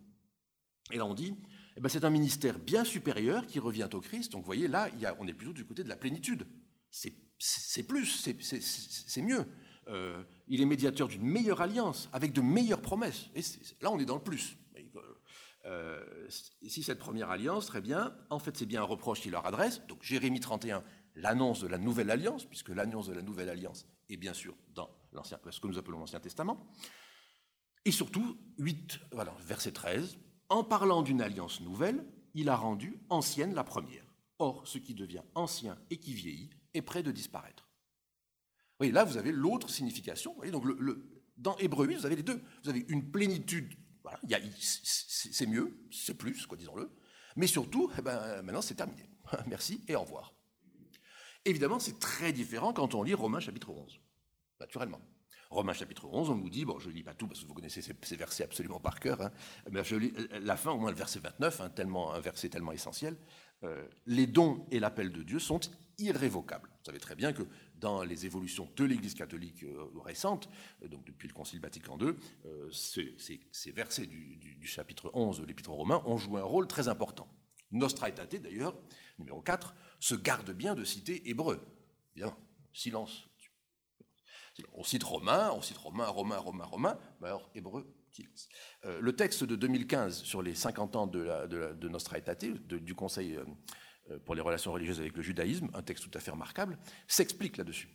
Et 0.93 0.97
là 0.97 1.07
on 1.07 1.15
dit, 1.15 1.35
eh 1.77 1.81
ben, 1.81 1.89
c'est 1.89 2.05
un 2.05 2.11
ministère 2.11 2.59
bien 2.61 2.85
supérieur 2.85 3.47
qui 3.47 3.59
revient 3.59 3.89
au 3.93 4.01
Christ. 4.01 4.31
Donc 4.33 4.43
vous 4.43 4.47
voyez, 4.47 4.69
là, 4.69 4.89
y 5.01 5.07
a, 5.07 5.17
on 5.19 5.27
est 5.27 5.35
plutôt 5.35 5.53
du 5.53 5.65
côté 5.65 5.83
de 5.83 5.89
la 5.89 5.97
plénitude. 5.97 6.47
C'est 6.91 7.83
plus, 7.83 8.29
c'est 8.41 9.23
mieux. 9.23 9.45
Euh, 9.91 10.23
il 10.47 10.61
est 10.61 10.67
médiateur 10.67 11.09
d'une 11.09 11.25
meilleure 11.25 11.61
alliance, 11.61 12.09
avec 12.13 12.33
de 12.33 12.41
meilleures 12.41 12.83
promesses. 12.83 13.29
Et 13.35 13.43
là, 13.83 13.91
on 13.91 13.99
est 13.99 14.05
dans 14.05 14.17
le 14.17 14.23
plus. 14.23 14.57
Euh, 15.67 16.03
si 16.29 16.83
cette 16.83 16.99
première 16.99 17.31
alliance, 17.31 17.67
très 17.67 17.81
bien, 17.81 18.15
en 18.31 18.39
fait, 18.39 18.57
c'est 18.57 18.67
bien 18.67 18.83
un 18.83 18.87
reproche 18.87 19.21
qu'il 19.21 19.33
leur 19.33 19.47
adresse. 19.47 19.83
Donc 19.89 20.03
Jérémie 20.03 20.41
31, 20.41 20.83
l'annonce 21.17 21.61
de 21.61 21.67
la 21.67 21.79
nouvelle 21.79 22.11
alliance, 22.11 22.45
puisque 22.45 22.71
l'annonce 22.71 23.09
de 23.09 23.15
la 23.15 23.23
nouvelle 23.23 23.49
alliance 23.49 23.87
est 24.09 24.17
bien 24.17 24.33
sûr 24.33 24.55
dans 24.75 24.91
ce 25.51 25.61
que 25.61 25.67
nous 25.67 25.79
appelons 25.79 25.99
l'Ancien 25.99 26.21
Testament. 26.21 26.67
Et 27.85 27.91
surtout, 27.91 28.39
8, 28.59 29.01
voilà, 29.13 29.35
verset 29.41 29.73
13, 29.73 30.19
en 30.49 30.65
parlant 30.65 31.03
d'une 31.03 31.21
alliance 31.21 31.61
nouvelle, 31.61 32.05
il 32.35 32.49
a 32.49 32.57
rendu 32.57 33.01
ancienne 33.09 33.55
la 33.55 33.65
première. 33.65 34.05
Or, 34.39 34.67
ce 34.67 34.79
qui 34.79 34.95
devient 34.95 35.23
ancien 35.35 35.79
et 35.91 35.99
qui 35.99 36.15
vieillit 36.15 36.51
est 36.75 36.83
près 36.83 37.03
de 37.03 37.11
disparaître. 37.11 37.70
Oui, 38.81 38.91
là, 38.91 39.05
vous 39.05 39.17
avez 39.17 39.33
l'autre 39.33 39.69
signification. 39.69 40.35
donc 40.51 40.65
dans 41.37 41.57
Hébreu 41.59 41.87
8, 41.87 41.97
vous 41.97 42.07
avez 42.07 42.17
les 42.17 42.23
deux. 42.23 42.43
Vous 42.65 42.71
avez 42.71 42.85
une 42.89 43.11
plénitude, 43.11 43.75
voilà, 44.03 44.19
c'est 44.59 45.47
mieux, 45.47 45.87
c'est 45.91 46.15
plus, 46.15 46.47
quoi, 46.47 46.57
disons-le. 46.57 46.91
Mais 47.37 47.47
surtout, 47.47 47.91
eh 47.99 48.03
ben, 48.03 48.43
maintenant, 48.43 48.63
c'est 48.63 48.75
terminé. 48.75 49.09
Merci 49.47 49.85
et 49.89 49.95
au 49.95 50.01
revoir. 50.01 50.35
Évidemment, 51.45 51.79
c'est 51.79 51.99
très 51.99 52.33
différent 52.33 52.73
quand 52.73 52.95
on 52.95 53.03
lit 53.03 53.15
Romains 53.15 53.41
chapitre 53.41 53.71
11 53.71 54.01
naturellement. 54.61 55.01
Romains 55.51 55.73
chapitre 55.73 56.07
11, 56.07 56.31
on 56.31 56.37
nous 56.37 56.51
dit, 56.51 56.65
bon, 56.65 56.79
je 56.79 56.91
ne 56.91 56.95
lis 56.95 57.03
pas 57.03 57.15
tout 57.15 57.27
parce 57.27 57.41
que 57.41 57.47
vous 57.47 57.55
connaissez 57.55 57.83
ces, 57.83 58.17
versets 58.17 58.45
absolument 58.45 58.79
par 58.79 59.01
cœur, 59.01 59.21
hein, 59.21 59.33
mais 59.71 59.83
je 59.83 59.97
lis 59.97 60.13
la 60.43 60.57
fin, 60.57 60.71
au 60.71 60.79
moins 60.79 60.91
le 60.91 60.97
verset 60.97 61.19
29, 61.19 61.61
hein, 61.61 61.71
tellement, 61.71 62.13
un 62.13 62.21
verset 62.21 62.51
tellement 62.51 62.71
essentiel. 62.71 63.17
Euh, 63.65 63.85
les 64.07 64.27
dons 64.29 64.67
et 64.71 64.79
l'appel 64.79 65.11
de 65.11 65.23
Dieu 65.23 65.41
sont 65.41 65.61
irrévocables. 65.99 66.69
Vous 66.69 66.85
savez 66.87 67.01
très 67.01 67.17
bien 67.17 67.33
que 67.33 67.43
dans 67.81 68.03
les 68.03 68.27
évolutions 68.27 68.71
de 68.77 68.85
l'Église 68.85 69.15
catholique 69.15 69.63
euh, 69.65 69.85
récente, 70.05 70.49
euh, 70.83 70.89
donc 70.89 71.05
depuis 71.05 71.29
le 71.29 71.35
Concile 71.35 71.61
Vatican 71.61 71.99
II, 71.99 72.15
ces, 72.73 73.73
versets 73.73 74.07
du, 74.07 74.67
chapitre 74.67 75.11
11 75.15 75.41
de 75.41 75.47
l'Épître 75.47 75.71
aux 75.71 75.77
Romains 75.77 76.03
ont 76.07 76.19
joué 76.19 76.41
un 76.41 76.45
rôle 76.45 76.67
très 76.67 76.89
important. 76.89 77.29
Nostra 77.73 78.09
Aetate, 78.09 78.37
d'ailleurs, 78.37 78.77
numéro 79.19 79.41
4, 79.41 79.75
se 79.99 80.15
garde 80.15 80.51
bien 80.51 80.75
de 80.75 80.85
citer 80.85 81.29
hébreu. 81.29 81.61
Bien, 82.15 82.37
silence 82.73 83.31
on 84.75 84.85
cite 84.85 85.05
Romain, 85.05 85.51
on 85.53 85.63
cite 85.63 85.79
Romain, 85.79 86.07
Romain, 86.07 86.39
Romain, 86.39 86.65
Romain, 86.65 86.99
mais 87.21 87.29
alors 87.29 87.51
hébreu, 87.55 87.87
euh, 88.85 89.01
le 89.01 89.15
texte 89.15 89.45
de 89.45 89.57
2015 89.57 90.23
sur 90.23 90.43
les 90.43 90.55
50 90.55 90.97
ans 90.97 91.07
de, 91.07 91.21
la, 91.21 91.89
Nostra 91.89 92.19
Aetate, 92.19 92.45
du 92.45 92.95
Conseil 92.95 93.37
euh, 93.37 93.45
euh, 93.45 93.45
pour 94.19 94.35
les 94.35 94.41
relations 94.41 94.73
religieuses 94.73 95.01
avec 95.01 95.17
le 95.17 95.23
judaïsme, 95.23 95.69
un 95.75 95.83
texte 95.83 96.05
tout 96.05 96.19
à 96.19 96.21
fait 96.21 96.31
remarquable, 96.31 96.79
s'explique 97.07 97.57
là-dessus. 97.57 97.89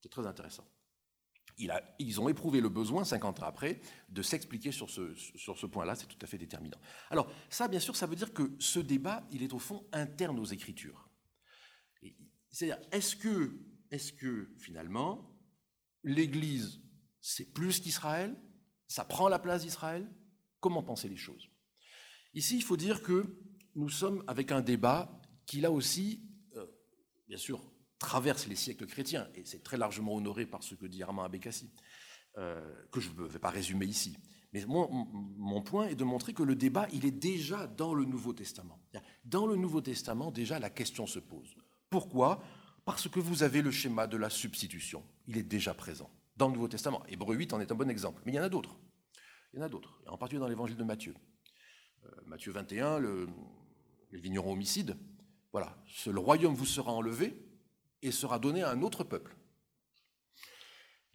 C'est 0.00 0.08
très 0.08 0.26
intéressant. 0.26 0.66
ils 1.98 2.20
ont 2.20 2.28
éprouvé 2.28 2.60
le 2.60 2.68
besoin, 2.68 3.04
50 3.04 3.42
ans 3.42 3.46
après, 3.46 3.80
de 4.08 4.22
s'expliquer 4.22 4.72
sur 4.72 4.88
ce, 4.88 5.14
sur 5.14 5.58
ce 5.58 5.66
point-là, 5.66 5.94
c'est 5.94 6.06
tout 6.06 6.18
à 6.22 6.26
fait 6.26 6.38
déterminant. 6.38 6.78
Alors, 7.10 7.30
ça, 7.50 7.68
bien 7.68 7.80
sûr, 7.80 7.96
ça 7.96 8.06
veut 8.06 8.16
dire 8.16 8.32
que 8.32 8.50
ce 8.58 8.80
débat, 8.80 9.26
il 9.30 9.42
est 9.42 9.52
au 9.52 9.58
fond 9.58 9.86
interne 9.92 10.38
aux 10.38 10.44
Écritures. 10.44 11.10
C'est-à-dire, 12.50 12.84
est-ce 12.92 13.14
que, 13.14 13.60
est 13.90 14.16
que, 14.16 14.54
finalement, 14.58 15.36
l'Église, 16.02 16.80
c'est 17.20 17.52
plus 17.52 17.80
qu'Israël, 17.80 18.36
ça 18.88 19.04
prend 19.04 19.28
la 19.28 19.38
place 19.38 19.62
d'Israël? 19.62 20.10
Comment 20.60 20.82
penser 20.82 21.08
les 21.08 21.16
choses? 21.16 21.48
Ici, 22.34 22.56
il 22.56 22.62
faut 22.62 22.76
dire 22.76 23.02
que 23.02 23.36
nous 23.74 23.88
sommes 23.88 24.24
avec 24.26 24.50
un 24.50 24.62
débat 24.62 25.19
qui, 25.50 25.60
là 25.60 25.72
aussi, 25.72 26.22
euh, 26.54 26.64
bien 27.26 27.36
sûr, 27.36 27.60
traverse 27.98 28.46
les 28.46 28.54
siècles 28.54 28.86
chrétiens, 28.86 29.28
et 29.34 29.44
c'est 29.44 29.64
très 29.64 29.76
largement 29.76 30.14
honoré 30.14 30.46
par 30.46 30.62
ce 30.62 30.76
que 30.76 30.86
dit 30.86 31.02
Armand 31.02 31.24
Abécassi, 31.24 31.72
euh, 32.38 32.60
que 32.92 33.00
je 33.00 33.10
ne 33.10 33.26
vais 33.26 33.40
pas 33.40 33.50
résumer 33.50 33.84
ici. 33.84 34.16
Mais 34.52 34.64
mon 34.64 35.60
point 35.62 35.88
est 35.88 35.96
de 35.96 36.04
montrer 36.04 36.34
que 36.34 36.44
le 36.44 36.54
débat, 36.54 36.86
il 36.92 37.04
est 37.04 37.10
déjà 37.10 37.66
dans 37.66 37.94
le 37.94 38.04
Nouveau 38.04 38.32
Testament. 38.32 38.80
Dans 39.24 39.44
le 39.44 39.56
Nouveau 39.56 39.80
Testament, 39.80 40.30
déjà, 40.30 40.60
la 40.60 40.70
question 40.70 41.08
se 41.08 41.18
pose. 41.18 41.56
Pourquoi? 41.88 42.40
Parce 42.84 43.08
que 43.08 43.18
vous 43.18 43.42
avez 43.42 43.60
le 43.60 43.72
schéma 43.72 44.06
de 44.06 44.16
la 44.16 44.30
substitution. 44.30 45.04
Il 45.26 45.36
est 45.36 45.42
déjà 45.42 45.74
présent 45.74 46.10
dans 46.36 46.46
le 46.46 46.54
Nouveau 46.54 46.68
Testament. 46.68 47.02
Hébreu 47.08 47.34
8 47.34 47.54
en 47.54 47.60
est 47.60 47.72
un 47.72 47.74
bon 47.74 47.90
exemple, 47.90 48.22
mais 48.24 48.30
il 48.30 48.36
y 48.36 48.38
en 48.38 48.44
a 48.44 48.48
d'autres. 48.48 48.78
Il 49.52 49.58
y 49.58 49.62
en 49.62 49.66
a 49.66 49.68
d'autres, 49.68 50.00
en 50.06 50.16
particulier 50.16 50.40
dans 50.40 50.48
l'évangile 50.48 50.76
de 50.76 50.84
Matthieu. 50.84 51.14
Euh, 52.04 52.08
Matthieu 52.26 52.52
21, 52.52 53.00
le, 53.00 53.28
les 54.12 54.20
vignerons 54.20 54.52
homicides. 54.52 54.96
Voilà, 55.52 55.76
le 56.06 56.18
royaume 56.18 56.54
vous 56.54 56.66
sera 56.66 56.92
enlevé 56.92 57.36
et 58.02 58.12
sera 58.12 58.38
donné 58.38 58.62
à 58.62 58.70
un 58.70 58.82
autre 58.82 59.04
peuple. 59.04 59.36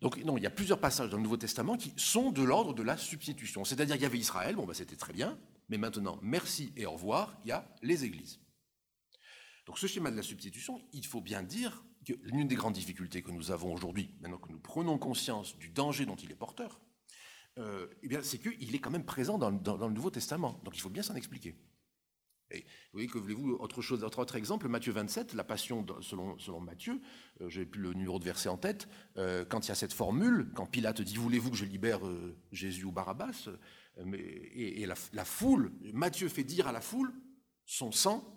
Donc 0.02 0.18
non, 0.24 0.38
il 0.38 0.44
y 0.44 0.48
a 0.48 0.52
plusieurs 0.52 0.80
passages 0.80 1.10
dans 1.10 1.18
le 1.18 1.24
Nouveau 1.24 1.38
Testament 1.38 1.78
qui 1.78 1.94
sont 1.96 2.32
de 2.32 2.44
l'ordre 2.44 2.74
de 2.74 2.84
la 2.84 2.98
substitution. 2.98 3.64
C'est-à-dire 3.64 3.96
qu'il 3.96 4.04
y 4.04 4.08
avait 4.08 4.18
Israël, 4.18 4.56
bon 4.56 4.66
ben 4.66 4.74
c'était 4.74 4.98
très 4.98 5.14
bien, 5.14 5.40
mais 5.70 5.78
maintenant, 5.78 6.20
merci 6.22 6.74
et 6.76 6.86
au 6.86 6.92
revoir, 6.92 7.38
il 7.44 7.50
y 7.50 7.52
a 7.52 7.68
les 7.82 8.04
églises. 8.04 8.40
Donc 9.66 9.80
ce 9.80 9.88
schéma 9.88 10.12
de 10.12 10.16
la 10.16 10.24
substitution, 10.24 10.82
il 10.94 11.06
faut 11.06 11.22
bien 11.22 11.42
dire 11.42 11.84
que 12.06 12.14
l'une 12.22 12.48
des 12.48 12.56
grandes 12.56 12.74
difficultés 12.74 13.24
que 13.24 13.32
nous 13.32 13.52
avons 13.52 13.74
aujourd'hui, 13.74 14.14
maintenant 14.20 14.38
que 14.38 14.52
nous 14.52 14.60
prenons 14.60 14.98
conscience 14.98 15.58
du 15.58 15.70
danger 15.70 16.06
dont 16.06 16.16
il 16.16 16.32
est 16.32 16.36
porteur, 16.36 16.80
euh, 17.58 17.88
eh 18.04 18.22
c'est 18.22 18.38
qu'il 18.38 18.76
est 18.76 18.80
quand 18.80 18.92
même 18.92 19.06
présent 19.06 19.38
dans, 19.38 19.50
le 19.50 19.94
Nouveau 19.94 20.12
Testament. 20.12 20.62
Donc 20.64 20.78
il 20.78 20.82
faut 20.82 20.90
bien 20.90 21.04
s'en 21.04 21.16
expliquer. 21.16 21.56
Et 22.52 22.60
vous 22.60 22.94
voyez 22.94 23.08
que 23.08 23.18
voulez-vous 23.18 23.54
autre 23.54 23.82
chose, 23.82 24.04
autre, 24.04 24.36
exemple, 24.36 24.68
Matthieu 24.68 24.94
27, 24.94 25.34
la 25.34 25.44
passion 25.44 25.86
selon, 26.02 26.60
Matthieu, 26.62 27.02
euh, 27.42 27.50
j'ai 27.50 27.66
plus 27.66 27.82
le 27.82 27.94
numéro 27.94 28.20
de 28.20 28.24
verset 28.24 28.50
en 28.50 28.58
tête, 28.58 28.88
euh, 29.18 29.46
quand 29.46 29.66
il 29.66 29.70
y 29.70 29.72
a 29.72 29.76
cette 29.76 29.94
formule, 29.94 30.52
quand 30.56 30.66
Pilate 30.66 31.02
dit 31.02 31.16
voulez-vous 31.16 31.52
que 31.52 31.58
je 31.58 31.66
libère 31.66 32.02
Jésus 32.52 32.86
ou 32.86 32.92
Barabbas, 32.92 33.50
mais, 34.04 34.20
et, 34.20 34.86
la, 34.86 35.26
foule, 35.26 35.72
Matthieu 35.94 36.30
fait 36.30 36.44
dire 36.44 36.68
à 36.68 36.72
la 36.72 36.82
foule, 36.82 37.14
son 37.66 37.92
sang, 37.92 38.32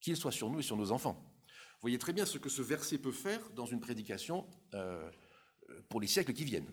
qu'il 0.00 0.16
soit 0.16 0.32
sur 0.32 0.50
nous 0.50 0.60
et 0.60 0.62
sur 0.62 0.76
nos 0.76 0.90
enfants. 0.90 1.22
Vous 1.46 1.88
voyez 1.88 1.98
très 1.98 2.12
bien 2.12 2.24
ce 2.24 2.38
que 2.38 2.48
ce 2.48 2.62
verset 2.62 2.98
peut 2.98 3.12
faire 3.12 3.40
dans 3.50 3.66
une 3.66 3.80
prédication 3.80 4.46
pour 5.88 6.00
les 6.00 6.06
siècles 6.06 6.32
qui 6.32 6.44
viennent. 6.44 6.70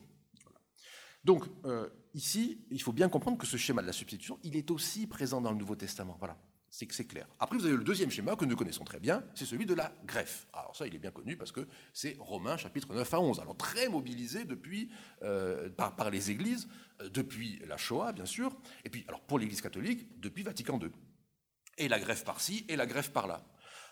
Donc, 1.24 1.46
euh, 1.66 1.90
ici, 2.14 2.66
il 2.72 2.82
faut 2.82 2.94
bien 2.94 3.10
comprendre 3.10 3.38
que 3.38 3.46
ce 3.46 3.58
schéma 3.58 3.82
de 3.82 3.88
la 3.88 3.94
substitution, 3.94 4.40
il 4.44 4.56
est 4.56 4.72
aussi 4.72 5.08
présent 5.08 5.42
dans 5.42 5.52
le 5.52 5.58
Nouveau 5.58 5.76
Testament. 5.76 6.16
Voilà, 6.20 6.38
c'est 6.70 6.86
que 6.86 6.94
c'est 6.94 7.06
clair. 7.06 7.28
Après, 7.40 7.58
vous 7.58 7.66
avez 7.66 7.76
le 7.76 7.84
deuxième 7.84 8.12
schéma 8.12 8.36
que 8.36 8.46
nous 8.46 8.56
connaissons 8.56 8.84
très 8.84 9.00
bien, 9.00 9.24
c'est 9.36 9.46
celui 9.46 9.66
de 9.66 9.74
la 9.74 9.92
greffe. 10.06 10.48
Alors 10.54 10.76
ça, 10.76 10.88
il 10.88 10.96
est 10.96 11.00
bien 11.00 11.12
connu 11.12 11.36
parce 11.36 11.52
que 11.52 11.68
c'est 11.94 12.16
Romains 12.20 12.58
chapitre 12.58 12.94
9 12.94 13.14
à 13.14 13.20
11. 13.20 13.40
Alors 13.40 13.58
très 13.58 13.90
mobilisé 13.90 14.46
depuis, 14.46 14.90
euh, 15.24 15.70
par, 15.70 16.10
les 16.10 16.32
églises, 16.32 16.68
euh, 17.02 17.10
depuis 17.10 17.62
la 17.68 17.78
Shoah, 17.78 18.14
bien 18.14 18.26
sûr, 18.26 18.56
et 18.86 18.90
puis, 18.90 19.04
alors 19.08 19.22
pour 19.22 19.40
l'Église 19.40 19.62
catholique, 19.62 20.20
depuis 20.20 20.44
Vatican 20.44 20.80
II. 20.80 20.92
Et 21.78 21.88
la 21.88 22.00
greffe 22.00 22.24
par-ci, 22.24 22.66
et 22.68 22.76
la 22.76 22.86
greffe 22.86 23.12
par-là. 23.12 23.46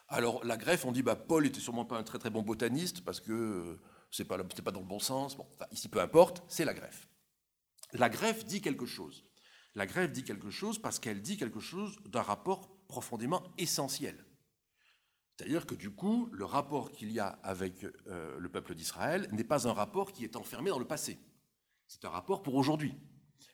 Alors 0.10 0.44
la 0.46 0.56
greffe, 0.56 0.86
on 0.86 0.92
dit, 0.92 1.04
bah, 1.04 1.16
Paul 1.16 1.46
était 1.46 1.60
sûrement 1.60 1.86
pas 1.86 1.98
un 1.98 2.04
très 2.04 2.20
très 2.20 2.30
bon 2.30 2.42
botaniste 2.42 3.04
parce 3.04 3.20
que 3.20 3.80
c'est 4.12 4.26
pas, 4.26 4.38
pas 4.38 4.72
dans 4.72 4.80
le 4.80 4.86
bon 4.86 5.00
sens. 5.00 5.36
Bon, 5.36 5.46
ici, 5.72 5.90
peu 5.90 6.00
importe, 6.00 6.44
c'est 6.48 6.66
la 6.66 6.74
greffe. 6.74 7.08
La 7.94 8.10
greffe 8.10 8.46
dit 8.46 8.62
quelque 8.62 8.86
chose. 8.86 9.24
La 9.76 9.86
greffe 9.86 10.12
dit 10.12 10.24
quelque 10.24 10.50
chose 10.50 10.80
parce 10.80 11.00
qu'elle 11.00 11.22
dit 11.22 11.38
quelque 11.38 11.60
chose 11.60 11.98
d'un 12.06 12.22
rapport 12.22 12.70
profondément 12.88 13.44
essentiel. 13.58 14.26
C'est-à-dire 15.38 15.68
que 15.68 15.76
du 15.76 15.92
coup, 15.92 16.30
le 16.32 16.46
rapport 16.46 16.92
qu'il 16.92 17.12
y 17.12 17.20
a 17.20 17.28
avec 17.44 17.84
euh, 17.84 18.40
le 18.40 18.50
peuple 18.50 18.74
d'Israël 18.74 19.30
n'est 19.32 19.44
pas 19.44 19.68
un 19.68 19.74
rapport 19.74 20.12
qui 20.12 20.24
est 20.24 20.36
enfermé 20.36 20.72
dans 20.72 20.80
le 20.80 20.88
passé. 20.88 21.20
C'est 21.88 22.06
un 22.06 22.10
rapport 22.10 22.42
pour 22.42 22.56
aujourd'hui. 22.56 22.96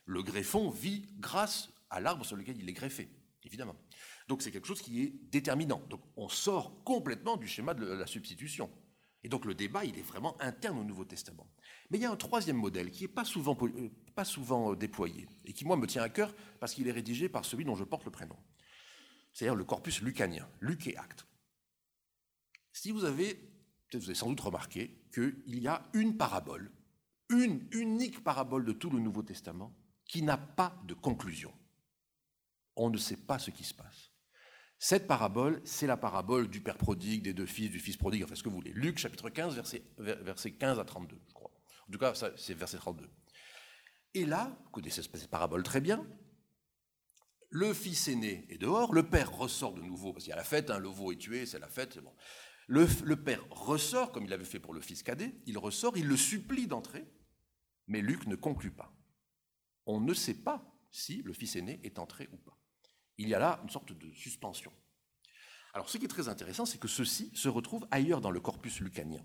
Le 0.06 0.22
greffon 0.22 0.70
vit 0.70 1.06
grâce 1.18 1.70
à 1.90 2.00
l'arbre 2.00 2.24
sur 2.24 2.36
lequel 2.36 2.58
il 2.58 2.68
est 2.68 2.72
greffé, 2.72 3.10
évidemment. 3.42 3.76
Donc 4.28 4.42
c'est 4.42 4.50
quelque 4.50 4.66
chose 4.66 4.80
qui 4.80 5.02
est 5.02 5.12
déterminant. 5.30 5.82
Donc 5.90 6.00
on 6.16 6.28
sort 6.28 6.82
complètement 6.84 7.36
du 7.36 7.46
schéma 7.46 7.74
de 7.74 7.84
la 7.84 8.06
substitution. 8.06 8.70
Et 9.22 9.28
donc 9.28 9.44
le 9.44 9.54
débat, 9.54 9.84
il 9.84 9.98
est 9.98 10.02
vraiment 10.02 10.40
interne 10.40 10.78
au 10.78 10.84
Nouveau 10.84 11.04
Testament. 11.04 11.46
Mais 11.94 11.98
il 11.98 12.02
y 12.02 12.06
a 12.06 12.10
un 12.10 12.16
troisième 12.16 12.56
modèle 12.56 12.90
qui 12.90 13.04
n'est 13.04 13.08
pas 13.08 13.24
souvent, 13.24 13.56
euh, 13.62 14.72
euh, 14.72 14.74
déployé, 14.74 15.28
et 15.44 15.52
qui, 15.52 15.64
moi, 15.64 15.76
me 15.76 15.86
tient 15.86 16.02
à 16.02 16.08
cœur 16.08 16.34
parce 16.58 16.74
qu'il 16.74 16.88
est 16.88 16.90
rédigé 16.90 17.28
par 17.28 17.44
celui 17.44 17.64
dont 17.64 17.76
je 17.76 17.84
porte 17.84 18.04
le 18.04 18.10
prénom. 18.10 18.34
C'est-à-dire 19.32 19.54
le 19.54 19.62
corpus 19.62 20.02
lucanien, 20.02 20.44
Luc 20.60 20.88
et 20.88 20.96
Acte. 20.96 21.24
Si 22.72 22.90
vous 22.90 23.04
avez, 23.04 23.38
vous 23.92 24.06
avez 24.06 24.16
sans 24.16 24.28
doute 24.28 24.40
remarqué 24.40 25.04
qu'il 25.14 25.60
y 25.60 25.68
a 25.68 25.88
une 25.92 26.16
parabole, 26.16 26.72
une 27.28 27.64
unique 27.70 28.24
parabole 28.24 28.64
de 28.64 28.72
tout 28.72 28.90
le 28.90 28.98
Nouveau 28.98 29.22
Testament, 29.22 29.72
qui 30.04 30.22
n'a 30.22 30.36
pas 30.36 30.76
de 30.88 30.94
conclusion. 30.94 31.52
On 32.74 32.90
ne 32.90 32.98
sait 32.98 33.18
pas 33.18 33.38
ce 33.38 33.52
qui 33.52 33.62
se 33.62 33.72
passe. 33.72 34.10
Cette 34.80 35.06
parabole, 35.06 35.62
c'est 35.64 35.86
la 35.86 35.96
parabole 35.96 36.48
du 36.48 36.60
père 36.60 36.76
prodigue, 36.76 37.22
des 37.22 37.34
deux 37.34 37.46
fils, 37.46 37.70
du 37.70 37.78
fils 37.78 37.96
prodigue, 37.96 38.24
enfin 38.24 38.34
ce 38.34 38.42
que 38.42 38.48
vous 38.48 38.56
voulez. 38.56 38.72
Luc 38.72 38.98
chapitre 38.98 39.30
15, 39.30 39.54
verset, 39.98 40.50
15 40.50 40.80
à 40.80 40.84
32, 40.84 41.16
je 41.28 41.32
crois. 41.32 41.33
En 41.88 41.92
tout 41.92 41.98
cas, 41.98 42.14
c'est 42.36 42.54
verset 42.54 42.78
32. 42.78 43.08
Et 44.14 44.26
là, 44.26 44.56
vous 44.64 44.70
connaissez 44.70 45.02
cette 45.02 45.28
parabole 45.28 45.62
très 45.62 45.80
bien, 45.80 46.06
le 47.50 47.72
fils 47.72 48.08
aîné 48.08 48.46
est 48.50 48.58
dehors, 48.58 48.92
le 48.92 49.08
père 49.08 49.30
ressort 49.32 49.74
de 49.74 49.82
nouveau, 49.82 50.12
parce 50.12 50.24
qu'il 50.24 50.30
y 50.30 50.32
a 50.32 50.36
la 50.36 50.44
fête, 50.44 50.70
hein, 50.70 50.78
le 50.78 50.88
veau 50.88 51.12
est 51.12 51.16
tué, 51.16 51.46
c'est 51.46 51.58
la 51.58 51.68
fête. 51.68 51.98
Le, 52.66 52.88
le, 53.04 53.22
père 53.22 53.44
ressort, 53.50 54.10
comme 54.10 54.24
il 54.24 54.32
avait 54.32 54.44
fait 54.44 54.58
pour 54.58 54.74
le 54.74 54.80
fils 54.80 55.02
cadet, 55.02 55.34
il 55.46 55.58
ressort, 55.58 55.96
il 55.96 56.06
le 56.06 56.16
supplie 56.16 56.66
d'entrer, 56.66 57.04
mais 57.86 58.00
Luc 58.00 58.26
ne 58.26 58.34
conclut 58.34 58.72
pas. 58.72 58.92
On 59.86 60.00
ne 60.00 60.14
sait 60.14 60.42
pas 60.42 60.64
si 60.90 61.22
le 61.22 61.32
fils 61.32 61.56
aîné 61.56 61.80
est 61.84 61.98
entré 61.98 62.28
ou 62.32 62.36
pas 62.38 62.58
il 63.18 63.28
y 63.28 63.34
a 63.34 63.38
là 63.38 63.60
une 63.62 63.70
sorte 63.70 63.92
de 63.92 64.12
suspension. 64.12 64.72
Alors 65.72 65.88
ce 65.88 65.98
qui 65.98 66.04
est 66.04 66.08
très 66.08 66.28
intéressant, 66.28 66.66
c'est 66.66 66.78
que 66.78 66.88
ceci 66.88 67.30
se 67.34 67.48
retrouve 67.48 67.86
ailleurs 67.90 68.20
dans 68.20 68.30
le 68.30 68.40
corpus 68.40 68.80
lucanien. 68.80 69.22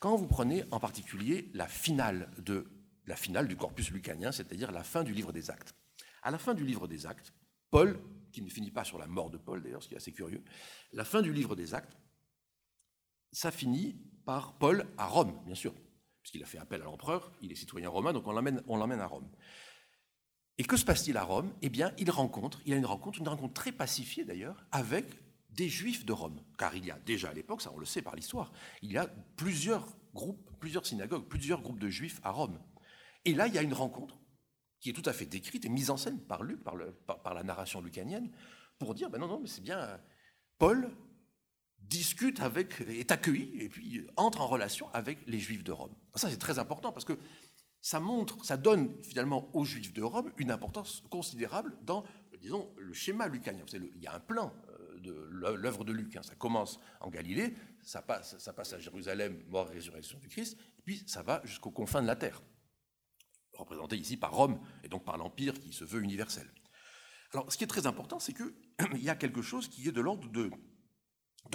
Quand 0.00 0.16
vous 0.16 0.26
prenez 0.26 0.64
en 0.70 0.78
particulier 0.78 1.50
la 1.54 1.66
finale, 1.66 2.30
du 3.48 3.56
corpus 3.56 3.90
lucanien, 3.90 4.32
c'est-à-dire 4.32 4.72
la 4.72 4.82
fin 4.84 5.02
du 5.02 5.12
livre 5.12 5.32
des 5.32 5.50
actes. 5.50 5.74
À 6.22 6.30
la 6.30 6.38
fin 6.38 6.54
du 6.54 6.66
livre 6.66 6.86
des 6.86 7.06
actes, 7.06 7.32
Paul, 7.70 7.98
qui 8.32 8.42
ne 8.42 8.50
finit 8.50 8.70
pas 8.70 8.84
sur 8.84 8.98
la 8.98 9.06
mort 9.06 9.30
de 9.30 9.38
Paul 9.38 9.62
d'ailleurs, 9.62 9.82
ce 9.82 9.88
qui 9.88 9.94
est 9.94 9.98
assez 9.98 10.12
curieux, 10.12 10.42
la 10.92 11.04
fin 11.04 11.22
du 11.22 11.32
livre 11.32 11.56
des 11.56 11.72
actes, 11.72 11.96
ça 13.32 13.50
finit 13.50 13.96
par 14.24 14.58
Paul 14.58 14.86
à 14.98 15.06
Rome, 15.06 15.40
bien 15.44 15.54
sûr, 15.54 15.72
puisqu'il 16.20 16.42
a 16.42 16.46
fait 16.46 16.58
appel 16.58 16.82
à 16.82 16.84
l'empereur, 16.84 17.32
il 17.40 17.52
est 17.52 17.56
citoyen 17.56 17.88
romain, 17.88 18.12
donc 18.12 18.26
on 18.26 18.32
l'emmène 18.32 19.00
à 19.00 19.06
Rome. 19.06 19.30
Et 20.58 20.64
que 20.64 20.76
se 20.76 20.84
passe-t-il 20.84 21.16
à 21.16 21.22
Rome? 21.22 21.52
Eh 21.62 21.68
bien, 21.68 21.92
il 21.98 22.10
rencontre, 22.10 22.60
il 22.64 22.72
a 22.72 22.76
une 22.76 22.86
rencontre, 22.86 23.18
une 23.18 23.28
rencontre 23.28 23.54
très 23.54 23.72
pacifiée 23.72 24.24
d'ailleurs, 24.24 24.66
avec 24.72 25.06
des 25.56 25.68
juifs 25.68 26.04
de 26.04 26.12
Rome. 26.12 26.40
Car 26.58 26.76
il 26.76 26.84
y 26.84 26.90
a 26.90 26.98
déjà 26.98 27.30
à 27.30 27.32
l'époque, 27.32 27.62
ça 27.62 27.72
on 27.74 27.78
le 27.78 27.86
sait 27.86 28.02
par 28.02 28.14
l'histoire, 28.14 28.52
il 28.82 28.92
y 28.92 28.98
a 28.98 29.08
plusieurs 29.36 29.96
groupes, 30.14 30.50
plusieurs 30.60 30.86
synagogues, 30.86 31.26
plusieurs 31.26 31.62
groupes 31.62 31.80
de 31.80 31.88
juifs 31.88 32.20
à 32.22 32.30
Rome. 32.30 32.60
Et 33.24 33.34
là, 33.34 33.46
il 33.48 33.54
y 33.54 33.58
a 33.58 33.62
une 33.62 33.74
rencontre 33.74 34.20
qui 34.80 34.90
est 34.90 34.92
tout 34.92 35.08
à 35.08 35.12
fait 35.12 35.26
décrite 35.26 35.64
et 35.64 35.68
mise 35.68 35.90
en 35.90 35.96
scène 35.96 36.20
par 36.20 36.42
Luc, 36.42 36.62
par, 36.62 37.34
la 37.34 37.42
narration 37.42 37.80
lucanienne, 37.80 38.30
pour 38.78 38.94
dire, 38.94 39.10
ben 39.10 39.18
non, 39.18 39.26
non, 39.26 39.40
mais 39.40 39.48
c'est 39.48 39.62
bien, 39.62 40.00
Paul 40.58 40.94
discute 41.78 42.40
avec, 42.40 42.80
est 42.82 43.10
accueilli 43.10 43.62
et 43.62 43.68
puis 43.68 44.06
entre 44.16 44.40
en 44.40 44.46
relation 44.46 44.88
avec 44.92 45.18
les 45.26 45.38
juifs 45.38 45.64
de 45.64 45.72
Rome. 45.72 45.94
Ça, 46.14 46.30
c'est 46.30 46.36
très 46.36 46.58
important 46.58 46.92
parce 46.92 47.04
que 47.04 47.18
ça 47.80 48.00
montre, 48.00 48.44
ça 48.44 48.56
donne 48.56 49.00
finalement 49.04 49.48
aux 49.54 49.64
Juifs 49.64 49.92
de 49.92 50.02
Rome 50.02 50.32
une 50.38 50.50
importance 50.50 51.04
considérable 51.08 51.78
dans, 51.82 52.04
disons, 52.40 52.74
le 52.76 52.92
schéma 52.92 53.28
lucanien. 53.28 53.64
Il 53.72 54.02
y 54.02 54.08
a 54.08 54.14
un 54.14 54.20
plan 54.20 54.52
l'œuvre 55.30 55.84
de 55.84 55.92
Luc. 55.92 56.16
Hein. 56.16 56.22
Ça 56.22 56.34
commence 56.34 56.78
en 57.00 57.10
Galilée, 57.10 57.54
ça 57.82 58.02
passe, 58.02 58.72
à 58.72 58.78
Jérusalem, 58.78 59.42
mort 59.48 59.70
et 59.70 59.74
résurrection 59.74 60.18
du 60.18 60.28
Christ, 60.28 60.58
puis 60.84 61.02
ça 61.06 61.22
va 61.22 61.40
jusqu'aux 61.44 61.70
confins 61.70 62.02
de 62.02 62.06
la 62.06 62.16
terre, 62.16 62.42
représenté 63.52 63.96
ici 63.96 64.16
par 64.16 64.32
Rome 64.32 64.60
et 64.84 64.88
donc 64.88 65.04
par 65.04 65.16
l'Empire 65.16 65.54
qui 65.60 65.72
se 65.72 65.84
veut 65.84 66.02
universel. 66.02 66.50
Alors, 67.32 67.52
ce 67.52 67.58
qui 67.58 67.64
est 67.64 67.68
très 67.68 67.86
important, 67.86 68.18
c'est 68.18 68.32
qu'il 68.32 68.52
y 69.02 69.10
a 69.10 69.16
quelque 69.16 69.42
chose 69.42 69.68
qui 69.68 69.88
est 69.88 69.92
de 69.92 70.00
l'ordre 70.00 70.28
de, 70.30 70.50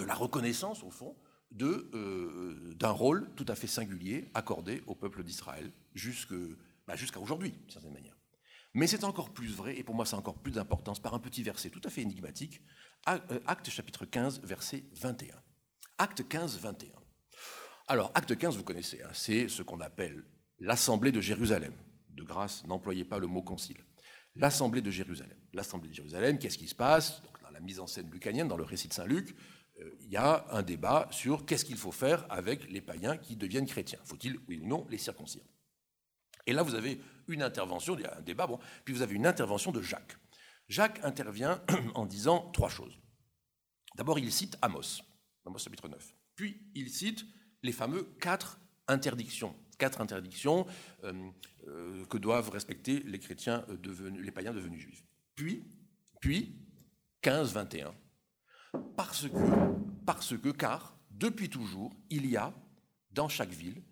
la 0.04 0.14
reconnaissance, 0.14 0.82
au 0.82 0.90
fond, 0.90 1.16
euh, 1.60 2.74
d'un 2.74 2.90
rôle 2.90 3.30
tout 3.36 3.46
à 3.48 3.54
fait 3.54 3.66
singulier 3.66 4.30
accordé 4.34 4.82
au 4.86 4.94
peuple 4.94 5.22
d'Israël 5.22 5.72
bah, 6.86 6.96
jusqu'à 6.96 7.20
aujourd'hui, 7.20 7.50
d'une 7.50 7.70
certaine 7.70 7.92
manière. 7.92 8.16
Mais 8.74 8.86
c'est 8.86 9.04
encore 9.04 9.30
plus 9.30 9.54
vrai, 9.54 9.78
et 9.78 9.84
pour 9.84 9.94
moi 9.94 10.06
c'est 10.06 10.16
encore 10.16 10.38
plus 10.38 10.52
d'importance, 10.52 10.98
par 10.98 11.12
un 11.14 11.18
petit 11.18 11.42
verset 11.42 11.68
tout 11.68 11.80
à 11.84 11.90
fait 11.90 12.00
énigmatique, 12.00 12.62
Acte 13.04 13.68
chapitre 13.70 14.04
15, 14.04 14.42
verset 14.44 14.84
21. 14.92 15.34
Acte 15.98 16.28
15, 16.28 16.58
21. 16.60 16.90
Alors, 17.88 18.12
Acte 18.14 18.36
15, 18.36 18.56
vous 18.56 18.62
connaissez, 18.62 19.02
hein, 19.02 19.10
c'est 19.12 19.48
ce 19.48 19.62
qu'on 19.62 19.80
appelle 19.80 20.24
l'Assemblée 20.60 21.10
de 21.10 21.20
Jérusalem. 21.20 21.74
De 22.10 22.22
grâce, 22.22 22.64
n'employez 22.64 23.04
pas 23.04 23.18
le 23.18 23.26
mot 23.26 23.42
concile. 23.42 23.84
L'Assemblée 24.36 24.82
de 24.82 24.90
Jérusalem. 24.90 25.36
L'Assemblée 25.52 25.88
de 25.88 25.94
Jérusalem, 25.94 26.38
qu'est-ce 26.38 26.58
qui 26.58 26.68
se 26.68 26.76
passe? 26.76 27.22
Dans 27.42 27.50
la 27.50 27.60
mise 27.60 27.80
en 27.80 27.88
scène 27.88 28.08
lucanienne, 28.08 28.46
dans 28.46 28.56
le 28.56 28.62
récit 28.62 28.86
de 28.86 28.94
Saint 28.94 29.06
Luc, 29.06 29.34
euh, 29.80 29.90
il 30.00 30.10
y 30.10 30.16
a 30.16 30.46
un 30.50 30.62
débat 30.62 31.08
sur 31.10 31.44
qu'est-ce 31.44 31.64
qu'il 31.64 31.76
faut 31.76 31.92
faire 31.92 32.24
avec 32.30 32.70
les 32.70 32.80
païens 32.80 33.16
qui 33.16 33.34
deviennent 33.34 33.66
chrétiens. 33.66 34.00
Faut-il, 34.04 34.38
oui 34.46 34.60
ou 34.62 34.66
non, 34.68 34.86
les 34.88 34.98
circoncire? 34.98 35.42
Et 36.46 36.52
là, 36.52 36.62
vous 36.62 36.76
avez 36.76 37.00
une 37.26 37.42
intervention, 37.42 37.96
il 37.96 38.02
y 38.02 38.06
a 38.06 38.16
un 38.16 38.22
débat, 38.22 38.46
bon, 38.46 38.60
puis 38.84 38.94
vous 38.94 39.02
avez 39.02 39.14
une 39.14 39.26
intervention 39.26 39.72
de 39.72 39.82
Jacques. 39.82 40.16
Jacques 40.72 41.04
intervient 41.04 41.60
en 41.94 42.06
disant 42.06 42.50
trois 42.52 42.70
choses. 42.70 42.98
D'abord, 43.94 44.18
il 44.18 44.32
cite 44.32 44.56
Amos, 44.62 45.02
Amos 45.44 45.58
chapitre 45.58 45.86
9. 45.86 46.14
Puis, 46.34 46.62
il 46.74 46.88
cite 46.88 47.26
les 47.62 47.72
fameux 47.72 48.04
quatre 48.20 48.58
interdictions, 48.88 49.54
quatre 49.78 50.00
interdictions 50.00 50.66
que 51.02 52.16
doivent 52.16 52.48
respecter 52.48 53.00
les 53.00 53.18
chrétiens 53.18 53.66
devenus, 53.82 54.24
les 54.24 54.30
païens 54.30 54.54
devenus 54.54 54.80
juifs. 54.80 55.04
Puis, 55.34 55.62
puis 56.22 56.56
15-21, 57.22 57.92
parce 58.96 59.28
que, 59.28 59.74
parce 60.06 60.36
que, 60.38 60.48
car 60.48 60.98
depuis 61.10 61.50
toujours, 61.50 61.94
il 62.08 62.26
y 62.26 62.36
a 62.38 62.54
dans 63.10 63.28
chaque 63.28 63.52
ville 63.52 63.82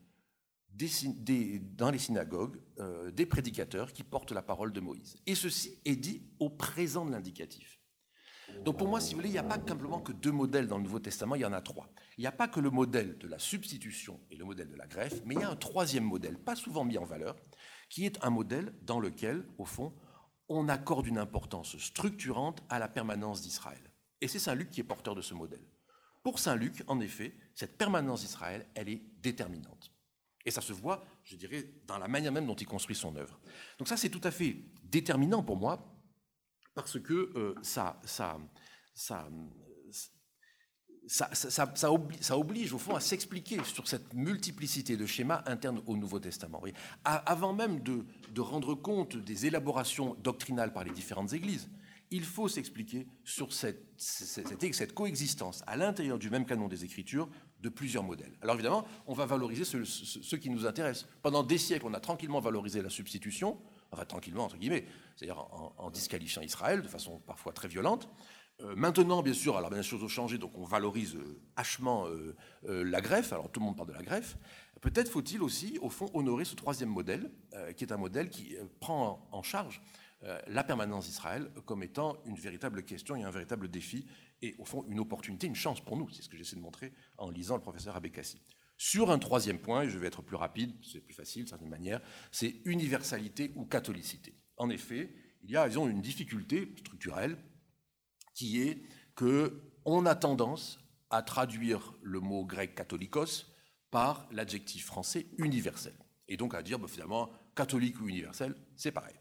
dans 0.73 1.91
les 1.91 1.99
synagogues 1.99 2.61
euh, 2.79 3.11
des 3.11 3.27
prédicateurs 3.27 3.93
qui 3.93 4.03
portent 4.03 4.33
la 4.33 4.43
parole 4.43 4.73
de 4.73 4.81
Moïse. 4.81 5.17
Et 5.27 5.35
ceci 5.35 5.79
est 5.85 5.97
dit 5.97 6.23
au 6.39 6.49
présent 6.49 7.05
de 7.05 7.11
l'indicatif. 7.11 7.81
Donc 8.65 8.79
pour 8.79 8.89
moi, 8.89 9.01
si 9.01 9.13
vous 9.13 9.19
voulez, 9.19 9.29
il 9.29 9.33
n'y 9.33 9.39
a 9.39 9.45
pas 9.45 9.61
simplement 9.67 10.01
que 10.01 10.13
deux 10.13 10.33
modèles 10.33 10.67
dans 10.67 10.77
le 10.77 10.83
Nouveau 10.83 10.99
Testament, 10.99 11.35
il 11.35 11.43
y 11.43 11.45
en 11.45 11.53
a 11.53 11.61
trois. 11.61 11.89
Il 12.19 12.23
n'y 12.23 12.27
a 12.27 12.33
pas 12.33 12.49
que 12.49 12.61
le 12.61 12.71
modèle 12.71 13.17
de 13.19 13.29
la 13.29 13.39
substitution 13.39 14.21
et 14.31 14.37
le 14.37 14.45
modèle 14.45 14.69
de 14.69 14.77
la 14.77 14.87
greffe, 14.87 15.23
mais 15.25 15.35
il 15.35 15.41
y 15.41 15.45
a 15.45 15.51
un 15.51 15.57
troisième 15.57 16.05
modèle, 16.05 16.39
pas 16.39 16.57
souvent 16.57 16.85
mis 16.85 16.99
en 16.99 17.05
valeur, 17.05 17.37
qui 17.89 18.05
est 18.05 18.23
un 18.25 18.31
modèle 18.31 18.75
dans 18.83 19.01
lequel, 19.01 19.47
au 19.59 19.65
fond, 19.65 19.95
on 20.49 20.69
accorde 20.69 21.07
une 21.07 21.19
importance 21.19 21.79
structurante 21.79 22.63
à 22.69 22.79
la 22.79 22.89
permanence 22.89 23.41
d'Israël. 23.41 23.93
Et 24.21 24.29
c'est 24.29 24.39
Saint 24.39 24.55
Luc 24.55 24.71
qui 24.71 24.81
est 24.81 24.85
porteur 24.85 25.15
de 25.15 25.23
ce 25.23 25.35
modèle. 25.35 25.65
Pour 26.23 26.39
Saint 26.39 26.57
Luc, 26.57 26.83
en 26.87 27.01
effet, 27.01 27.35
cette 27.55 27.79
permanence 27.79 28.21
d'Israël, 28.21 28.67
elle 28.75 28.89
est 28.89 29.03
déterminante. 29.23 29.90
Et 30.45 30.51
ça 30.51 30.61
se 30.61 30.73
voit, 30.73 31.05
je 31.25 31.37
dirais, 31.37 31.65
dans 31.87 31.99
la 31.99 32.09
manière 32.09 32.33
même 32.33 32.47
dont 32.47 32.55
il 32.55 32.67
construit 32.67 32.97
son 32.97 33.15
œuvre. 33.17 33.39
Donc 33.79 33.89
ça, 33.89 33.97
c'est 33.97 34.09
tout 34.09 34.21
à 34.25 34.31
fait 34.31 34.57
déterminant 34.85 35.43
pour 35.43 35.57
moi, 35.57 36.01
parce 36.75 36.99
que 36.99 37.33
euh, 37.37 37.55
ça, 37.63 38.01
ça, 38.05 38.39
ça, 38.95 39.29
ça, 41.75 42.37
oblige, 42.37 42.73
au 42.73 42.79
fond 42.79 42.95
à 42.95 43.01
s'expliquer 43.01 43.63
sur 43.65 43.89
cette 43.89 44.15
multiplicité 44.15 44.97
de 44.97 45.07
schémas 45.07 45.43
internes 45.47 45.83
au 45.87 45.97
Nouveau 45.97 46.21
Testament. 46.21 46.63
Avant 47.05 47.53
même 47.53 47.83
de, 47.83 48.07
de, 48.33 48.41
rendre 48.41 48.75
compte 48.75 49.17
des 49.17 49.47
élaborations 49.47 50.15
doctrinales 50.21 50.73
par 50.73 50.85
les 50.85 50.93
différentes 50.93 51.33
églises, 51.33 51.69
il 52.11 52.25
faut 52.25 52.49
s'expliquer 52.49 53.07
sur 53.25 53.53
cette, 53.53 53.85
cette, 53.97 54.75
cette, 54.75 54.95
coexistence 54.95 55.63
à 55.67 55.77
l'intérieur 55.77 56.19
du 56.19 56.31
même 56.31 56.47
canon 56.47 56.69
des 56.69 56.85
Écritures 56.85 57.29
de 57.61 57.69
plusieurs 57.69 58.03
modèles. 58.03 58.33
Alors 58.43 58.55
évidemment, 58.55 58.87
on 59.07 59.15
va 59.15 59.27
valoriser 59.27 59.65
ce, 59.65 60.37
qui 60.37 60.51
nous 60.51 60.67
intéresse. 60.67 61.07
Pendant 61.23 61.43
des 61.43 61.59
siècles, 61.59 61.87
on 61.87 61.95
a 61.95 62.01
tranquillement 62.01 62.41
valorisé 62.41 62.83
la 62.83 62.91
substitution, 62.91 63.59
enfin 63.91 64.05
tranquillement 64.05 64.45
entre 64.45 64.57
guillemets, 64.57 64.87
c'est-à-dire 65.17 65.39
en, 65.79 65.91
disqualifiant 65.91 66.43
Israël 66.43 66.83
de 66.83 66.89
façon 66.89 67.19
parfois 67.21 67.53
très 67.53 67.69
violente. 67.69 68.09
Euh, 68.63 68.75
maintenant, 68.77 69.23
bien 69.23 69.33
sûr, 69.33 69.57
alors 69.57 69.71
bien, 69.71 69.79
les 69.79 69.85
choses 69.85 70.03
ont 70.03 70.09
changé, 70.09 70.39
donc 70.39 70.57
on 70.57 70.65
valorise 70.65 71.17
euh, 71.17 71.41
hachement 71.57 72.07
euh, 72.07 72.35
la 72.65 73.01
greffe. 73.01 73.33
Alors 73.33 73.51
tout 73.51 73.61
le 73.61 73.67
monde 73.67 73.77
parle 73.77 73.89
de 73.89 73.95
la 73.95 74.03
greffe. 74.03 74.37
Peut-être 74.81 75.11
faut-il 75.11 75.43
aussi, 75.43 75.79
au 75.83 75.91
fond, 75.91 76.11
honorer 76.15 76.47
ce 76.47 76.55
troisième 76.55 76.89
modèle, 76.89 77.31
qui 77.77 77.85
est 77.85 77.93
un 77.93 77.99
modèle 77.99 78.31
qui 78.31 78.57
prend 78.81 79.29
en 79.31 79.43
charge 79.43 79.83
la 80.47 80.65
permanence 80.65 81.07
d'Israël 81.07 81.51
comme 81.65 81.83
étant 81.83 82.23
une 82.27 82.37
véritable 82.37 82.85
question 82.85 83.17
et 83.17 83.23
un 83.23 83.31
véritable 83.31 83.69
défi 83.71 84.07
et 84.43 84.55
au 84.59 84.65
fond 84.65 84.85
une 84.89 85.01
opportunité, 85.01 85.47
une 85.47 85.55
chance 85.55 85.81
pour 85.81 85.97
nous. 85.97 86.11
C'est 86.11 86.23
ce 86.23 86.29
que 86.29 86.37
j'essaie 86.37 86.57
de 86.57 86.61
montrer 86.61 86.93
en 87.19 87.31
lisant 87.31 87.57
le 87.57 87.63
professeur 87.63 87.97
Abekassi. 87.97 88.41
Sur 88.83 89.11
un 89.11 89.19
troisième 89.19 89.59
point, 89.59 89.83
et 89.83 89.91
je 89.91 89.99
vais 89.99 90.07
être 90.07 90.23
plus 90.23 90.37
rapide, 90.37 90.75
c'est 90.83 91.01
plus 91.01 91.13
facile 91.13 91.45
d'une 91.45 91.69
manière, 91.69 92.01
c'est 92.33 92.63
universalité 92.65 93.53
ou 93.55 93.67
catholicité. 93.67 94.35
En 94.57 94.71
effet, 94.71 95.15
il 95.43 95.51
y 95.51 95.57
a, 95.59 95.67
une 95.67 96.01
difficulté 96.01 96.75
structurelle 96.79 97.37
qui 98.35 98.63
est 98.63 98.83
que 99.15 99.61
on 99.85 100.07
a 100.07 100.15
tendance 100.15 100.81
à 101.11 101.23
traduire 101.23 101.93
le 102.01 102.21
mot 102.21 102.47
grec 102.47 102.75
catholicos 102.75 103.47
par 103.91 104.27
l'adjectif 104.31 104.87
français 104.87 105.27
universel. 105.37 105.95
Et 106.29 106.39
donc 106.39 106.55
à 106.55 106.63
dire, 106.63 106.79
bah, 106.79 106.89
finalement, 106.89 107.31
catholique 107.55 108.01
ou 108.01 108.09
universel, 108.09 108.55
c'est 108.77 108.93
pareil. 108.93 109.20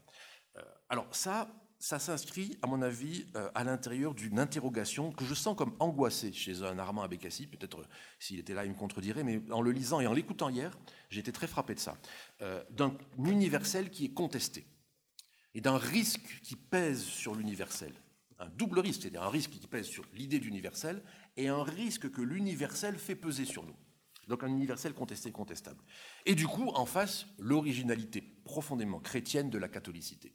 Alors 0.90 1.06
ça, 1.12 1.48
ça 1.78 2.00
s'inscrit, 2.00 2.58
à 2.62 2.66
mon 2.66 2.82
avis, 2.82 3.24
euh, 3.36 3.48
à 3.54 3.62
l'intérieur 3.62 4.12
d'une 4.12 4.40
interrogation 4.40 5.12
que 5.12 5.24
je 5.24 5.34
sens 5.34 5.56
comme 5.56 5.74
angoissée 5.78 6.32
chez 6.32 6.64
un 6.64 6.80
Armand 6.80 7.02
Abécassi. 7.02 7.46
Peut-être 7.46 7.80
euh, 7.80 7.86
s'il 8.18 8.40
était 8.40 8.54
là, 8.54 8.64
il 8.64 8.72
me 8.72 8.76
contredirait, 8.76 9.22
mais 9.22 9.40
en 9.52 9.62
le 9.62 9.70
lisant 9.70 10.00
et 10.00 10.06
en 10.08 10.12
l'écoutant 10.12 10.48
hier, 10.48 10.76
j'ai 11.08 11.20
été 11.20 11.30
très 11.30 11.46
frappé 11.46 11.76
de 11.76 11.80
ça. 11.80 11.96
Euh, 12.42 12.62
d'un 12.70 12.92
universel 13.24 13.90
qui 13.90 14.04
est 14.04 14.12
contesté 14.12 14.66
et 15.54 15.60
d'un 15.60 15.78
risque 15.78 16.40
qui 16.42 16.56
pèse 16.56 17.04
sur 17.04 17.36
l'universel. 17.36 17.92
Un 18.40 18.48
double 18.48 18.80
risque, 18.80 19.02
c'est-à-dire 19.02 19.22
un 19.22 19.30
risque 19.30 19.50
qui 19.50 19.66
pèse 19.68 19.86
sur 19.86 20.04
l'idée 20.12 20.40
d'universel 20.40 21.02
et 21.36 21.46
un 21.46 21.62
risque 21.62 22.10
que 22.10 22.20
l'universel 22.20 22.98
fait 22.98 23.14
peser 23.14 23.44
sur 23.44 23.64
nous. 23.64 23.76
Donc 24.26 24.42
un 24.42 24.48
universel 24.48 24.92
contesté, 24.92 25.30
contestable. 25.30 25.82
Et 26.26 26.34
du 26.34 26.48
coup, 26.48 26.68
en 26.70 26.86
face, 26.86 27.26
l'originalité 27.38 28.20
profondément 28.44 28.98
chrétienne 28.98 29.50
de 29.50 29.58
la 29.58 29.68
catholicité 29.68 30.34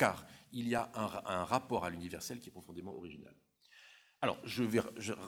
car 0.00 0.26
il 0.52 0.66
y 0.66 0.74
a 0.74 0.90
un, 0.94 1.44
rapport 1.44 1.84
à 1.84 1.90
l'universel 1.90 2.40
qui 2.40 2.48
est 2.48 2.52
profondément 2.52 2.96
original. 2.96 3.34
Alors, 4.22 4.38
je 4.44 4.64
vais 4.64 4.80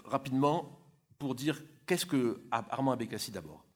rapidement 0.07 0.81
pour 1.18 1.35
dire 1.35 1.62
qu'est-ce 1.87 2.07
que 2.07 2.43
Armand 2.51 2.93
Abécassi 2.93 3.31
d'abord. 3.31 3.66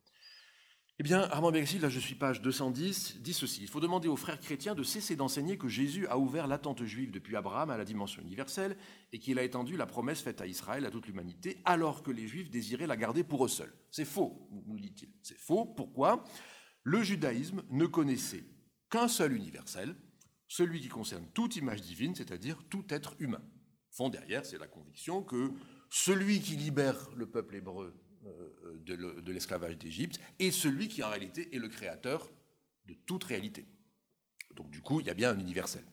Eh 0.98 1.02
bien, 1.02 1.20
Armand 1.20 1.48
Abécassi, 1.48 1.78
là 1.78 1.90
je 1.90 2.00
suis 2.00 2.14
page 2.14 2.40
210, 2.40 3.18
dit 3.20 3.34
ceci. 3.34 3.60
Il 3.60 3.68
faut 3.68 3.80
demander 3.80 4.08
aux 4.08 4.16
frères 4.16 4.40
chrétiens 4.40 4.74
de 4.74 4.82
cesser 4.82 5.16
d'enseigner 5.16 5.58
que 5.58 5.68
Jésus 5.68 6.06
a 6.06 6.16
ouvert 6.16 6.46
l'attente 6.46 6.82
juive 6.82 7.10
depuis 7.10 7.36
Abraham 7.36 7.68
à 7.68 7.76
la 7.76 7.84
dimension 7.84 8.22
universelle 8.22 8.74
et 9.12 9.18
qu'il 9.18 9.38
a 9.38 9.42
étendu 9.42 9.76
la 9.76 9.86
promesse 9.86 10.22
faite 10.22 10.40
à 10.40 10.46
Israël 10.46 10.86
à 10.86 10.90
toute 10.90 11.06
l'humanité, 11.06 11.60
alors 11.66 12.02
que 12.02 12.10
les 12.10 12.26
juifs 12.26 12.48
désiraient 12.48 12.86
la 12.86 12.96
garder 12.96 13.22
pour 13.22 13.44
eux 13.44 13.50
seuls. 13.50 13.74
C'est 13.90 14.06
faux, 14.06 14.48
nous 14.66 14.80
dit-il. 14.80 15.10
C'est 15.22 15.38
faux. 15.38 15.66
Pourquoi? 15.66 16.24
Le 16.84 17.02
judaïsme 17.02 17.64
ne 17.68 17.84
connaissait 17.84 18.44
qu'un 18.88 19.08
seul 19.08 19.34
universel, 19.34 19.94
celui 20.48 20.80
qui 20.80 20.88
concerne 20.88 21.26
toute 21.34 21.56
image 21.56 21.82
divine, 21.82 22.14
c'est-à-dire 22.14 22.62
tout 22.68 22.84
être 22.90 23.16
humain. 23.18 23.42
Fond 23.90 24.08
derrière, 24.08 24.44
c'est 24.44 24.58
la 24.58 24.66
conviction 24.66 25.22
que 25.22 25.50
celui 25.90 26.40
qui 26.40 26.56
libère 26.56 27.10
le 27.16 27.26
peuple 27.26 27.56
hébreu 27.56 27.94
euh, 28.24 28.78
de 28.84 29.32
l'esclavage 29.32 29.78
d'Égypte 29.78 30.20
est 30.38 30.50
celui 30.50 30.88
qui 30.88 31.02
en 31.02 31.10
réalité 31.10 31.54
est 31.54 31.58
le 31.58 31.68
créateur 31.68 32.30
de 32.86 32.94
toute 33.06 33.24
réalité. 33.24 33.66
Donc 34.54 34.70
du 34.70 34.80
coup, 34.80 35.00
il 35.00 35.06
y 35.06 35.10
a 35.10 35.14
bien 35.14 35.30
un 35.30 35.38
universel. 35.38 35.84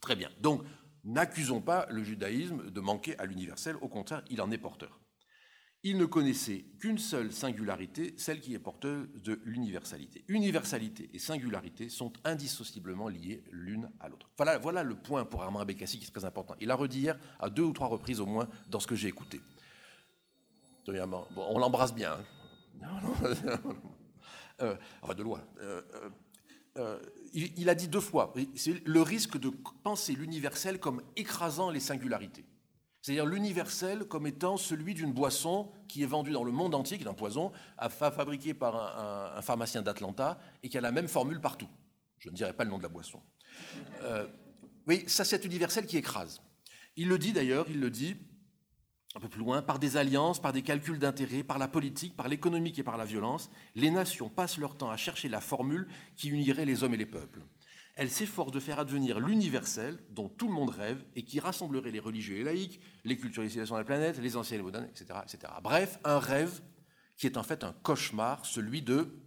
Très 0.00 0.16
bien. 0.16 0.30
Donc, 0.40 0.62
n'accusons 1.04 1.60
pas 1.60 1.86
le 1.90 2.04
judaïsme 2.04 2.70
de 2.70 2.80
manquer 2.80 3.18
à 3.18 3.26
l'universel, 3.26 3.76
au 3.80 3.88
contraire, 3.88 4.22
il 4.30 4.40
en 4.40 4.50
est 4.50 4.58
porteur 4.58 5.00
il 5.84 5.96
ne 5.96 6.06
connaissait 6.06 6.64
qu'une 6.80 6.98
seule 6.98 7.32
singularité, 7.32 8.14
celle 8.16 8.40
qui 8.40 8.54
est 8.54 8.58
porteuse 8.58 9.08
de 9.22 9.40
l'universalité. 9.44 10.24
Universalité 10.28 11.08
et 11.14 11.18
singularité 11.18 11.88
sont 11.88 12.12
indissociablement 12.24 13.08
liées 13.08 13.44
l'une 13.52 13.90
à 14.00 14.08
l'autre. 14.08 14.28
Voilà, 14.36 14.82
le 14.82 14.96
point 14.96 15.24
pour 15.24 15.42
Armand 15.42 15.64
Bécassi 15.64 15.98
qui 15.98 16.06
est 16.06 16.10
très 16.10 16.24
important. 16.24 16.56
Il 16.60 16.70
a 16.70 16.74
redit 16.74 17.00
hier 17.00 17.18
à 17.38 17.48
deux 17.48 17.62
ou 17.62 17.72
trois 17.72 17.86
reprises 17.86 18.20
au 18.20 18.26
moins 18.26 18.48
dans 18.68 18.80
ce 18.80 18.86
que 18.86 18.96
j'ai 18.96 19.08
écouté. 19.08 19.40
on 20.88 21.58
l'embrasse 21.58 21.94
bien. 21.94 22.18
Hein. 22.82 23.00
Euh, 24.60 24.74
de 25.14 25.22
loin. 25.22 25.40
Euh, 25.60 25.80
euh, 26.78 26.98
il, 27.32 27.68
a 27.68 27.76
dit 27.76 27.86
deux 27.86 28.00
fois, 28.00 28.34
c'est 28.56 28.84
le 28.86 29.02
risque 29.02 29.38
de 29.38 29.50
penser 29.82 30.14
l'universel 30.14 30.80
comme 30.80 31.00
écrasant 31.16 31.70
les 31.70 31.80
singularités. 31.80 32.44
C'est-à-dire 33.00 33.26
l'universel 33.26 34.04
comme 34.04 34.26
étant 34.26 34.56
celui 34.56 34.94
d'une 34.94 35.12
boisson 35.12 35.70
qui 35.86 36.02
est 36.02 36.06
vendue 36.06 36.32
dans 36.32 36.44
le 36.44 36.52
monde 36.52 36.74
entier, 36.74 36.98
qui 36.98 37.04
est 37.04 37.08
un 37.08 37.14
poison, 37.14 37.52
fabriqué 37.88 38.54
par 38.54 39.36
un, 39.36 39.42
pharmacien 39.42 39.82
d'Atlanta 39.82 40.38
et 40.62 40.68
qui 40.68 40.76
a 40.76 40.80
la 40.80 40.92
même 40.92 41.08
formule 41.08 41.40
partout. 41.40 41.68
Je 42.18 42.28
ne 42.28 42.34
dirai 42.34 42.52
pas 42.52 42.64
le 42.64 42.70
nom 42.70 42.78
de 42.78 42.82
la 42.82 42.88
boisson. 42.88 43.22
Euh, 44.02 44.26
oui, 44.86 45.04
ça 45.06 45.24
c'est 45.24 45.44
universel 45.44 45.86
qui 45.86 45.96
écrase. 45.96 46.40
Il 46.96 47.08
le 47.08 47.18
dit 47.18 47.32
d'ailleurs, 47.32 47.66
il 47.68 47.80
le 47.80 47.90
dit 47.90 48.16
un 49.14 49.20
peu 49.20 49.28
plus 49.28 49.40
loin, 49.40 49.62
par 49.62 49.78
des 49.78 49.96
alliances, 49.96 50.40
par 50.40 50.52
des 50.52 50.62
calculs 50.62 50.98
d'intérêt, 50.98 51.42
par 51.42 51.58
la 51.58 51.66
politique, 51.66 52.14
par 52.14 52.28
l'économique 52.28 52.78
et 52.78 52.82
par 52.82 52.96
la 52.96 53.04
violence, 53.04 53.50
les 53.74 53.90
nations 53.90 54.28
passent 54.28 54.58
leur 54.58 54.76
temps 54.76 54.90
à 54.90 54.96
chercher 54.96 55.28
la 55.28 55.40
formule 55.40 55.88
qui 56.16 56.28
unirait 56.28 56.66
les 56.66 56.84
hommes 56.84 56.94
et 56.94 56.98
les 56.98 57.06
peuples 57.06 57.40
elle 57.98 58.10
s'efforce 58.10 58.52
de 58.52 58.60
faire 58.60 58.78
advenir 58.78 59.18
l'universel 59.18 59.98
dont 60.10 60.28
tout 60.28 60.46
le 60.46 60.54
monde 60.54 60.70
rêve 60.70 61.04
et 61.16 61.24
qui 61.24 61.40
rassemblerait 61.40 61.90
les 61.90 61.98
religieux 61.98 62.36
et 62.36 62.38
les 62.38 62.44
laïcs, 62.44 62.80
les 63.04 63.16
cultures 63.16 63.42
et 63.42 63.48
de 63.48 63.76
la 63.76 63.84
planète, 63.84 64.18
les 64.18 64.36
anciens 64.36 64.54
et 64.54 64.58
les 64.58 64.64
modernes, 64.64 64.88
etc., 64.88 65.18
etc. 65.24 65.52
Bref, 65.64 65.98
un 66.04 66.20
rêve 66.20 66.62
qui 67.16 67.26
est 67.26 67.36
en 67.36 67.42
fait 67.42 67.64
un 67.64 67.72
cauchemar, 67.82 68.46
celui 68.46 68.82
de 68.82 69.20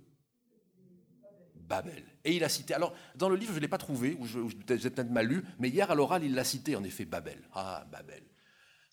Babel. 1.54 2.06
Et 2.24 2.34
il 2.34 2.46
a 2.46 2.50
cité, 2.50 2.74
alors 2.74 2.94
dans 3.16 3.28
le 3.28 3.36
livre 3.36 3.52
je 3.52 3.58
ne 3.58 3.62
l'ai 3.62 3.68
pas 3.68 3.78
trouvé, 3.78 4.16
ou 4.18 4.26
je, 4.26 4.40
peut-être 4.40 5.12
mal 5.12 5.28
lu, 5.28 5.44
mais 5.60 5.68
hier 5.68 5.92
à 5.92 5.96
l'oral 5.96 6.24
il 6.24 6.34
l'a 6.34 6.46
cité 6.46 6.78
en 6.78 6.84
effet, 6.86 7.04
Babel. 7.04 7.42
Ah, 7.54 7.86
Babel. 7.92 8.24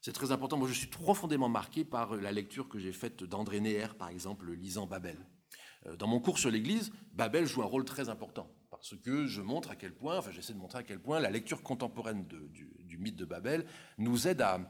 C'est 0.02 0.12
très 0.12 0.32
important, 0.32 0.56
moi 0.56 0.66
je 0.66 0.74
suis 0.74 0.88
profondément 0.88 1.48
marqué 1.48 1.84
par 1.84 2.16
la 2.16 2.32
lecture 2.32 2.68
que 2.68 2.80
j'ai 2.80 2.92
faite 2.92 3.22
d'André 3.22 3.60
Neher, 3.60 3.94
par 3.96 4.08
exemple, 4.08 4.50
lisant 4.50 4.86
Babel. 4.86 5.18
Euh, 5.86 5.94
dans 5.94 6.08
mon 6.08 6.18
cours 6.18 6.40
sur 6.40 6.50
l'Église, 6.50 6.90
Babel 7.12 7.46
joue 7.46 7.62
un 7.62 7.66
rôle 7.66 7.84
très 7.84 8.08
important 8.08 8.50
parce 8.78 8.96
que 9.02 9.26
je 9.26 9.42
montre 9.42 9.70
à 9.70 9.76
quel 9.76 9.92
point, 9.92 10.18
enfin 10.18 10.30
j'essaie 10.30 10.52
de 10.52 10.58
montrer 10.58 10.78
à 10.78 10.82
quel 10.84 11.00
point 11.00 11.18
la 11.18 11.30
lecture 11.30 11.62
contemporaine 11.62 12.26
du, 12.26 12.98
mythe 12.98 13.16
de 13.16 13.24
Babel 13.24 13.66
nous 13.98 14.28
aide 14.28 14.40
à, 14.40 14.60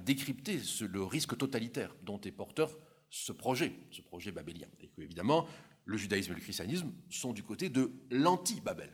décrypter 0.00 0.60
le 0.80 1.02
risque 1.02 1.36
totalitaire 1.36 1.94
dont 2.02 2.20
est 2.20 2.32
porteur 2.32 2.76
ce 3.10 3.30
projet, 3.32 3.72
ce 3.90 4.00
projet 4.00 4.32
babélien. 4.32 4.68
Et 4.80 4.88
que, 4.88 5.02
évidemment, 5.02 5.46
le 5.84 5.96
judaïsme 5.96 6.32
et 6.32 6.34
le 6.34 6.40
christianisme 6.40 6.92
sont 7.10 7.32
du 7.32 7.42
côté 7.42 7.68
de 7.68 7.92
l'anti-Babel. 8.10 8.90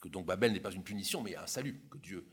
Que 0.00 0.08
donc 0.08 0.26
Babel 0.26 0.52
n'est 0.52 0.60
pas 0.60 0.72
une 0.72 0.84
punition, 0.84 1.22
mais 1.22 1.36
un 1.36 1.46
salut 1.46 1.82
que 1.90 1.98
Dieu 1.98 2.26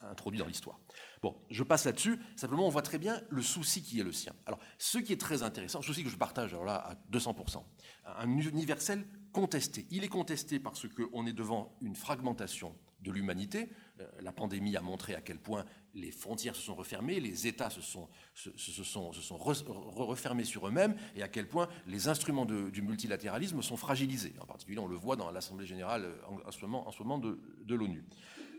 a 0.00 0.10
introduit 0.10 0.38
dans 0.38 0.46
l'histoire. 0.46 0.78
Bon, 1.22 1.36
je 1.50 1.62
passe 1.64 1.84
là-dessus. 1.84 2.20
Simplement, 2.36 2.66
on 2.66 2.70
voit 2.70 2.82
très 2.82 2.98
bien 2.98 3.20
le 3.30 3.42
souci 3.42 3.82
qui 3.82 3.98
est 3.98 4.04
le 4.04 4.12
sien. 4.12 4.34
Alors, 4.46 4.60
ce 4.78 4.98
qui 4.98 5.12
est 5.12 5.20
très 5.20 5.42
intéressant, 5.42 5.82
souci 5.82 6.04
que 6.04 6.10
je 6.10 6.16
partage 6.16 6.52
alors 6.52 6.66
là 6.66 6.76
à 6.76 6.94
200%, 7.10 7.62
un 8.04 8.38
universel 8.38 9.06
contesté. 9.36 9.86
Il 9.90 10.02
est 10.02 10.08
contesté 10.08 10.58
parce 10.58 10.86
qu'on 10.88 11.26
est 11.26 11.34
devant 11.34 11.76
une 11.82 11.94
fragmentation 11.94 12.74
de 13.00 13.12
l'humanité. 13.12 13.68
Euh, 14.00 14.10
la 14.22 14.32
pandémie 14.32 14.74
a 14.78 14.80
montré 14.80 15.14
à 15.14 15.20
quel 15.20 15.38
point 15.38 15.66
les 15.92 16.10
frontières 16.10 16.56
se 16.56 16.62
sont 16.62 16.74
refermées, 16.74 17.20
les 17.20 17.46
États 17.46 17.68
se 17.68 17.82
sont, 17.82 18.08
se, 18.32 18.50
sont, 18.56 19.12
se 19.12 19.20
sont 19.20 19.36
refermés 19.36 20.44
sur 20.44 20.66
eux-mêmes, 20.66 20.96
et 21.14 21.22
à 21.22 21.28
quel 21.28 21.48
point 21.48 21.68
les 21.86 22.08
instruments 22.08 22.46
du 22.46 22.80
multilatéralisme 22.80 23.60
sont 23.60 23.76
fragilisés. 23.76 24.32
En 24.40 24.46
particulier, 24.46 24.78
on 24.78 24.86
le 24.86 24.96
voit 24.96 25.16
dans 25.16 25.30
l'Assemblée 25.30 25.66
générale 25.66 26.04
euh, 26.06 26.46
en, 26.46 26.50
ce 26.50 27.02
moment, 27.02 27.18
de 27.18 27.74
l'ONU. 27.74 28.06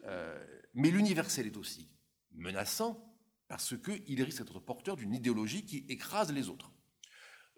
Euh, 0.06 0.38
mais 0.76 0.92
l'universel 0.92 1.48
est 1.48 1.58
aussi 1.58 1.90
menaçant 2.36 3.04
parce 3.48 3.74
qu'il 3.76 4.22
risque 4.22 4.44
d'être 4.44 4.60
porteur 4.60 4.96
d'une 4.96 5.16
idéologie 5.16 5.66
qui 5.66 5.86
écrase 5.90 6.32
les 6.32 6.50
autres. 6.50 6.72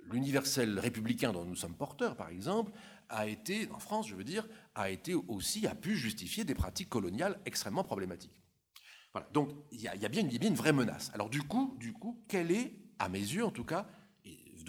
L'universel 0.05 0.79
républicain 0.79 1.33
dont 1.33 1.45
nous 1.45 1.55
sommes 1.55 1.75
porteurs, 1.75 2.15
par 2.15 2.29
exemple, 2.29 2.71
a 3.09 3.27
été, 3.27 3.69
en 3.71 3.79
France, 3.79 4.07
je 4.07 4.15
veux 4.15 4.23
dire, 4.23 4.47
a 4.75 4.89
été 4.89 5.13
aussi, 5.15 5.67
a 5.67 5.75
pu 5.75 5.95
justifier 5.95 6.43
des 6.43 6.55
pratiques 6.55 6.89
coloniales 6.89 7.39
extrêmement 7.45 7.83
problématiques. 7.83 8.39
Voilà. 9.13 9.27
Donc, 9.33 9.49
il 9.71 9.81
y, 9.81 9.87
a, 9.87 10.09
bien, 10.09 10.27
une 10.27 10.53
vraie 10.55 10.73
menace. 10.73 11.11
Alors, 11.13 11.29
du 11.29 11.41
coup, 11.41 11.75
du 11.79 11.93
coup, 11.93 12.23
quelle 12.27 12.51
est, 12.51 12.73
à 12.99 13.09
mes 13.09 13.19
yeux 13.19 13.43
en 13.43 13.51
tout 13.51 13.63
cas, 13.63 13.87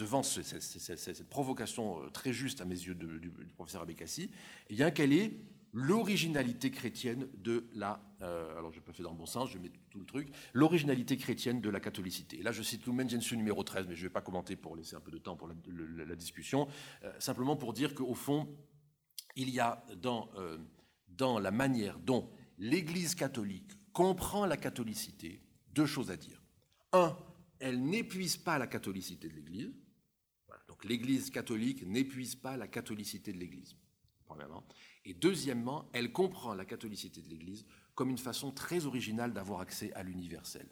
devant 0.01 0.23
cette, 0.23 1.29
provocation 1.29 2.01
euh, 2.01 2.09
très 2.09 2.33
juste 2.33 2.61
à 2.61 2.65
mes 2.65 2.75
yeux 2.75 2.95
du, 2.95 3.31
professeur 3.55 3.83
Abekassi, 3.83 4.31
eh 4.69 4.73
bien, 4.73 4.91
quelle 4.91 5.13
est 5.13 5.33
l'originalité 5.73 6.71
chrétienne 6.71 7.27
de 7.37 7.69
la, 7.73 8.01
euh, 8.21 8.57
alors 8.57 8.71
je 8.71 8.79
peux 8.79 8.91
faire 8.91 9.05
dans 9.05 9.11
le 9.11 9.17
bon 9.17 9.25
sens, 9.25 9.49
je 9.49 9.57
mets 9.57 9.71
tout 9.89 9.99
le 9.99 10.05
truc, 10.05 10.29
l'originalité 10.53 11.17
chrétienne 11.17 11.61
de 11.61 11.69
la 11.69 11.79
catholicité. 11.79 12.41
Là, 12.41 12.51
je 12.51 12.61
cite 12.61 12.85
Lumen 12.85 13.09
Gentium 13.09 13.37
numéro 13.37 13.63
13, 13.63 13.87
mais 13.87 13.95
je 13.95 14.01
ne 14.01 14.07
vais 14.07 14.13
pas 14.13 14.21
commenter 14.21 14.55
pour 14.55 14.75
laisser 14.75 14.95
un 14.95 14.99
peu 14.99 15.11
de 15.11 15.17
temps 15.17 15.35
pour 15.35 15.47
la, 15.47 16.15
discussion, 16.15 16.67
euh, 17.03 17.11
simplement 17.19 17.55
pour 17.55 17.73
dire 17.73 17.95
qu'au 17.95 18.13
fond, 18.13 18.47
il 19.35 19.49
y 19.49 19.59
a 19.59 19.85
dans, 19.97 20.29
euh, 20.35 20.57
dans 21.07 21.39
la 21.39 21.51
manière 21.51 21.99
dont 21.99 22.29
l'Église 22.57 23.15
catholique 23.15 23.71
comprend 23.93 24.45
la 24.45 24.57
catholicité 24.57 25.41
deux 25.73 25.85
choses 25.85 26.11
à 26.11 26.17
dire. 26.17 26.41
Un, 26.91 27.17
elle 27.59 27.81
n'épuise 27.81 28.35
pas 28.37 28.57
la 28.57 28.67
catholicité 28.67 29.29
de 29.29 29.35
l'Église. 29.35 29.71
donc 30.67 30.83
l'Église 30.83 31.29
catholique 31.29 31.85
n'épuise 31.85 32.35
pas 32.35 32.57
la 32.57 32.67
catholicité 32.67 33.31
de 33.31 33.37
l'Église, 33.37 33.77
premièrement. 34.25 34.65
Et 35.05 35.13
deuxièmement, 35.13 35.89
elle 35.93 36.11
comprend 36.11 36.53
la 36.53 36.65
catholicité 36.65 37.21
de 37.21 37.29
l'Église 37.29 37.65
comme 37.95 38.09
une 38.09 38.17
façon 38.17 38.51
très 38.51 38.85
originale 38.85 39.33
d'avoir 39.33 39.61
accès 39.61 39.91
à 39.93 40.03
l'universel. 40.03 40.67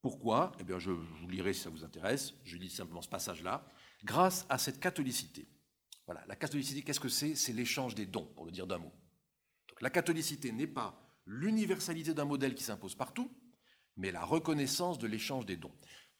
Pourquoi? 0.00 0.52
Eh 0.58 0.64
bien, 0.64 0.78
je 0.78 0.90
vous 0.90 1.28
lirai 1.28 1.52
si 1.52 1.60
ça 1.60 1.70
vous 1.70 1.84
intéresse. 1.84 2.34
Je 2.44 2.56
lis 2.56 2.70
simplement 2.70 3.02
ce 3.02 3.08
passage-là. 3.08 3.64
Grâce 4.04 4.46
à 4.48 4.58
cette 4.58 4.80
catholicité. 4.80 5.46
Voilà, 6.06 6.24
la 6.26 6.34
catholicité, 6.34 6.82
qu'est-ce 6.82 6.98
que 6.98 7.08
c'est? 7.08 7.36
C'est 7.36 7.52
l'échange 7.52 7.94
des 7.94 8.06
dons, 8.06 8.28
pour 8.34 8.44
le 8.44 8.50
dire 8.50 8.66
d'un 8.66 8.78
mot. 8.78 8.92
La 9.80 9.90
catholicité 9.90 10.50
n'est 10.50 10.66
pas 10.66 10.98
l'universalité 11.26 12.14
d'un 12.14 12.24
modèle 12.24 12.54
qui 12.54 12.64
s'impose 12.64 12.96
partout, 12.96 13.30
mais 13.96 14.10
la 14.10 14.24
reconnaissance 14.24 14.98
de 14.98 15.06
l'échange 15.06 15.46
des 15.46 15.56
dons. 15.56 15.72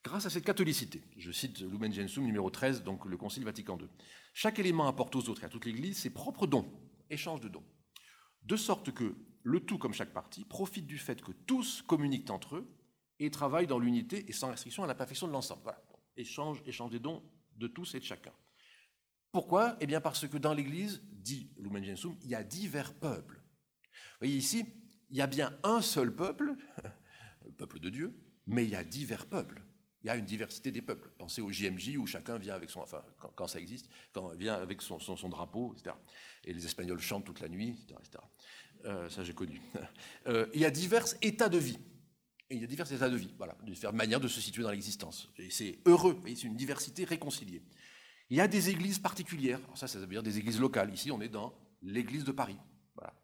Grâce 0.05 0.27
à 0.27 0.31
cette 0.31 0.45
catholicité, 0.45 1.03
je 1.17 1.31
cite 1.33 1.61
Lumen 1.61 1.93
Gentium 1.93 2.25
numéro 2.25 2.51
13, 2.51 2.83
donc 2.83 3.05
le 3.05 3.17
Concile 3.17 3.45
Vatican 3.45 3.79
II, 3.79 3.89
chaque 4.33 4.59
élément 4.59 4.87
apporte 4.87 5.15
aux 5.17 5.29
autres 5.29 5.43
et 5.43 5.47
à 5.47 5.49
toute 5.49 5.65
l'Église 5.65 5.99
ses 5.99 6.11
propres 6.11 6.47
dons, 6.47 6.69
échange 7.13 7.41
de 7.41 7.49
dons. 7.49 7.65
De 8.43 8.57
sorte 8.57 8.93
que 8.93 9.15
le 9.43 9.61
tout, 9.61 9.79
comme 9.79 9.93
chaque 9.93 10.13
partie, 10.13 10.45
profite 10.45 10.87
du 10.87 10.99
fait 10.99 11.21
que 11.21 11.33
tous 11.33 11.83
communiquent 11.83 12.31
entre 12.31 12.57
eux 12.57 12.77
et 13.19 13.31
travaillent 13.31 13.67
dans 13.67 13.79
l'unité 13.79 14.29
et 14.29 14.33
sans 14.33 14.51
restriction 14.51 14.83
à 14.83 14.87
la 14.87 14.95
perfection 14.95 15.27
de 15.27 15.33
l'ensemble. 15.33 15.63
Voilà. 15.63 15.83
Échange, 16.17 16.63
échange 16.67 16.91
des 16.91 16.99
dons 16.99 17.23
de 17.57 17.67
tous 17.67 17.95
et 17.95 18.01
de 18.01 18.05
chacun. 18.05 18.33
Pourquoi? 19.31 19.77
Eh 19.81 19.87
bien 19.87 20.01
parce 20.01 20.27
que 20.29 20.37
dans 20.37 20.55
l'Église, 20.55 21.03
dit 21.11 21.51
Lumen 21.57 21.85
Gentium, 21.85 22.17
il 22.23 22.29
y 22.29 22.35
a 22.35 22.45
divers 22.45 22.95
peuples. 22.95 23.37
Vous 23.37 24.27
voyez 24.27 24.37
ici, 24.37 24.67
il 25.11 25.17
y 25.17 25.23
a 25.23 25.27
bien 25.27 25.57
un 25.63 25.81
seul 25.81 26.15
peuple, 26.15 26.55
le 27.45 27.53
peuple 27.53 27.79
de 27.79 27.91
Dieu, 27.91 28.15
mais 28.47 28.65
il 28.65 28.71
y 28.71 28.77
a 28.77 28.85
divers 28.85 29.27
peuples 29.27 29.63
il 30.03 30.09
y 30.09 30.11
a 30.11 30.17
une 30.17 30.25
diversité 30.25 30.71
des 30.71 30.83
peuples. 30.83 31.11
Pensez 31.19 31.41
au 31.41 31.51
JMJ 31.51 31.97
où 31.97 32.07
chacun 32.07 32.37
vient 32.37 32.55
avec 32.55 32.71
son, 32.71 32.81
enfin, 32.81 33.03
quand, 33.37 33.47
ça 33.47 33.61
existe, 33.61 33.89
vient 34.37 34.55
avec 34.55 34.83
son, 34.83 34.99
son, 34.99 35.29
drapeau, 35.29 35.75
etc. 35.75 35.95
Et 36.45 36.53
les 36.53 36.65
Espagnols 36.65 37.01
chantent 37.01 37.25
toute 37.25 37.41
la 37.41 37.49
nuit, 37.49 37.77
etc. 37.89 38.19
Euh, 38.85 39.09
ça, 39.09 39.23
j'ai 39.23 39.35
connu. 39.35 39.61
Euh, 40.29 40.47
il 40.55 40.61
y 40.61 40.65
a 40.65 40.71
divers 40.71 41.07
états 41.21 41.49
de 41.49 41.59
vie. 41.59 41.79
Il 42.49 42.61
y 42.61 42.65
a 42.65 42.67
divers 42.69 42.91
états 42.93 43.09
de 43.09 43.17
vie, 43.17 43.35
voilà, 43.39 43.57
différentes 43.65 43.97
manières 43.97 44.21
de 44.21 44.29
se 44.29 44.41
situer 44.41 44.63
dans 44.63 44.71
l'existence. 44.71 45.31
Et 45.39 45.51
c'est 45.51 45.79
heureux, 45.85 46.21
c'est 46.25 46.45
une 46.45 46.55
diversité 46.55 47.05
réconciliée. 47.05 47.63
Il 48.31 48.37
y 48.37 48.41
a 48.41 48.47
des 48.47 48.69
églises 48.71 49.01
particulières. 49.01 49.59
ça, 49.75 49.89
ça 49.89 49.99
veut 49.99 50.07
dire 50.07 50.23
des 50.23 50.39
églises 50.39 50.61
locales. 50.61 50.95
Ici, 50.95 51.11
on 51.11 51.21
est 51.21 51.29
dans 51.29 51.53
l'église 51.83 52.23
de 52.23 52.31
Paris, 52.31 52.57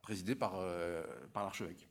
présidée 0.02 0.34
par, 0.34 0.56
euh, 0.56 1.04
par 1.32 1.44
l'archevêque. 1.44 1.88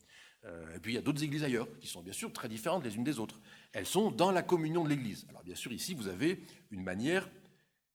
et 0.76 0.80
puis 0.82 0.94
il 0.94 0.96
y 0.96 0.98
a 0.98 1.02
d'autres 1.02 1.24
églises 1.24 1.44
ailleurs, 1.44 1.68
qui 1.80 1.88
sont 1.88 2.02
bien 2.02 2.14
sûr 2.14 2.34
très 2.34 2.50
différentes 2.50 2.84
les 2.84 2.96
unes 2.96 3.06
des 3.06 3.18
autres 3.20 3.40
elles 3.74 3.86
sont 3.86 4.12
dans 4.12 4.32
la 4.32 4.42
communion 4.42 4.84
de 4.84 4.90
l'Église. 4.90 5.26
Alors 5.30 5.44
bien 5.44 5.56
sûr, 5.56 5.72
ici, 5.72 5.94
vous 5.94 6.08
avez 6.08 6.42
une 6.72 6.84
manière 6.84 7.30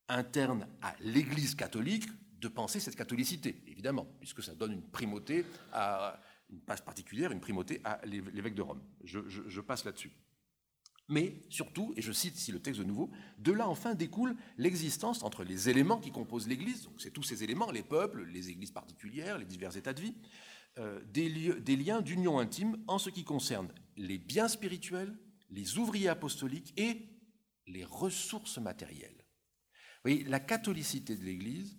interne 0.08 0.66
à 0.80 0.94
l'Église 1.00 1.54
catholique 1.54 2.08
de 2.40 2.48
penser 2.48 2.80
cette 2.80 2.96
catholicité, 2.96 3.62
évidemment, 3.66 4.06
puisque 4.20 4.42
ça 4.42 4.54
donne 4.54 4.72
une 4.72 4.82
primauté 4.82 5.44
à 5.72 6.20
une 6.50 6.60
passe 6.60 6.80
particulière, 6.80 7.32
une 7.32 7.40
primauté 7.40 7.80
à 7.84 8.00
l'évêque 8.04 8.54
de 8.54 8.62
Rome. 8.62 8.82
Je, 9.04 9.60
passe 9.60 9.84
là-dessus. 9.84 10.12
Mais 11.08 11.40
surtout, 11.48 11.94
et 11.96 12.02
je 12.02 12.12
cite 12.12 12.36
ici 12.36 12.52
le 12.52 12.60
texte 12.60 12.80
de 12.80 12.84
nouveau, 12.84 13.10
de 13.38 13.52
là 13.52 13.68
enfin 13.68 13.94
découle 13.94 14.36
l'existence 14.58 15.22
entre 15.22 15.44
les 15.44 15.68
éléments 15.68 15.98
qui 15.98 16.10
composent 16.10 16.48
l'Église, 16.48 16.84
donc 16.84 17.00
c'est 17.00 17.10
tous 17.10 17.22
ces 17.22 17.42
éléments, 17.44 17.70
les 17.70 17.82
peuples, 17.82 18.24
les 18.24 18.50
églises 18.50 18.70
particulières, 18.70 19.38
les 19.38 19.44
divers 19.44 19.76
états 19.76 19.92
de 19.92 20.00
vie, 20.00 20.14
euh, 20.78 21.00
des 21.12 21.76
liens 21.76 22.00
d'union 22.00 22.38
intime 22.38 22.76
en 22.86 22.98
ce 22.98 23.10
qui 23.10 23.24
concerne 23.24 23.68
les 23.96 24.18
biens 24.18 24.48
spirituels, 24.48 25.14
les 25.52 25.78
ouvriers 25.78 26.08
apostoliques 26.08 26.72
et 26.76 27.08
les 27.66 27.84
ressources 27.84 28.58
matérielles. 28.58 29.24
Vous 30.04 30.10
voyez, 30.10 30.24
la 30.24 30.40
catholicité 30.40 31.16
de 31.16 31.22
l'Église, 31.22 31.76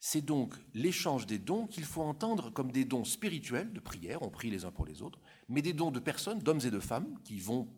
c'est 0.00 0.24
donc 0.24 0.54
l'échange 0.74 1.26
des 1.26 1.38
dons 1.38 1.66
qu'il 1.66 1.84
faut 1.84 2.02
entendre 2.02 2.50
comme 2.50 2.72
des 2.72 2.84
dons 2.84 3.04
spirituels, 3.04 3.72
de 3.72 3.80
prière, 3.80 4.22
on 4.22 4.30
prie 4.30 4.50
les 4.50 4.64
uns 4.64 4.70
pour 4.70 4.86
les 4.86 5.02
autres, 5.02 5.20
mais 5.48 5.60
des 5.60 5.72
dons 5.72 5.90
de 5.90 5.98
personnes, 5.98 6.38
d'hommes 6.38 6.60
et 6.64 6.70
de 6.70 6.80
femmes, 6.80 7.18
qui 7.24 7.38
vont 7.40 7.68